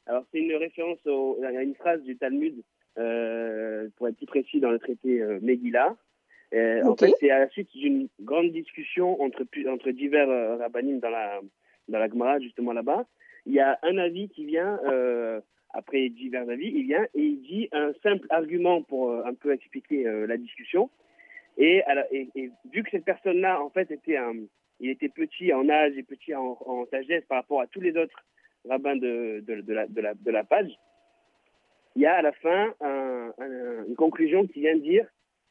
Alors, 0.06 0.24
c'est 0.32 0.38
une 0.38 0.54
référence 0.54 1.04
au- 1.06 1.38
à 1.44 1.50
une 1.62 1.74
phrase 1.74 2.02
du 2.02 2.16
Talmud, 2.16 2.62
euh, 2.98 3.88
pour 3.96 4.08
être 4.08 4.16
plus 4.16 4.26
précis, 4.26 4.60
dans 4.60 4.70
le 4.70 4.78
traité 4.78 5.20
euh, 5.20 5.38
Megillah. 5.42 5.96
Euh, 6.54 6.82
En 6.84 6.96
fait, 6.96 7.12
c'est 7.20 7.30
à 7.30 7.38
la 7.38 7.48
suite 7.48 7.70
d'une 7.76 8.08
grande 8.20 8.50
discussion 8.50 9.20
entre, 9.22 9.44
divers 9.90 10.28
euh, 10.28 10.56
rabbinim 10.56 10.98
dans 10.98 11.10
la, 11.10 11.40
dans 11.88 11.98
la 11.98 12.08
Gemara, 12.08 12.40
justement 12.40 12.72
là-bas. 12.72 13.06
Il 13.46 13.52
y 13.52 13.60
a 13.60 13.78
un 13.82 13.98
avis 13.98 14.28
qui 14.28 14.44
vient, 14.44 14.80
après 15.72 16.08
divers 16.08 16.48
avis, 16.48 16.68
il 16.68 16.84
vient 16.84 17.04
et 17.14 17.22
il 17.22 17.42
dit 17.42 17.68
un 17.72 17.92
simple 18.02 18.26
argument 18.30 18.82
pour 18.82 19.10
euh, 19.10 19.22
un 19.24 19.34
peu 19.34 19.52
expliquer 19.52 20.06
euh, 20.06 20.26
la 20.26 20.36
discussion. 20.36 20.90
Et, 21.56 21.82
vu 22.72 22.82
que 22.82 22.90
cette 22.90 23.04
personne-là, 23.04 23.60
en 23.62 23.70
fait, 23.70 23.90
était 23.90 24.16
un, 24.16 24.34
il 24.78 24.88
était 24.90 25.08
petit 25.08 25.52
en 25.52 25.68
âge 25.68 25.96
et 25.96 26.02
petit 26.02 26.34
en, 26.34 26.56
sagesse 26.90 27.24
par 27.26 27.38
rapport 27.38 27.60
à 27.60 27.66
tous 27.66 27.80
les 27.80 27.96
autres 27.96 28.24
rabbin 28.68 28.96
de, 28.96 29.42
de, 29.46 29.60
de 29.60 29.72
la, 29.72 29.86
de, 29.86 30.00
de 30.00 30.42
page, 30.48 30.70
il 31.96 32.02
y 32.02 32.06
a 32.06 32.14
à 32.16 32.22
la 32.22 32.32
fin 32.32 32.74
un- 32.80 33.32
un- 33.38 33.84
une 33.86 33.96
conclusion 33.96 34.46
qui 34.46 34.60
vient 34.60 34.76
dire, 34.76 35.06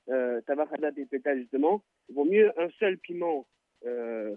euh, 0.09 0.41
Tabachada 0.41 0.91
Pepeta 0.91 1.35
justement, 1.35 1.83
il 2.07 2.15
vaut 2.15 2.25
mieux 2.25 2.51
un 2.59 2.69
seul 2.79 2.97
piment 2.97 3.45
euh, 3.85 4.35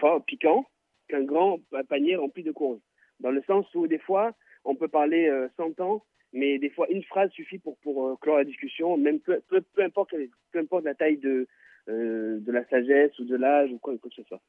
fort, 0.00 0.24
piquant, 0.24 0.64
qu'un 1.08 1.22
grand 1.24 1.60
panier 1.88 2.16
rempli 2.16 2.42
de 2.42 2.52
courges. 2.52 2.80
Dans 3.22 3.30
le 3.30 3.42
sens 3.46 3.66
où 3.74 3.86
des 3.86 3.98
fois, 3.98 4.32
on 4.64 4.74
peut 4.74 4.88
parler 4.88 5.28
euh, 5.28 5.48
100 5.56 5.80
ans, 5.80 6.04
mais 6.32 6.58
des 6.58 6.70
fois 6.70 6.88
une 6.90 7.02
phrase 7.04 7.30
suffit 7.30 7.58
pour, 7.58 7.76
pour 7.78 8.06
euh, 8.06 8.16
clore 8.20 8.38
la 8.38 8.44
discussion, 8.44 8.96
même 8.96 9.20
peu, 9.20 9.40
peu, 9.48 9.60
peu, 9.60 9.82
importe, 9.82 10.14
peu 10.52 10.58
importe 10.58 10.84
la 10.84 10.94
taille 10.94 11.18
de, 11.18 11.46
euh, 11.88 12.38
de 12.40 12.52
la 12.52 12.64
sagesse 12.68 13.18
ou 13.18 13.24
de 13.24 13.36
l'âge 13.36 13.70
ou 13.70 13.78
quoi, 13.78 13.96
quoi 13.98 14.10
que 14.10 14.16
ce 14.16 14.24
soit. 14.24 14.40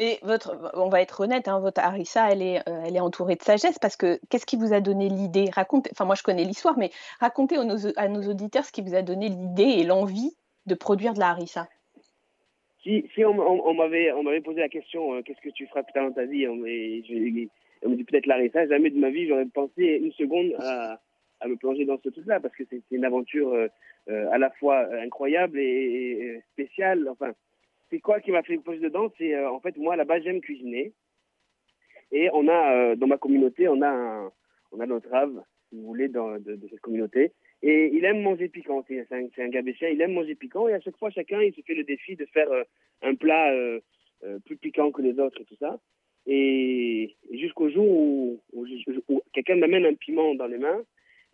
Mais 0.00 0.18
votre, 0.22 0.72
on 0.74 0.88
va 0.88 1.00
être 1.00 1.20
honnête, 1.20 1.46
hein, 1.46 1.60
votre 1.60 1.80
Harissa, 1.80 2.30
elle 2.32 2.42
est, 2.42 2.68
euh, 2.68 2.82
elle 2.84 2.96
est 2.96 3.00
entourée 3.00 3.36
de 3.36 3.42
sagesse 3.42 3.78
parce 3.78 3.96
que 3.96 4.18
qu'est-ce 4.28 4.44
qui 4.44 4.56
vous 4.56 4.72
a 4.72 4.80
donné 4.80 5.08
l'idée? 5.08 5.48
Racontez, 5.52 5.90
enfin 5.92 6.04
moi 6.04 6.16
je 6.16 6.24
connais 6.24 6.44
l'histoire, 6.44 6.76
mais 6.76 6.90
racontez 7.20 7.56
à 7.56 7.64
nos, 7.64 7.76
à 7.96 8.08
nos 8.08 8.22
auditeurs 8.28 8.64
ce 8.64 8.72
qui 8.72 8.82
vous 8.82 8.96
a 8.96 9.02
donné 9.02 9.28
l'idée 9.28 9.78
et 9.78 9.84
l'envie 9.84 10.36
de 10.66 10.74
produire 10.74 11.14
de 11.14 11.20
la 11.20 11.28
Harissa. 11.28 11.68
Si, 12.82 13.08
si 13.14 13.24
on, 13.24 13.38
on, 13.38 13.66
on 13.66 13.74
m'avait 13.74 14.40
posé 14.40 14.60
la 14.60 14.68
question 14.68 15.14
euh, 15.14 15.22
qu'est-ce 15.22 15.40
que 15.40 15.50
tu 15.50 15.66
feras 15.68 15.84
plus 15.84 15.92
tard 15.92 16.08
dans 16.08 16.14
ta 16.14 16.26
vie 16.26 16.48
on, 16.48 16.56
et 17.84 17.86
on 17.86 17.90
me 17.90 17.96
dit 17.96 18.04
peut-être 18.04 18.26
Larissa 18.26 18.66
jamais 18.66 18.90
de 18.90 18.98
ma 18.98 19.10
vie 19.10 19.28
j'aurais 19.28 19.46
pensé 19.46 19.82
une 19.82 20.12
seconde 20.12 20.54
à, 20.58 21.00
me 21.46 21.56
plonger 21.56 21.84
dans 21.84 21.98
ce 22.02 22.08
truc-là 22.08 22.40
parce 22.40 22.56
que 22.56 22.64
c'est 22.70 22.82
une 22.90 23.04
aventure 23.04 23.52
euh, 23.52 23.68
euh, 24.08 24.30
à 24.30 24.38
la 24.38 24.50
fois 24.50 24.86
euh, 24.86 25.02
incroyable 25.02 25.58
et, 25.58 26.40
spéciale 26.52 27.06
enfin 27.10 27.32
c'est 27.90 28.00
quoi 28.00 28.20
qui 28.20 28.30
m'a 28.30 28.42
fait 28.42 28.56
poser 28.56 28.80
dedans? 28.80 29.12
C'est 29.18 29.38
en 29.44 29.60
fait 29.60 29.76
moi 29.76 29.94
là-bas 29.94 30.20
j'aime 30.20 30.40
cuisiner 30.40 30.94
et 32.12 32.30
on 32.32 32.48
a 32.48 32.96
dans 32.96 33.06
ma 33.06 33.18
communauté 33.18 33.68
on 33.68 33.82
a 33.82 34.32
on 34.72 34.80
a 34.80 34.86
notre 34.86 35.10
rave 35.10 35.42
si 35.68 35.76
vous 35.76 35.86
voulez 35.86 36.08
de, 36.08 36.58
cette 36.70 36.80
communauté 36.80 37.32
et 37.62 37.90
il 37.94 38.04
aime 38.04 38.22
manger 38.22 38.48
piquant. 38.48 38.84
C'est 38.88 39.06
un, 39.10 39.26
un 39.38 39.48
gabéchien, 39.48 39.88
il 39.88 40.00
aime 40.02 40.12
manger 40.12 40.34
piquant. 40.34 40.68
Et 40.68 40.74
à 40.74 40.80
chaque 40.80 40.98
fois, 40.98 41.08
chacun, 41.08 41.40
il 41.40 41.54
se 41.54 41.62
fait 41.62 41.72
le 41.72 41.84
défi 41.84 42.14
de 42.14 42.26
faire 42.26 42.48
un 43.00 43.14
plat 43.14 43.54
plus 44.44 44.58
piquant 44.58 44.92
que 44.92 45.00
les 45.00 45.18
autres 45.18 45.40
et 45.40 45.44
tout 45.46 45.56
ça. 45.58 45.80
Et, 46.26 47.16
jusqu'au 47.30 47.68
jour 47.70 47.86
où, 47.86 48.40
où 48.52 48.66
je- 48.66 49.00
où 49.08 49.20
quelqu'un 49.32 49.56
m'amène 49.56 49.84
un 49.84 49.94
piment 49.94 50.34
dans 50.34 50.46
les 50.46 50.58
mains 50.58 50.82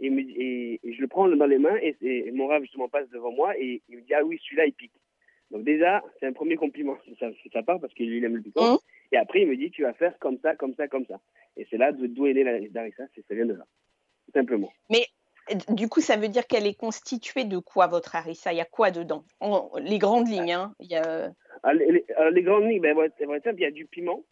et, 0.01 0.11
me, 0.11 0.22
dit- 0.22 0.34
et, 0.36 0.80
et 0.82 0.93
je 0.93 1.01
le 1.01 1.07
prends 1.09 1.28
dans 1.28 1.47
les 1.47 1.59
mains 1.59 1.76
et, 1.80 1.97
et 2.01 2.30
mon 2.32 2.47
rave 2.49 2.62
justement 2.62 2.88
passe 2.88 3.09
devant 3.11 3.30
moi 3.32 3.57
et 3.59 3.82
il 3.88 3.97
me 3.97 4.03
dit 4.03 4.14
ah 4.14 4.24
oui 4.24 4.38
celui-là 4.43 4.66
il 4.66 4.72
pique. 4.72 4.93
Donc 5.51 5.62
déjà 5.64 6.03
c'est 6.18 6.26
un 6.26 6.32
premier 6.32 6.57
compliment 6.57 6.97
de 7.07 7.14
sa, 7.53 7.62
part 7.62 7.80
parce 7.80 7.95
qu'il 7.95 8.24
aime 8.24 8.36
le 8.36 8.43
piquant. 8.43 8.72
Mhm. 8.72 8.78
Et 9.12 9.16
après 9.16 9.43
il 9.43 9.49
me 9.49 9.57
dit 9.57 9.70
tu 9.70 9.82
vas 9.82 9.93
faire 9.93 10.18
comme 10.18 10.38
ça 10.43 10.57
comme 10.57 10.74
ça 10.74 10.88
comme 10.88 11.07
ça. 11.07 11.20
Et 11.57 11.66
c'est 11.70 11.76
là 11.78 11.93
d'où 11.93 12.26
est 12.26 12.34
née 12.34 12.45
la 12.45 12.61
Darissa, 12.68 13.05
c'est 13.14 13.24
ça 13.26 13.34
vient 13.34 13.47
de 13.47 13.55
là 13.55 13.66
tout 14.26 14.32
simplement. 14.32 14.72
Du 15.68 15.88
coup, 15.88 16.01
ça 16.01 16.16
veut 16.16 16.28
dire 16.28 16.47
qu'elle 16.47 16.66
est 16.66 16.78
constituée 16.78 17.45
de 17.45 17.59
quoi 17.59 17.88
votre 17.88 18.14
Harissa 18.14 18.53
Il 18.53 18.59
y 18.59 18.61
a 18.61 18.64
quoi 18.64 18.93
dedans? 18.93 19.24
En- 19.41 19.68
Les 19.82 19.99
grandes 19.99 20.28
lignes, 20.28 20.53
hein. 20.53 20.74
Il 20.78 20.86
y 20.88 20.95
a... 20.95 21.32
Ah, 21.64 21.74
les, 21.74 21.91
les- 21.91 22.05
alors, 22.16 22.30
les 22.30 22.43
grandes 22.43 22.66
lignes, 22.68 22.80
ben, 22.80 22.97
il 23.18 23.61
y 23.61 23.64
a 23.64 23.70
du 23.72 23.86
piment. 23.86 24.22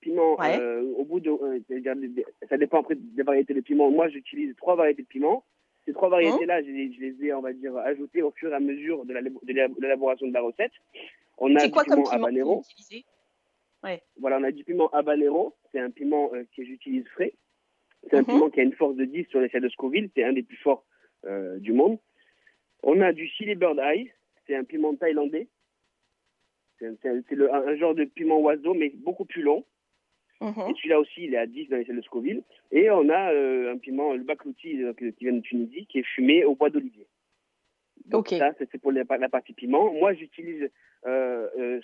Piment, 0.00 0.36
Ouais. 0.38 0.58
euh, 0.60 0.82
au 0.96 1.04
bout 1.04 1.20
de. 1.20 1.30
euh, 1.30 1.58
ça 2.48 2.56
dépend 2.56 2.80
après 2.80 2.94
des 2.94 3.22
variétés 3.22 3.54
de 3.54 3.60
piment. 3.60 3.90
Moi, 3.90 4.08
j'utilise 4.08 4.54
trois 4.56 4.76
variétés 4.76 5.02
de 5.02 5.08
piment. 5.08 5.44
Ces 5.86 5.92
trois 5.92 6.08
variétés-là, 6.08 6.62
je, 6.62 6.68
les- 6.70 6.92
je 6.92 7.00
les 7.00 7.24
ai, 7.26 7.32
on 7.32 7.40
va 7.40 7.52
dire, 7.52 7.76
ajoutées 7.78 8.22
au 8.22 8.30
fur 8.30 8.50
et 8.50 8.54
à 8.54 8.60
mesure 8.60 9.04
de 9.06 9.12
la- 9.12 9.22
de 9.22 9.30
l'élab- 9.46 9.74
de 9.74 9.80
l'élaboration 9.82 10.26
de 10.28 10.32
la 10.34 10.42
recette. 10.42 10.72
On 11.38 11.54
a 11.56 11.64
du 11.66 11.70
quoi 11.72 11.84
comme 11.84 12.02
piment 12.02 12.10
habanero. 12.10 12.62
utilisez 12.70 13.04
Voilà, 14.18 14.38
on 14.38 14.42
a 14.44 14.52
du 14.52 14.64
piment 14.64 14.88
habanero. 14.90 15.54
C'est 15.72 15.80
un 15.80 15.90
piment 15.90 16.30
euh, 16.34 16.44
que 16.56 16.64
j'utilise 16.64 17.06
frais. 17.08 17.32
C'est 18.10 18.16
un 18.16 18.20
Mhm. 18.20 18.26
piment 18.26 18.50
qui 18.50 18.60
a 18.60 18.62
une 18.64 18.74
force 18.74 18.96
de 18.96 19.04
10 19.04 19.24
sur 19.30 19.40
l'échelle 19.40 19.62
de 19.62 19.68
Scoville. 19.70 20.10
C'est 20.14 20.24
un 20.24 20.32
des 20.32 20.42
plus 20.42 20.56
forts 20.58 20.84
euh, 21.24 21.58
du 21.58 21.72
monde. 21.72 21.98
On 22.84 23.00
a 23.00 23.12
du 23.12 23.26
chili 23.26 23.54
bird 23.56 23.78
eye. 23.80 24.12
C'est 24.46 24.54
un 24.54 24.62
piment 24.64 24.94
thaïlandais. 24.94 25.48
C'est 26.78 26.86
un 27.06 27.76
genre 27.76 27.94
de 27.96 28.04
piment 28.04 28.38
oiseau, 28.40 28.72
mais 28.74 28.90
beaucoup 28.90 29.24
plus 29.24 29.42
long. 29.42 29.64
Mhm. 30.40 30.70
Et 30.70 30.74
celui-là 30.74 31.00
aussi, 31.00 31.24
il 31.24 31.34
est 31.34 31.38
à 31.38 31.46
10 31.46 31.66
dans 31.68 31.76
l'échelle 31.76 31.96
de 31.96 32.02
Scoville. 32.02 32.42
Et 32.70 32.90
on 32.90 33.08
a 33.08 33.32
euh, 33.32 33.72
un 33.72 33.78
piment, 33.78 34.14
le 34.14 34.22
baklouti, 34.22 34.82
euh, 34.82 34.92
qui 34.92 35.12
vient 35.24 35.32
de 35.32 35.40
Tunisie, 35.40 35.86
qui 35.86 35.98
est 35.98 36.06
fumé 36.14 36.44
au 36.44 36.54
bois 36.54 36.70
d'olivier. 36.70 37.06
Donc. 38.06 38.28
Ça, 38.38 38.52
c'est 38.70 38.78
pour 38.80 38.92
la, 38.92 39.02
la 39.18 39.28
partie 39.28 39.52
piment. 39.52 39.92
Moi, 39.92 40.14
j'utilise 40.14 40.70
euh, 41.06 41.80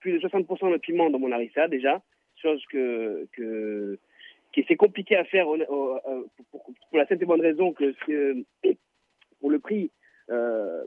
plus 0.00 0.12
de 0.12 0.18
60% 0.26 0.72
de 0.72 0.76
piment 0.78 1.10
dans 1.10 1.18
mon 1.18 1.32
harissa, 1.32 1.68
déjà. 1.68 2.02
Chose 2.36 2.64
que, 2.70 3.26
que, 3.32 3.98
qui 4.52 4.64
c'est 4.68 4.76
compliqué 4.76 5.16
à 5.16 5.24
faire 5.24 5.48
au- 5.48 5.56
au- 5.56 5.98
pour, 6.36 6.46
pour- 6.62 6.74
pour 6.88 6.98
la 6.98 7.06
simple 7.06 7.22
et 7.24 7.26
bonne 7.26 7.40
raison 7.40 7.72
que 7.72 7.92
que 8.06 8.44
pour 9.40 9.50
le 9.50 9.58
prix, 9.58 9.90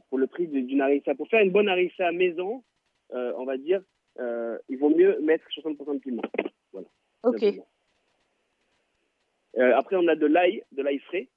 pour 0.09 0.17
le 0.17 0.27
prix 0.27 0.47
d'une 0.47 0.81
harissa, 0.81 1.13
pour 1.15 1.27
faire 1.27 1.41
une 1.43 1.51
bonne 1.51 1.67
harissa 1.69 2.11
maison, 2.11 2.63
on 3.11 3.43
va 3.45 3.57
dire, 3.57 3.81
il 4.17 4.77
vaut 4.77 4.89
mieux 4.89 5.19
mettre 5.21 5.45
60% 5.49 5.93
de 5.95 5.99
piment. 5.99 6.21
Ok. 7.23 7.43
Euh, 9.57 9.75
après, 9.75 9.95
on 9.97 10.07
a 10.07 10.15
de 10.15 10.25
l'ail, 10.25 10.63
de 10.71 10.81
l'ail 10.81 10.99
frais. 10.99 11.27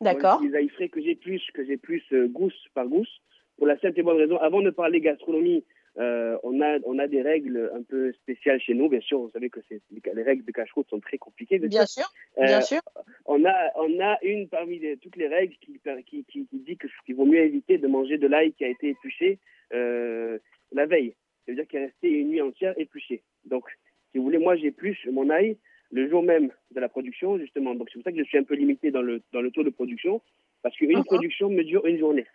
d'accord. 0.00 0.40
Les 0.42 0.54
ail 0.56 0.68
frais 0.70 0.88
que 0.88 1.00
j'ai 1.02 1.14
plus, 1.14 1.42
que 1.52 1.64
j'ai 1.64 1.76
plus 1.76 2.02
euh, 2.12 2.26
gousse 2.28 2.66
par 2.74 2.86
gousse. 2.88 3.20
Pour 3.58 3.66
la 3.66 3.78
simple 3.78 4.00
et 4.00 4.02
bonne 4.02 4.16
raison, 4.16 4.38
avant 4.38 4.62
de 4.62 4.70
parler 4.70 5.00
gastronomie, 5.00 5.64
euh, 5.98 6.38
on 6.42 6.62
a 6.62 6.78
on 6.86 6.98
a 6.98 7.06
des 7.06 7.20
règles 7.20 7.70
un 7.74 7.82
peu 7.82 8.12
spéciales 8.14 8.58
chez 8.60 8.72
nous. 8.72 8.88
Bien 8.88 9.02
sûr, 9.02 9.18
vous 9.20 9.30
savez 9.30 9.50
que 9.50 9.60
les 9.70 10.22
règles 10.22 10.44
de 10.44 10.50
cache-route 10.50 10.88
sont 10.88 11.00
très 11.00 11.18
compliquées. 11.18 11.58
Bien 11.58 11.84
sûr, 11.84 12.10
bien 12.38 12.62
sûr. 12.62 12.80
on 13.26 13.44
a, 13.44 13.54
on 13.76 14.00
a 14.00 14.18
une 14.22 14.48
parmi 14.48 14.78
les- 14.78 14.96
toutes 14.96 15.16
les 15.16 15.28
règles 15.28 15.54
qui, 15.60 15.78
qui, 16.06 16.24
qui, 16.24 16.46
qui 16.46 16.58
dit 16.60 16.78
qu'il 17.04 17.14
vaut 17.14 17.26
mieux 17.26 17.40
éviter 17.40 17.76
de 17.76 17.86
manger 17.86 18.16
de 18.16 18.26
l'ail 18.26 18.54
qui 18.54 18.64
a 18.64 18.68
été 18.68 18.88
épluché 18.88 19.38
la 19.70 20.86
veille. 20.86 21.14
Ça 21.44 21.52
veut 21.52 21.56
dire 21.56 21.66
qu'il 21.68 21.80
est 21.80 21.84
resté 21.86 22.08
une 22.08 22.28
nuit 22.28 22.40
entière 22.40 22.72
épluché. 22.78 23.22
Donc, 23.44 23.64
si 24.12 24.18
vous 24.18 24.24
voulez, 24.24 24.38
moi, 24.38 24.56
j'épluche 24.56 25.06
mon 25.10 25.28
ail 25.30 25.56
le 25.90 26.08
jour 26.08 26.22
même 26.22 26.50
de 26.70 26.80
la 26.80 26.88
production, 26.88 27.38
justement. 27.38 27.74
Donc, 27.74 27.88
c'est 27.90 27.98
pour 27.98 28.04
ça 28.04 28.12
que 28.12 28.18
je 28.18 28.24
suis 28.24 28.38
un 28.38 28.44
peu 28.44 28.54
limité 28.54 28.90
dans 28.90 29.02
le, 29.02 29.22
dans 29.32 29.40
le 29.42 29.50
taux 29.50 29.62
de 29.64 29.70
production, 29.70 30.22
parce 30.62 30.76
qu'une 30.76 30.96
Mhm. 30.98 31.04
production 31.04 31.48
me 31.50 31.64
dure 31.64 31.84
une 31.86 31.98
journée. 31.98 32.26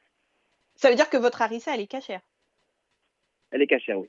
Ça 0.76 0.90
veut 0.90 0.96
dire 0.96 1.10
que 1.10 1.18
votre 1.18 1.42
harissa, 1.42 1.74
elle 1.74 1.82
est 1.82 1.88
cachère. 1.88 2.22
Elle 3.52 3.62
est 3.62 3.68
cachère, 3.68 4.00
oui. 4.00 4.08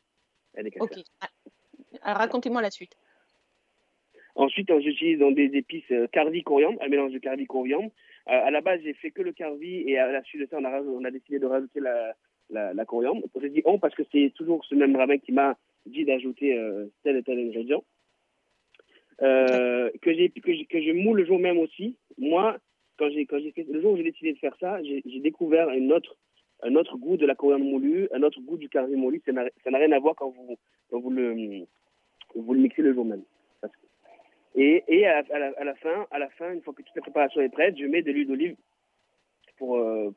Elle 0.54 0.66
est 0.66 0.70
cachère. 0.70 0.98
Ok. 0.98 1.04
Ah, 1.20 1.28
Alors, 2.02 2.18
racontez-moi 2.18 2.60
la 2.60 2.70
suite. 2.70 2.94
Ensuite, 4.34 4.70
on- 4.70 4.80
j'utilise 4.80 5.18
donc 5.18 5.34
des 5.34 5.50
épices 5.56 5.90
euh, 5.90 6.06
carvi 6.08 6.42
coriandre, 6.42 6.80
un 6.82 6.88
mélange 6.88 7.12
de 7.12 7.18
carvi 7.18 7.46
coriandre. 7.46 7.90
Euh, 8.28 8.32
à 8.46 8.50
la 8.50 8.60
base, 8.60 8.80
j'ai 8.82 8.94
fait 8.94 9.10
que 9.10 9.22
le 9.22 9.32
carvi 9.32 9.82
et 9.88 9.98
à 9.98 10.12
la 10.12 10.22
suite 10.22 10.42
de 10.42 10.46
ça, 10.46 10.58
on 10.60 10.64
a, 10.64 10.80
on 10.80 11.00
décidé 11.10 11.38
de 11.38 11.46
rajouter 11.46 11.80
la, 11.80 12.14
la, 12.50 12.74
la 12.74 12.84
coriandre. 12.84 13.22
J'ai 13.40 13.48
dit 13.48 13.62
on 13.64 13.78
parce 13.78 13.94
que 13.94 14.02
c'est 14.12 14.32
toujours 14.36 14.64
ce 14.64 14.74
même 14.74 14.94
rabbin 14.96 15.18
qui 15.18 15.32
m'a 15.32 15.56
dit 15.88 16.04
d'ajouter 16.04 16.58
euh, 16.58 16.86
tel 17.02 17.16
et 17.16 17.22
tel 17.22 17.38
ingrédient. 17.38 17.84
Euh, 19.20 19.90
que, 20.00 20.12
je 20.12 20.92
moule 20.92 21.18
le 21.18 21.26
jour 21.26 21.38
même 21.38 21.58
aussi. 21.58 21.96
Moi, 22.18 22.56
quand 22.98 23.08
le 23.08 23.80
jour 23.80 23.92
où 23.92 23.96
j'ai 23.96 24.04
décidé 24.04 24.32
de 24.32 24.38
faire 24.38 24.56
ça, 24.60 24.82
j'ai, 24.82 25.02
découvert 25.20 25.68
un 25.68 25.90
autre 25.90 26.96
goût 26.96 27.16
de 27.16 27.26
la 27.26 27.34
coriandre 27.34 27.64
moulue, 27.64 28.08
un 28.12 28.22
autre 28.22 28.40
goût 28.40 28.56
du 28.56 28.68
carvi 28.68 28.94
moulu. 28.94 29.22
Ça 29.24 29.32
n'a, 29.32 29.78
rien 29.78 29.92
à 29.92 29.98
voir 29.98 30.14
quand 30.14 30.30
vous, 30.30 31.10
le, 31.10 31.64
vous 32.34 32.54
le 32.54 32.60
mixez 32.60 32.82
le 32.82 32.94
jour 32.94 33.04
même. 33.04 33.22
Et, 34.54 35.06
à, 35.06 35.22
la, 35.64 35.74
fin, 35.74 36.52
une 36.52 36.62
fois 36.62 36.74
que 36.74 36.82
toute 36.82 36.96
la 36.96 37.02
préparation 37.02 37.40
est 37.40 37.48
prête, 37.48 37.78
je 37.78 37.86
mets 37.86 38.02
de 38.02 38.10
l'huile 38.10 38.26
d'olive 38.26 38.56
pour, 39.56 39.76
euh, 39.76 40.12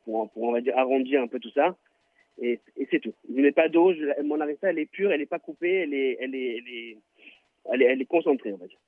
arrondir 0.76 1.22
un 1.22 1.28
peu 1.28 1.40
tout 1.40 1.52
ça. 1.52 1.76
Et, 2.40 2.60
et 2.78 2.88
c'est 2.90 3.00
tout. 3.00 3.14
Je 3.30 3.42
mets 3.42 3.52
pas 3.52 3.70
d'eau. 3.70 3.94
mon 4.24 4.40
harissa, 4.40 4.70
elle 4.70 4.80
est 4.80 4.86
pure, 4.86 5.12
elle 5.12 5.20
n'est 5.20 5.26
pas 5.26 5.40
coupée, 5.40 5.82
elle 5.82 5.94
est, 5.94 6.18
elle 6.20 6.36
est, 6.36 6.58
elle 6.58 6.68
est, 6.68 6.98
elle 7.72 7.82
est, 7.82 7.86
elle 7.86 8.02
est 8.02 8.06
concentrée, 8.06 8.54
on 8.54 8.58
va 8.58 8.68
dire. 8.68 8.80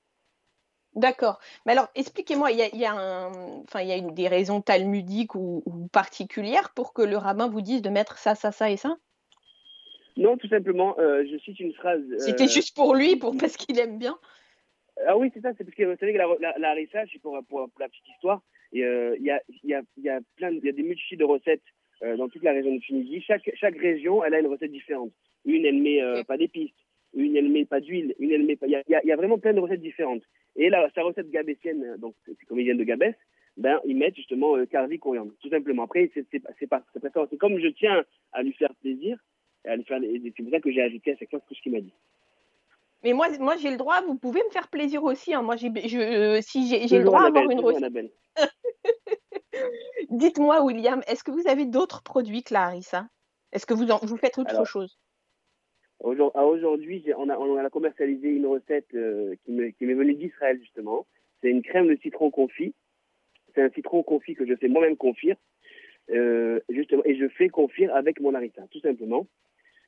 D'accord. 0.96 1.40
Mais 1.66 1.72
alors, 1.72 1.90
expliquez-moi, 1.96 2.52
il 2.52 2.60
y 2.60 2.62
a, 2.62 2.68
il 2.74 2.80
y 2.80 2.86
a, 2.86 2.94
un, 2.94 3.32
enfin, 3.62 3.82
il 3.82 3.88
y 3.88 3.92
a 3.92 3.98
une, 3.98 4.14
des 4.14 4.28
raisons 4.28 4.62
talmudiques 4.62 5.34
ou, 5.36 5.64
ou 5.66 5.88
particulières 5.88 6.72
pour 6.76 6.94
que 6.94 7.02
le 7.02 7.18
rabbin 7.18 7.48
vous 7.48 7.62
dise 7.62 7.82
de 7.82 7.90
mettre 7.90 8.18
ça, 8.20 8.36
ça, 8.36 8.52
ça 8.52 8.70
et 8.70 8.78
ça? 8.78 8.98
Non, 10.16 10.38
tout 10.38 10.48
simplement, 10.48 10.96
euh, 11.00 11.26
je 11.30 11.38
cite 11.40 11.60
une 11.60 11.74
phrase. 11.74 12.04
euh, 12.12 12.20
C'était 12.20 12.48
juste 12.48 12.76
pour 12.76 12.94
lui, 12.94 13.16
pour, 13.16 13.36
parce 13.36 13.58
qu'il 13.58 13.80
aime 13.80 13.98
bien? 13.98 14.18
Ah 15.08 15.18
oui, 15.18 15.32
c'est 15.34 15.42
ça, 15.42 15.50
c'est 15.58 15.64
parce 15.64 15.76
que 15.76 15.84
vous 15.84 15.98
savez 15.98 16.14
que 16.14 16.20
la, 16.20 16.28
la, 16.40 16.58
la 16.60 16.70
harissa, 16.70 17.00
c'est 17.12 17.20
pour, 17.20 17.40
pour, 17.50 17.68
pour 17.68 17.80
la 17.80 17.90
petite 17.90 18.08
histoire, 18.10 18.44
euh, 18.76 19.16
il 19.20 19.26
y, 19.26 19.32
a, 19.32 19.42
y, 19.64 19.74
a, 19.74 19.82
y 19.98 20.10
a 20.10 20.20
plein 20.36 20.52
y 20.52 20.70
a 20.70 20.72
des 20.72 20.84
multitudes 20.84 21.20
de 21.20 21.26
recettes 21.26 21.64
euh, 22.02 22.18
dans 22.18 22.30
toute 22.30 22.44
la 22.44 22.54
région 22.54 22.74
de 22.74 22.80
Tunisie. 22.80 23.22
Chaque, 23.22 23.50
chaque 23.56 23.78
région, 23.78 24.24
elle 24.24 24.34
a 24.34 24.40
une 24.40 24.48
recette 24.48 24.72
différente. 24.72 25.12
Une, 25.46 25.66
elle 25.66 25.82
met 25.82 26.02
euh, 26.02 26.24
pas 26.24 26.38
d'épices, 26.38 26.72
une, 27.14 27.36
elle 27.36 27.50
met 27.50 27.66
pas 27.66 27.80
d'huile, 27.80 28.16
une, 28.20 28.32
elle 28.32 28.44
met 28.44 28.56
pas. 28.56 28.68
Il 28.68 28.72
y 28.72 28.76
a, 28.76 29.04
y 29.04 29.08
y 29.08 29.14
vraiment 29.14 29.38
plein 29.38 29.54
de 29.54 29.60
recettes 29.60 29.82
différentes. 29.82 30.24
Et 30.56 30.70
là, 30.70 30.90
sa 30.96 31.04
recette 31.04 31.30
gabessienne, 31.30 31.84
euh, 31.84 31.98
donc 31.98 32.16
c'est 32.26 32.46
comme 32.46 32.60
ils 32.60 32.66
viennent 32.66 32.78
de 32.78 32.84
Gabès, 32.84 33.16
ben 33.58 33.80
ils 33.86 33.96
mettent 33.96 34.16
justement 34.16 34.58
euh, 34.58 34.66
carvi 34.66 35.00
coriandre, 35.00 35.34
tout 35.42 35.50
simplement. 35.50 35.84
Après, 35.84 36.10
c'est 36.14 36.26
c'est 36.32 36.68
pas, 36.68 36.84
c'est 37.30 37.38
comme 37.38 37.60
je 37.60 37.68
tiens 37.68 38.04
à 38.32 38.44
lui 38.44 38.54
faire 38.54 38.74
plaisir, 38.76 39.18
et 39.66 39.70
à 39.70 39.76
lui 39.76 39.84
faire, 39.84 40.00
c'est 40.02 40.44
pour 40.44 40.52
ça 40.52 40.60
que 40.60 40.72
j'ai 40.72 40.82
ajouté 40.82 41.12
à 41.12 41.18
chaque 41.18 41.30
fois 41.30 41.40
tout 41.40 41.54
ce 41.54 41.62
qu'il 41.62 41.72
m'a 41.72 41.82
dit. 41.82 41.94
Mais 43.04 43.14
moi, 43.14 43.28
moi 43.40 43.58
j'ai 43.58 43.70
le 43.70 43.78
droit, 43.78 44.02
vous 44.02 44.16
pouvez 44.18 44.42
me 44.44 44.50
faire 44.50 44.70
plaisir 44.70 45.04
aussi. 45.04 45.34
hein. 45.34 45.42
Moi, 45.42 45.56
j'ai, 45.58 45.70
je, 45.88 46.00
euh, 46.00 46.42
si 46.42 46.68
j'ai, 46.68 46.88
j'ai 46.88 47.00
le 47.00 47.04
droit 47.04 47.22
à 47.22 47.28
avoir 47.28 47.50
une 47.50 47.60
recette. 47.60 47.94
Dites-moi, 50.10 50.64
William, 50.64 51.02
est-ce 51.08 51.24
que 51.24 51.32
vous 51.32 51.48
avez 51.48 51.66
d'autres 51.66 52.02
produits 52.04 52.44
que 52.44 52.54
la 52.54 52.64
harissa 52.64 53.08
Est-ce 53.52 53.66
que 53.66 53.74
vous, 53.74 53.92
en- 53.92 54.00
vous 54.04 54.18
faites 54.18 54.38
autre 54.38 54.52
Alors, 54.52 54.66
chose? 54.68 54.98
à 56.36 56.46
Aujourd'hui, 56.46 57.06
on 57.18 57.30
a, 57.30 57.38
on 57.38 57.58
a 57.58 57.70
commercialisé 57.70 58.30
une 58.30 58.46
recette 58.46 58.94
euh, 58.94 59.36
qui 59.46 59.52
me- 59.52 59.70
qui 59.70 59.86
m'est 59.86 59.94
venue 59.94 60.16
d'Israël, 60.16 60.60
justement. 60.60 61.06
C'est 61.42 61.50
une 61.50 61.62
crème 61.62 61.88
de 61.88 61.96
citron 62.02 62.32
confit. 62.32 62.74
C'est 63.54 63.62
un 63.62 63.70
citron 63.70 64.04
confit 64.04 64.34
que 64.36 64.46
je 64.46 64.56
fais 64.56 64.68
moi-même 64.68 64.98
confire. 64.98 65.36
Euh, 66.10 66.60
justement, 66.70 67.04
et 67.06 67.16
je 67.16 67.28
fais 67.30 67.50
confire 67.50 67.96
avec 67.96 68.20
mon 68.20 68.34
harissa, 68.34 68.64
tout 68.72 68.80
simplement. 68.82 69.28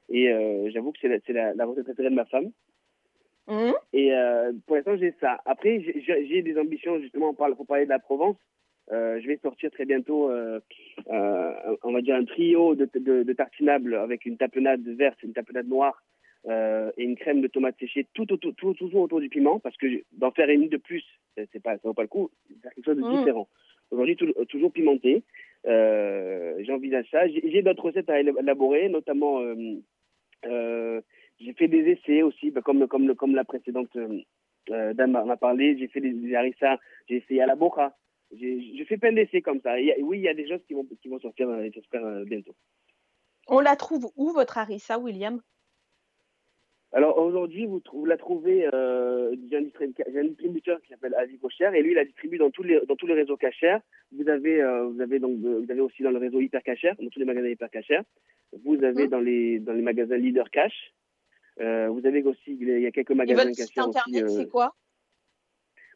Et 0.09 0.31
euh, 0.31 0.69
j'avoue 0.71 0.91
que 0.93 0.99
c'est 1.01 1.07
la, 1.09 1.17
c'est 1.25 1.33
la, 1.33 1.53
la 1.53 1.65
recette 1.65 1.83
préférée 1.85 2.09
de 2.09 2.15
ma 2.15 2.25
femme. 2.25 2.51
Hum 3.47 3.73
Et 3.93 4.11
euh, 4.13 4.51
pour 4.65 4.75
l'instant, 4.75 4.97
j'ai 4.97 5.13
ça. 5.21 5.39
Après, 5.45 5.79
j'ai- 5.81 6.41
des 6.41 6.57
ambitions, 6.57 6.99
justement, 6.99 7.33
pour 7.33 7.65
parler, 7.67 7.85
de 7.85 7.89
la 7.89 7.99
Provence. 7.99 8.37
Euh, 8.91 9.19
je 9.19 9.27
vais 9.27 9.37
sortir 9.37 9.71
très 9.71 9.85
bientôt, 9.85 10.29
euh, 10.29 10.59
on 11.07 11.91
va 11.91 12.01
dire, 12.01 12.15
un 12.15 12.25
trio 12.25 12.75
de, 12.75 12.87
de, 12.93 13.23
de 13.23 13.33
tartinables 13.33 13.95
avec 13.95 14.25
une 14.25 14.37
tapenade 14.37 14.87
verte, 14.87 15.21
une 15.23 15.33
tapenade 15.33 15.67
noire 15.67 16.03
et 16.47 17.03
une 17.03 17.15
crème 17.15 17.41
de 17.41 17.47
tomate 17.47 17.75
séchée, 17.79 18.05
tout, 18.13 18.31
autour- 18.31 18.53
tout, 18.55 18.75
toujours 18.75 19.01
autour 19.01 19.19
du 19.19 19.29
piment, 19.29 19.59
parce 19.59 19.75
que 19.77 19.87
d'en 20.11 20.29
faire 20.29 20.49
une 20.49 20.69
de 20.69 20.77
plus, 20.77 21.03
c'est 21.35 21.61
pas, 21.63 21.73
ça 21.73 21.81
vaut 21.83 21.95
pas 21.95 22.03
le 22.03 22.07
coup. 22.07 22.29
Faire 22.61 22.71
quelque 22.73 22.85
chose 22.85 22.97
de 22.97 23.01
Mm. 23.01 23.17
différent. 23.17 23.47
Aujourd'hui, 23.89 24.15
toujours 24.49 24.71
pimenté. 24.71 25.23
J'envisage 25.65 27.07
ça. 27.11 27.27
J'ai 27.27 27.61
d'autres 27.63 27.85
recettes 27.85 28.09
à 28.09 28.19
élaborer, 28.19 28.89
notamment. 28.89 29.41
euh, 30.45 31.01
j'ai 31.39 31.53
fait 31.53 31.67
des 31.67 31.89
essais 31.91 32.21
aussi, 32.21 32.51
bah, 32.51 32.61
comme, 32.61 32.87
comme, 32.87 33.07
le- 33.07 33.15
comme 33.15 33.35
la 33.35 33.43
précédente 33.43 33.95
euh, 33.95 34.21
euh, 34.71 34.93
dame 34.93 35.11
m'a 35.11 35.37
parlé. 35.37 35.77
J'ai 35.77 35.87
fait 35.87 36.01
des, 36.01 36.13
des 36.13 36.35
harissa, 36.35 36.79
j'ai 37.09 37.17
essayé 37.17 37.41
à 37.41 37.45
la 37.45 37.55
boca. 37.55 37.95
J'ai 38.31 38.59
j'ai 38.75 38.85
fait 38.85 38.97
plein 38.97 39.13
d'essais 39.13 39.41
comme 39.41 39.61
ça. 39.61 39.79
Et 39.79 40.01
oui, 40.01 40.17
il 40.19 40.23
y 40.23 40.27
a 40.29 40.33
des 40.33 40.47
choses 40.47 40.63
qui 40.67 40.73
vont, 40.73 40.85
qui 41.01 41.07
vont 41.09 41.19
sortir, 41.19 41.47
euh, 41.49 41.67
j'espère, 41.73 42.03
bientôt. 42.25 42.55
On 43.47 43.59
la 43.59 43.75
trouve 43.75 44.11
où, 44.15 44.31
votre 44.31 44.57
harissa, 44.57 44.97
William? 44.97 45.41
Alors 46.91 47.17
aujourd'hui, 47.17 47.65
vous, 47.65 47.81
la 48.05 48.15
trouvez, 48.15 48.67
euh, 48.73 49.35
j'ai 49.49 49.57
un, 49.57 50.23
distributeur 50.23 50.81
qui 50.81 50.89
s'appelle 50.89 51.13
Avis 51.15 51.37
Cocher 51.37 51.69
et 51.75 51.81
lui, 51.83 51.91
il 51.91 51.95
la 51.95 52.05
distribue 52.05 52.37
dans 52.37 52.51
tous 52.51 52.63
les, 52.63 52.79
dans 52.87 52.95
tous 52.95 53.05
les 53.05 53.13
réseaux 53.13 53.35
cachers. 53.35 53.79
Vous 54.13 54.29
avez, 54.29 54.61
euh, 54.61 54.85
vous 54.85 55.01
avez 55.01 55.19
donc, 55.19 55.37
vous 55.39 55.69
avez 55.69 55.81
aussi 55.81 56.03
dans 56.03 56.11
le 56.11 56.19
réseau 56.19 56.39
Hyper 56.39 56.63
Cacher, 56.63 56.93
dans 56.97 57.09
tous 57.09 57.19
les 57.19 57.25
magasins 57.25 57.49
Hyper 57.49 57.69
Cacher. 57.69 57.99
Vous 58.63 58.81
avez 58.81 59.03
Mhm. 59.03 59.09
dans 59.09 59.19
les, 59.19 59.59
dans 59.59 59.73
les 59.73 59.81
magasins 59.81 60.15
Leader 60.15 60.49
Cash. 60.49 60.93
Euh, 61.61 61.89
vous 61.89 62.05
avez 62.05 62.23
aussi, 62.23 62.57
il 62.59 62.79
y 62.79 62.85
a 62.85 62.91
quelques 62.91 63.11
Et 63.11 63.15
magasins 63.15 63.45
votre 63.45 63.55
site 63.55 63.77
internet, 63.77 64.23
euh, 64.23 64.27
c'est 64.27 64.49
quoi? 64.49 64.75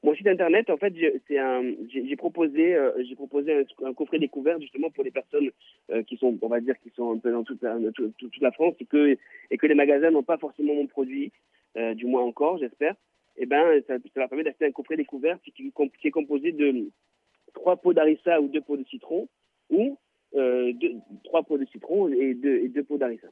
Mon 0.01 0.15
site 0.15 0.27
internet, 0.27 0.69
en 0.69 0.77
fait, 0.77 0.93
j'ai 0.95 2.15
proposé, 2.15 2.73
euh, 2.73 2.91
j'ai 3.03 3.15
proposé 3.15 3.53
un, 3.53 3.87
un 3.87 3.93
coffret 3.93 4.19
découvert 4.19 4.59
justement 4.61 4.89
pour 4.89 5.03
les 5.03 5.11
personnes 5.11 5.51
euh, 5.91 6.03
qui 6.03 6.15
sont, 6.15 6.37
on 6.41 6.47
va 6.47 6.61
dire, 6.61 6.79
qui 6.79 6.89
sont 6.91 7.11
un 7.11 7.17
peu 7.17 7.31
dans 7.31 7.43
toute 7.43 7.61
la, 7.61 7.77
toute, 7.93 8.15
toute 8.15 8.39
la 8.39 8.51
France 8.51 8.75
et 8.79 8.85
que 8.85 9.17
et 9.51 9.57
que 9.57 9.67
les 9.67 9.75
magasins 9.75 10.11
n'ont 10.11 10.23
pas 10.23 10.37
forcément 10.37 10.73
mon 10.73 10.87
produit, 10.87 11.33
euh, 11.75 11.93
du 11.93 12.05
moins 12.05 12.23
encore, 12.23 12.57
j'espère. 12.59 12.95
Et 13.35 13.45
ben, 13.45 13.81
ça, 13.87 13.97
ça 13.97 14.19
leur 14.19 14.29
permet 14.29 14.43
d'acheter 14.43 14.65
un 14.65 14.71
coffret 14.71 14.95
découvert 14.95 15.37
qui, 15.41 15.73
est 16.03 16.11
composé 16.11 16.53
de 16.53 16.89
trois 17.53 17.75
pots 17.77 17.93
d'harissa 17.93 18.39
ou 18.39 18.47
deux 18.47 18.61
pots 18.61 18.77
de 18.77 18.85
citron 18.85 19.27
ou 19.69 19.97
euh, 20.35 20.71
deux, 20.73 20.93
trois 21.25 21.43
pots 21.43 21.57
de 21.57 21.65
citron 21.65 22.07
et 22.07 22.33
deux, 22.35 22.57
et 22.57 22.69
deux 22.69 22.83
pots 22.83 22.97
d'harissa. 22.97 23.27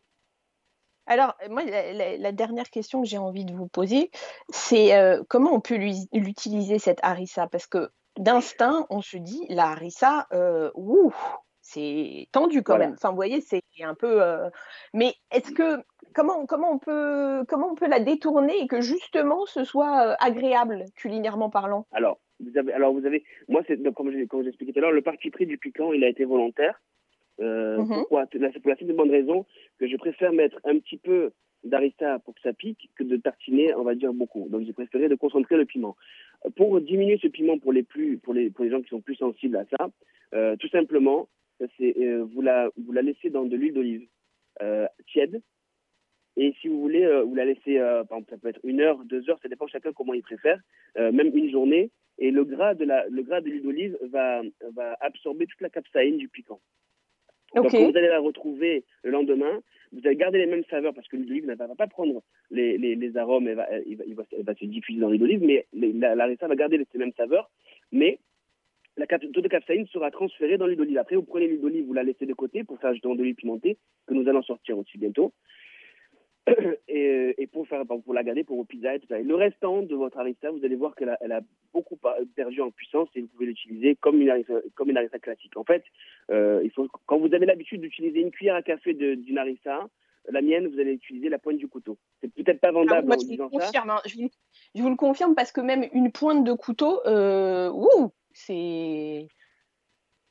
Alors, 1.08 1.36
moi, 1.50 1.64
la, 1.64 1.94
la- 1.94 2.18
la 2.18 2.32
dernière 2.32 2.70
question 2.70 3.02
que 3.02 3.08
j'ai 3.08 3.18
envie 3.18 3.46
de 3.46 3.54
vous 3.54 3.68
poser, 3.68 4.12
c'est 4.50 4.96
euh, 4.96 5.24
comment 5.30 5.54
on 5.54 5.62
peut 5.62 5.78
l'utiliser, 6.14 6.80
cette 6.80 7.00
harissa? 7.02 7.48
Parce 7.48 7.66
que 7.66 7.90
d'instinct, 8.18 8.86
on 8.90 9.02
se 9.02 9.18
dit, 9.18 9.46
la 9.50 9.68
harissa, 9.72 10.28
euh, 10.34 10.70
ouh, 10.76 11.14
c'est 11.62 12.28
tendu 12.32 12.62
quand 12.62 12.74
Voilà. 12.74 12.88
même. 12.88 12.96
Enfin, 12.96 13.10
vous 13.10 13.16
voyez, 13.16 13.42
c'est 13.42 13.62
un 13.82 13.96
peu... 13.96 14.22
euh, 14.22 14.50
Mais 14.94 15.16
est-ce 15.32 15.52
que... 15.52 15.84
Comment, 16.14 16.46
comment, 16.48 16.72
on 16.72 16.80
peut, 16.80 17.44
comment 17.48 17.68
on 17.72 17.76
peut 17.76 17.88
la 17.88 18.00
détourner 18.00 18.58
et 18.62 18.68
que 18.68 18.82
justement 18.82 19.46
ce 19.46 19.64
soit 19.64 20.08
euh, 20.08 20.16
agréable, 20.20 20.86
culinairement 20.96 21.52
parlant? 21.52 21.86
Alors, 21.92 22.18
vous 22.40 22.58
avez, 22.58 22.74
alors 22.74 22.92
vous 22.92 23.06
avez, 23.06 23.24
moi, 23.48 23.62
c'est 23.68 23.78
comme 23.94 24.10
expliqué 24.10 24.74
tout 24.74 24.80
à 24.80 24.82
l'heure, 24.82 24.92
le 24.92 25.04
parti 25.04 25.30
pris 25.30 25.46
du 25.46 25.60
piquant, 25.60 25.94
il 25.94 26.04
a 26.04 26.08
été 26.08 26.26
volontaire. 26.26 26.82
Euh, 27.40 27.78
Mhm. 27.78 27.88
Pourquoi 27.88 28.26
Là, 28.34 28.50
C'est 28.54 28.60
pour 28.60 28.70
la 28.70 28.78
simple 28.78 28.92
et 28.92 28.96
bonne 28.96 29.12
raison 29.12 29.46
que 29.80 29.88
je 29.88 29.96
préfère 29.98 30.34
mettre 30.34 30.60
un 30.64 30.78
petit 30.80 30.98
peu 30.98 31.32
d'harissa 31.64 32.20
pour 32.20 32.34
que 32.36 32.42
ça 32.42 32.54
pique 32.54 32.90
que 32.96 33.04
de 33.04 33.18
tartiner, 33.18 33.74
on 33.76 33.84
va 33.84 33.96
dire 33.96 34.14
beaucoup. 34.14 34.48
Donc 34.50 34.66
j'ai 34.66 34.74
préféré 34.74 35.10
de 35.10 35.16
concentrer 35.16 35.58
le 35.58 35.66
piment. 35.66 35.96
Pour 36.56 36.80
diminuer 36.82 37.18
ce 37.22 37.28
piment 37.28 37.58
pour 37.58 37.74
les 37.74 37.84
plus, 37.84 38.18
pour 38.18 38.34
les, 38.34 38.50
pour 38.50 38.64
les 38.64 38.72
gens 38.72 38.82
qui 38.82 38.90
sont 38.90 39.02
plus 39.02 39.16
sensibles 39.16 39.58
à 39.58 39.66
ça, 39.66 39.90
euh, 40.34 40.56
tout 40.58 40.70
simplement, 40.70 41.28
c'est 41.78 41.96
euh, 41.98 42.24
vous 42.24 42.42
la, 42.42 42.70
vous 42.78 42.92
la 42.92 43.02
laissez 43.02 43.30
dans 43.30 43.46
de 43.46 43.56
l'huile 43.56 43.74
d'olive 43.74 44.08
euh, 44.62 44.88
tiède 45.08 45.42
Et 46.36 46.54
si 46.62 46.68
vous 46.68 46.80
voulez, 46.80 47.06
vous 47.24 47.36
la 47.36 47.46
laissez, 47.46 47.78
par 47.78 48.18
exemple, 48.18 48.30
ça 48.30 48.38
peut 48.38 48.50
être 48.50 48.60
une 48.64 48.82
heure, 48.82 49.04
deux 49.06 49.28
heures, 49.30 49.40
ça 49.42 49.50
dépend 49.50 49.68
chacun 49.68 49.92
comment 49.94 50.14
il 50.14 50.22
préfère, 50.22 50.60
même 50.96 51.36
une 51.36 51.50
journée. 51.50 51.92
Et 52.20 52.32
le 52.32 52.44
gras 52.46 52.74
de 52.74 52.84
la, 52.84 53.08
le 53.10 53.22
gras 53.22 53.42
de 53.42 53.48
l'huile 53.50 53.64
d'olive 53.64 53.98
va, 54.04 54.42
va 54.74 54.98
absorber 55.02 55.46
toute 55.46 55.62
la 55.62 55.70
capsaïne 55.70 56.18
du 56.18 56.28
piquant. 56.30 56.60
Donc 57.56 57.72
quand 57.72 57.78
vous 57.92 57.98
allez 57.98 58.08
la 58.10 58.20
retrouver 58.20 58.84
le 59.04 59.12
lendemain, 59.12 59.62
vous 59.94 60.02
allez 60.06 60.16
garder 60.18 60.38
les 60.40 60.48
mêmes 60.48 60.66
saveurs 60.70 60.94
parce 60.94 61.08
que 61.08 61.16
l'huile 61.16 61.28
d'olive 61.28 61.48
ne 61.48 61.56
va 61.56 61.68
pas 61.76 61.88
prendre 61.88 62.22
les, 62.52 62.78
les, 62.78 62.96
les 62.96 63.18
arômes, 63.18 63.48
elle 63.48 63.56
va, 63.56 63.68
elle, 63.72 63.96
va, 63.96 64.04
il 64.06 64.16
va- 64.16 64.26
elle 64.38 64.44
va 64.44 64.54
se 64.56 64.66
diffuser 64.66 65.00
dans 65.00 65.10
l'huile 65.10 65.22
d'olive, 65.22 65.44
mais 65.44 65.66
la, 65.74 66.14
la 66.16 66.28
va 66.28 66.56
garder 66.56 66.78
les- 66.78 66.86
ces 66.92 66.98
mêmes 66.98 67.14
saveurs, 67.16 67.50
mais 67.92 68.20
la 68.98 69.06
taux 69.08 69.42
de 69.42 69.48
capsaïne 69.48 69.86
sera 69.88 70.12
transféré 70.12 70.58
dans 70.58 70.66
l'huile 70.68 70.78
d'olive. 70.78 70.98
Après, 70.98 71.16
vous 71.16 71.24
prenez 71.24 71.48
l'huile 71.48 71.62
d'olive, 71.62 71.86
vous 71.86 71.94
la 71.94 72.04
laissez 72.04 72.26
de 72.26 72.34
côté 72.34 72.64
pour 72.64 72.80
faire 72.80 72.94
justement 72.94 73.16
de 73.16 73.24
l'huile 73.24 73.36
pimentée, 73.36 73.78
que 74.08 74.14
nous 74.14 74.28
allons 74.28 74.42
sortir 74.42 74.78
aussi 74.78 74.98
bientôt. 74.98 75.32
Et, 76.88 77.36
et 77.38 77.48
pour, 77.48 77.68
faire, 77.68 77.84
pour 77.86 78.14
la 78.14 78.24
garder 78.24 78.44
pour 78.44 78.56
vos 78.58 78.64
pizzas 78.64 78.96
et 78.96 79.00
tout 79.00 79.08
ça. 79.08 79.20
Et 79.20 79.24
le 79.24 79.36
restant 79.36 79.82
de 79.82 79.94
votre 79.96 80.18
harissa, 80.18 80.50
vous 80.50 80.64
allez 80.64 80.76
voir 80.76 80.96
qu'elle 80.96 81.10
a, 81.10 81.18
elle 81.22 81.34
a 81.34 81.42
beaucoup 81.74 81.98
perdu 82.36 82.62
en 82.62 82.72
puissance 82.72 83.10
et 83.16 83.22
vous 83.22 83.28
pouvez 83.28 83.46
l'utiliser 83.48 83.96
comme 83.96 84.22
une 84.22 84.30
harissa, 84.30 84.54
comme 84.74 84.90
une 84.90 84.98
harissa 84.98 85.20
classique. 85.20 85.58
En 85.58 85.64
fait, 85.66 85.84
euh, 86.32 86.62
il 86.64 86.72
faut, 86.72 86.88
quand 87.06 87.20
vous 87.20 87.34
avez 87.34 87.46
l'habitude 87.46 87.82
d'utiliser 87.82 88.22
une 88.22 88.32
cuillère 88.32 88.56
à 88.56 88.62
café 88.64 88.94
d'une 88.94 89.38
harissa, 89.38 89.90
la 90.30 90.42
mienne, 90.42 90.68
vous 90.68 90.80
allez 90.80 90.94
utiliser 90.94 91.30
la 91.30 91.38
pointe 91.38 91.58
du 91.58 91.68
couteau. 91.68 91.98
C'est 92.22 92.34
peut-être 92.34 92.62
pas 92.62 92.70
Ah, 92.70 92.72
vendable 92.72 93.08
moi, 93.08 93.16
en 93.18 93.20
je, 93.20 93.66
ça. 93.66 93.84
hein. 93.88 94.02
je, 94.06 94.16
vous, 94.16 94.30
je 94.76 94.82
vous 94.82 94.90
le 94.90 94.96
confirme 94.96 95.36
parce 95.36 95.52
que 95.52 95.62
même 95.62 95.86
une 95.94 96.12
pointe 96.12 96.44
de 96.46 96.54
couteau, 96.54 97.02
euh, 97.06 97.70
ouh, 97.72 98.12
c'est. 98.34 99.28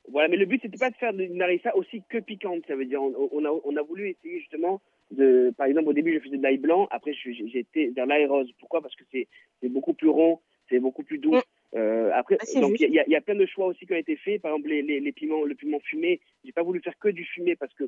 Voilà, 0.09 0.29
mais 0.29 0.37
le 0.37 0.45
but, 0.45 0.61
c'était 0.61 0.77
pas 0.77 0.89
de 0.89 0.95
faire 0.95 1.13
une 1.17 1.41
harissa 1.41 1.75
aussi 1.75 2.01
que 2.09 2.17
piquante. 2.17 2.63
Ça 2.67 2.75
veut 2.75 2.85
dire, 2.85 3.01
on, 3.01 3.29
on 3.31 3.45
a, 3.45 3.49
on 3.63 3.75
a 3.75 3.81
voulu 3.81 4.09
essayer 4.09 4.39
justement 4.39 4.81
de, 5.11 5.53
par 5.57 5.67
exemple, 5.67 5.89
au 5.89 5.93
début, 5.93 6.13
je 6.13 6.19
faisais 6.19 6.37
de 6.37 6.43
l'ail 6.43 6.57
blanc. 6.57 6.87
Après, 6.91 7.13
j'ai 7.13 7.59
été 7.59 7.89
vers 7.89 8.05
l'ail 8.05 8.25
rose. 8.25 8.51
Pourquoi? 8.59 8.81
Parce 8.81 8.95
que 8.95 9.03
c'est 9.11 9.27
beaucoup 9.69 9.93
plus 9.93 10.09
rond, 10.09 10.39
c'est 10.69 10.79
beaucoup 10.79 11.03
plus 11.03 11.17
doux. 11.17 11.35
Mm. 11.35 11.41
Euh, 11.75 12.11
après, 12.13 12.37
Ah, 12.39 12.59
donc 12.61 12.79
il 12.79 12.93
y, 12.93 12.99
a- 12.99 13.03
il 13.05 13.11
y 13.11 13.15
a 13.15 13.21
plein 13.21 13.35
de 13.35 13.45
choix 13.45 13.67
aussi 13.67 13.85
qui 13.85 13.93
ont 13.93 13.97
été 13.97 14.15
faits. 14.15 14.41
Par 14.41 14.51
exemple, 14.53 14.69
les, 14.69 14.81
les, 14.81 14.99
les 14.99 15.11
piments, 15.11 15.43
le 15.43 15.53
piment 15.55 15.79
fumé. 15.81 16.19
J'ai 16.45 16.51
pas 16.53 16.63
voulu 16.63 16.79
faire 16.81 16.97
que 16.97 17.09
du 17.09 17.25
fumé 17.25 17.55
parce 17.55 17.73
que 17.73 17.83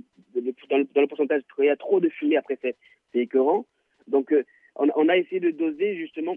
dans 0.69 0.77
le, 0.77 0.83
dans 0.93 1.01
le 1.01 1.07
pourcentage, 1.07 1.43
il 1.59 1.65
y 1.65 1.69
a 1.69 1.77
trop 1.77 1.99
de 2.01 2.09
fumé, 2.09 2.35
après 2.37 2.57
c'est 2.61 2.75
écœurant. 3.13 3.65
Donc, 4.07 4.31
euh, 4.33 4.43
on, 4.75 4.87
on 4.95 5.07
a 5.09 5.17
essayé 5.17 5.39
de 5.39 5.51
doser 5.51 5.95
justement 5.95 6.35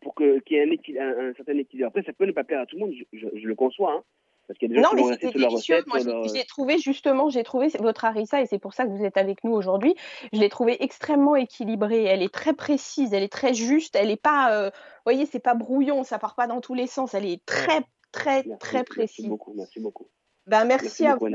pour 0.00 0.14
qu'il 0.14 0.42
y 0.50 0.54
ait 0.56 0.62
un, 0.62 0.70
équil- 0.70 0.98
un, 1.00 1.30
un 1.30 1.34
certain 1.34 1.56
équilibre. 1.58 1.88
Après, 1.88 2.02
ça 2.02 2.12
peut 2.12 2.26
ne 2.26 2.32
pas 2.32 2.44
plaire 2.44 2.60
à 2.60 2.66
tout 2.66 2.76
le 2.76 2.80
monde, 2.86 2.94
je, 2.94 3.18
je- 3.18 3.38
je 3.40 3.46
le 3.46 3.54
conçois. 3.54 3.92
Hein, 3.94 4.04
parce 4.48 4.58
qu'il 4.58 4.70
y 4.70 4.74
a 4.74 4.76
des 4.78 4.82
gens 4.82 4.90
Non, 4.90 4.96
qui 5.02 5.08
mais 5.08 5.12
c'était 5.14 5.38
délicieux. 5.38 5.84
Moi, 5.86 6.00
leur- 6.00 6.26
j'ai 6.26 6.38
j'ai 6.40 6.44
trouvé 6.46 6.78
justement, 6.78 7.28
j'ai 7.30 7.44
trouvé 7.44 7.68
votre 7.78 8.04
harissa 8.04 8.40
et 8.40 8.46
c'est 8.46 8.58
pour 8.58 8.74
ça 8.74 8.84
que 8.84 8.90
vous 8.90 9.04
êtes 9.04 9.16
avec 9.16 9.44
nous 9.44 9.52
aujourd'hui. 9.52 9.94
Je 10.32 10.40
l'ai 10.40 10.48
trouvée 10.48 10.82
extrêmement 10.82 11.36
équilibrée. 11.36 12.04
Elle 12.04 12.22
est 12.22 12.32
très 12.34 12.54
précise, 12.54 13.12
elle 13.12 13.22
est 13.22 13.32
très 13.32 13.54
juste. 13.54 13.94
Elle 13.94 14.08
n'est 14.08 14.16
pas, 14.16 14.52
euh, 14.52 14.70
vous 14.70 15.02
voyez, 15.04 15.26
c'est 15.26 15.38
pas 15.38 15.54
brouillon, 15.54 16.02
ça 16.02 16.18
part 16.18 16.34
pas 16.34 16.46
dans 16.48 16.60
tous 16.60 16.74
les 16.74 16.86
sens. 16.88 17.14
Elle 17.14 17.26
est 17.26 17.44
très, 17.46 17.82
très, 18.10 18.42
Merci, 18.44 18.58
très 18.58 18.78
merci 18.78 18.84
précise. 18.84 19.26
beaucoup, 19.28 19.52
merci 19.54 19.80
beaucoup. 19.80 20.08
Ben, 20.48 20.64
merci, 20.64 21.02
Merci 21.02 21.06
à 21.06 21.16
vous 21.16 21.28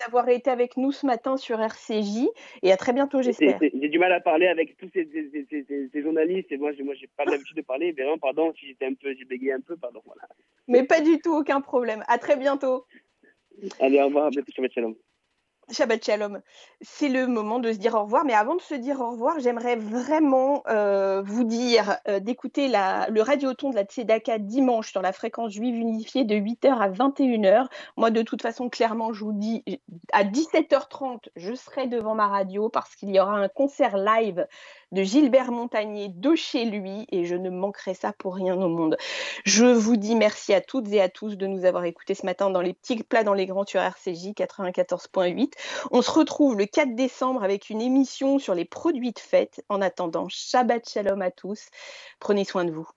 d'avoir 0.00 0.28
été 0.30 0.48
avec 0.50 0.78
nous 0.78 0.90
ce 0.90 1.04
matin 1.04 1.36
sur 1.36 1.60
RCJ 1.60 2.26
et 2.62 2.72
à 2.72 2.78
très 2.78 2.94
bientôt, 2.94 3.20
j'espère. 3.20 3.58
J'ai 3.60 3.88
du 3.90 3.98
mal 3.98 4.10
à 4.12 4.20
parler 4.20 4.46
avec 4.46 4.78
tous 4.78 4.88
ces, 4.94 5.04
ces, 5.12 5.28
ces- 5.30 5.46
ces- 5.50 5.64
ces- 5.68 5.88
ces 5.92 6.02
journalistes 6.02 6.50
et 6.50 6.56
moi, 6.56 6.72
j'ai- 6.72 6.82
moi, 6.82 6.94
j'ai 6.94 7.08
pas 7.08 7.26
l'habitude 7.26 7.56
de 7.58 7.62
parler. 7.62 7.92
Mais 7.94 8.02
vraiment, 8.02 8.16
pardon 8.18 8.54
si 8.58 8.66
j'étais 8.66 8.86
un 8.86 8.94
peu, 8.94 9.14
j'ai 9.18 9.26
bégayé 9.26 9.52
un 9.52 9.60
peu, 9.60 9.76
pardon. 9.76 10.00
Voilà. 10.06 10.22
Mais 10.66 10.82
pas 10.82 11.02
du 11.02 11.18
tout, 11.20 11.34
aucun 11.34 11.60
problème. 11.60 12.02
À 12.08 12.16
très 12.16 12.36
bientôt. 12.36 12.86
Allez, 13.80 14.00
au 14.00 14.06
revoir, 14.06 14.26
à 14.26 14.30
bientôt, 14.30 14.50
Shalom. 14.74 14.94
Shabbat 15.70 16.04
Shalom. 16.04 16.40
C'est 16.80 17.08
le 17.08 17.26
moment 17.26 17.58
de 17.58 17.72
se 17.72 17.78
dire 17.78 17.94
au 17.94 18.02
revoir. 18.02 18.24
Mais 18.24 18.34
avant 18.34 18.54
de 18.54 18.60
se 18.60 18.74
dire 18.74 19.00
au 19.00 19.10
revoir, 19.10 19.38
j'aimerais 19.40 19.76
vraiment 19.76 20.62
euh, 20.68 21.22
vous 21.22 21.44
dire 21.44 21.98
euh, 22.08 22.20
d'écouter 22.20 22.68
le 22.68 23.20
radioton 23.20 23.70
de 23.70 23.74
la 23.74 23.84
Tzedaka 23.84 24.38
dimanche 24.38 24.90
sur 24.90 25.02
la 25.02 25.12
fréquence 25.12 25.52
juive 25.52 25.74
unifiée 25.74 26.24
de 26.24 26.34
8h 26.34 26.78
à 26.78 26.88
21h. 26.88 27.66
Moi, 27.96 28.10
de 28.10 28.22
toute 28.22 28.42
façon, 28.42 28.68
clairement, 28.68 29.12
je 29.12 29.24
vous 29.24 29.32
dis, 29.32 29.64
à 30.12 30.24
17h30, 30.24 31.28
je 31.36 31.54
serai 31.54 31.86
devant 31.86 32.14
ma 32.14 32.28
radio 32.28 32.68
parce 32.68 32.94
qu'il 32.94 33.10
y 33.14 33.20
aura 33.20 33.36
un 33.36 33.48
concert 33.48 33.96
live 33.96 34.46
de 34.92 35.02
Gilbert 35.02 35.52
Montagnier 35.52 36.08
de 36.08 36.34
chez 36.34 36.64
lui 36.64 37.06
et 37.10 37.24
je 37.24 37.36
ne 37.36 37.50
manquerai 37.50 37.94
ça 37.94 38.12
pour 38.12 38.34
rien 38.34 38.60
au 38.60 38.68
monde. 38.68 38.96
Je 39.44 39.66
vous 39.66 39.96
dis 39.96 40.14
merci 40.14 40.54
à 40.54 40.60
toutes 40.60 40.88
et 40.92 41.00
à 41.00 41.08
tous 41.08 41.36
de 41.36 41.46
nous 41.46 41.64
avoir 41.64 41.84
écoutés 41.84 42.14
ce 42.14 42.26
matin 42.26 42.50
dans 42.50 42.60
les 42.60 42.74
petits 42.74 43.02
plats 43.02 43.24
dans 43.24 43.34
les 43.34 43.46
grands 43.46 43.66
sur 43.66 43.80
RCJ 43.80 44.32
94.8. 44.34 45.52
On 45.90 46.02
se 46.02 46.10
retrouve 46.10 46.56
le 46.56 46.66
4 46.66 46.94
décembre 46.94 47.42
avec 47.42 47.70
une 47.70 47.80
émission 47.80 48.38
sur 48.38 48.54
les 48.54 48.64
produits 48.64 49.12
de 49.12 49.18
fête. 49.18 49.64
En 49.68 49.80
attendant, 49.80 50.28
Shabbat 50.28 50.88
Shalom 50.88 51.22
à 51.22 51.30
tous. 51.30 51.68
Prenez 52.20 52.44
soin 52.44 52.64
de 52.64 52.70
vous. 52.70 52.88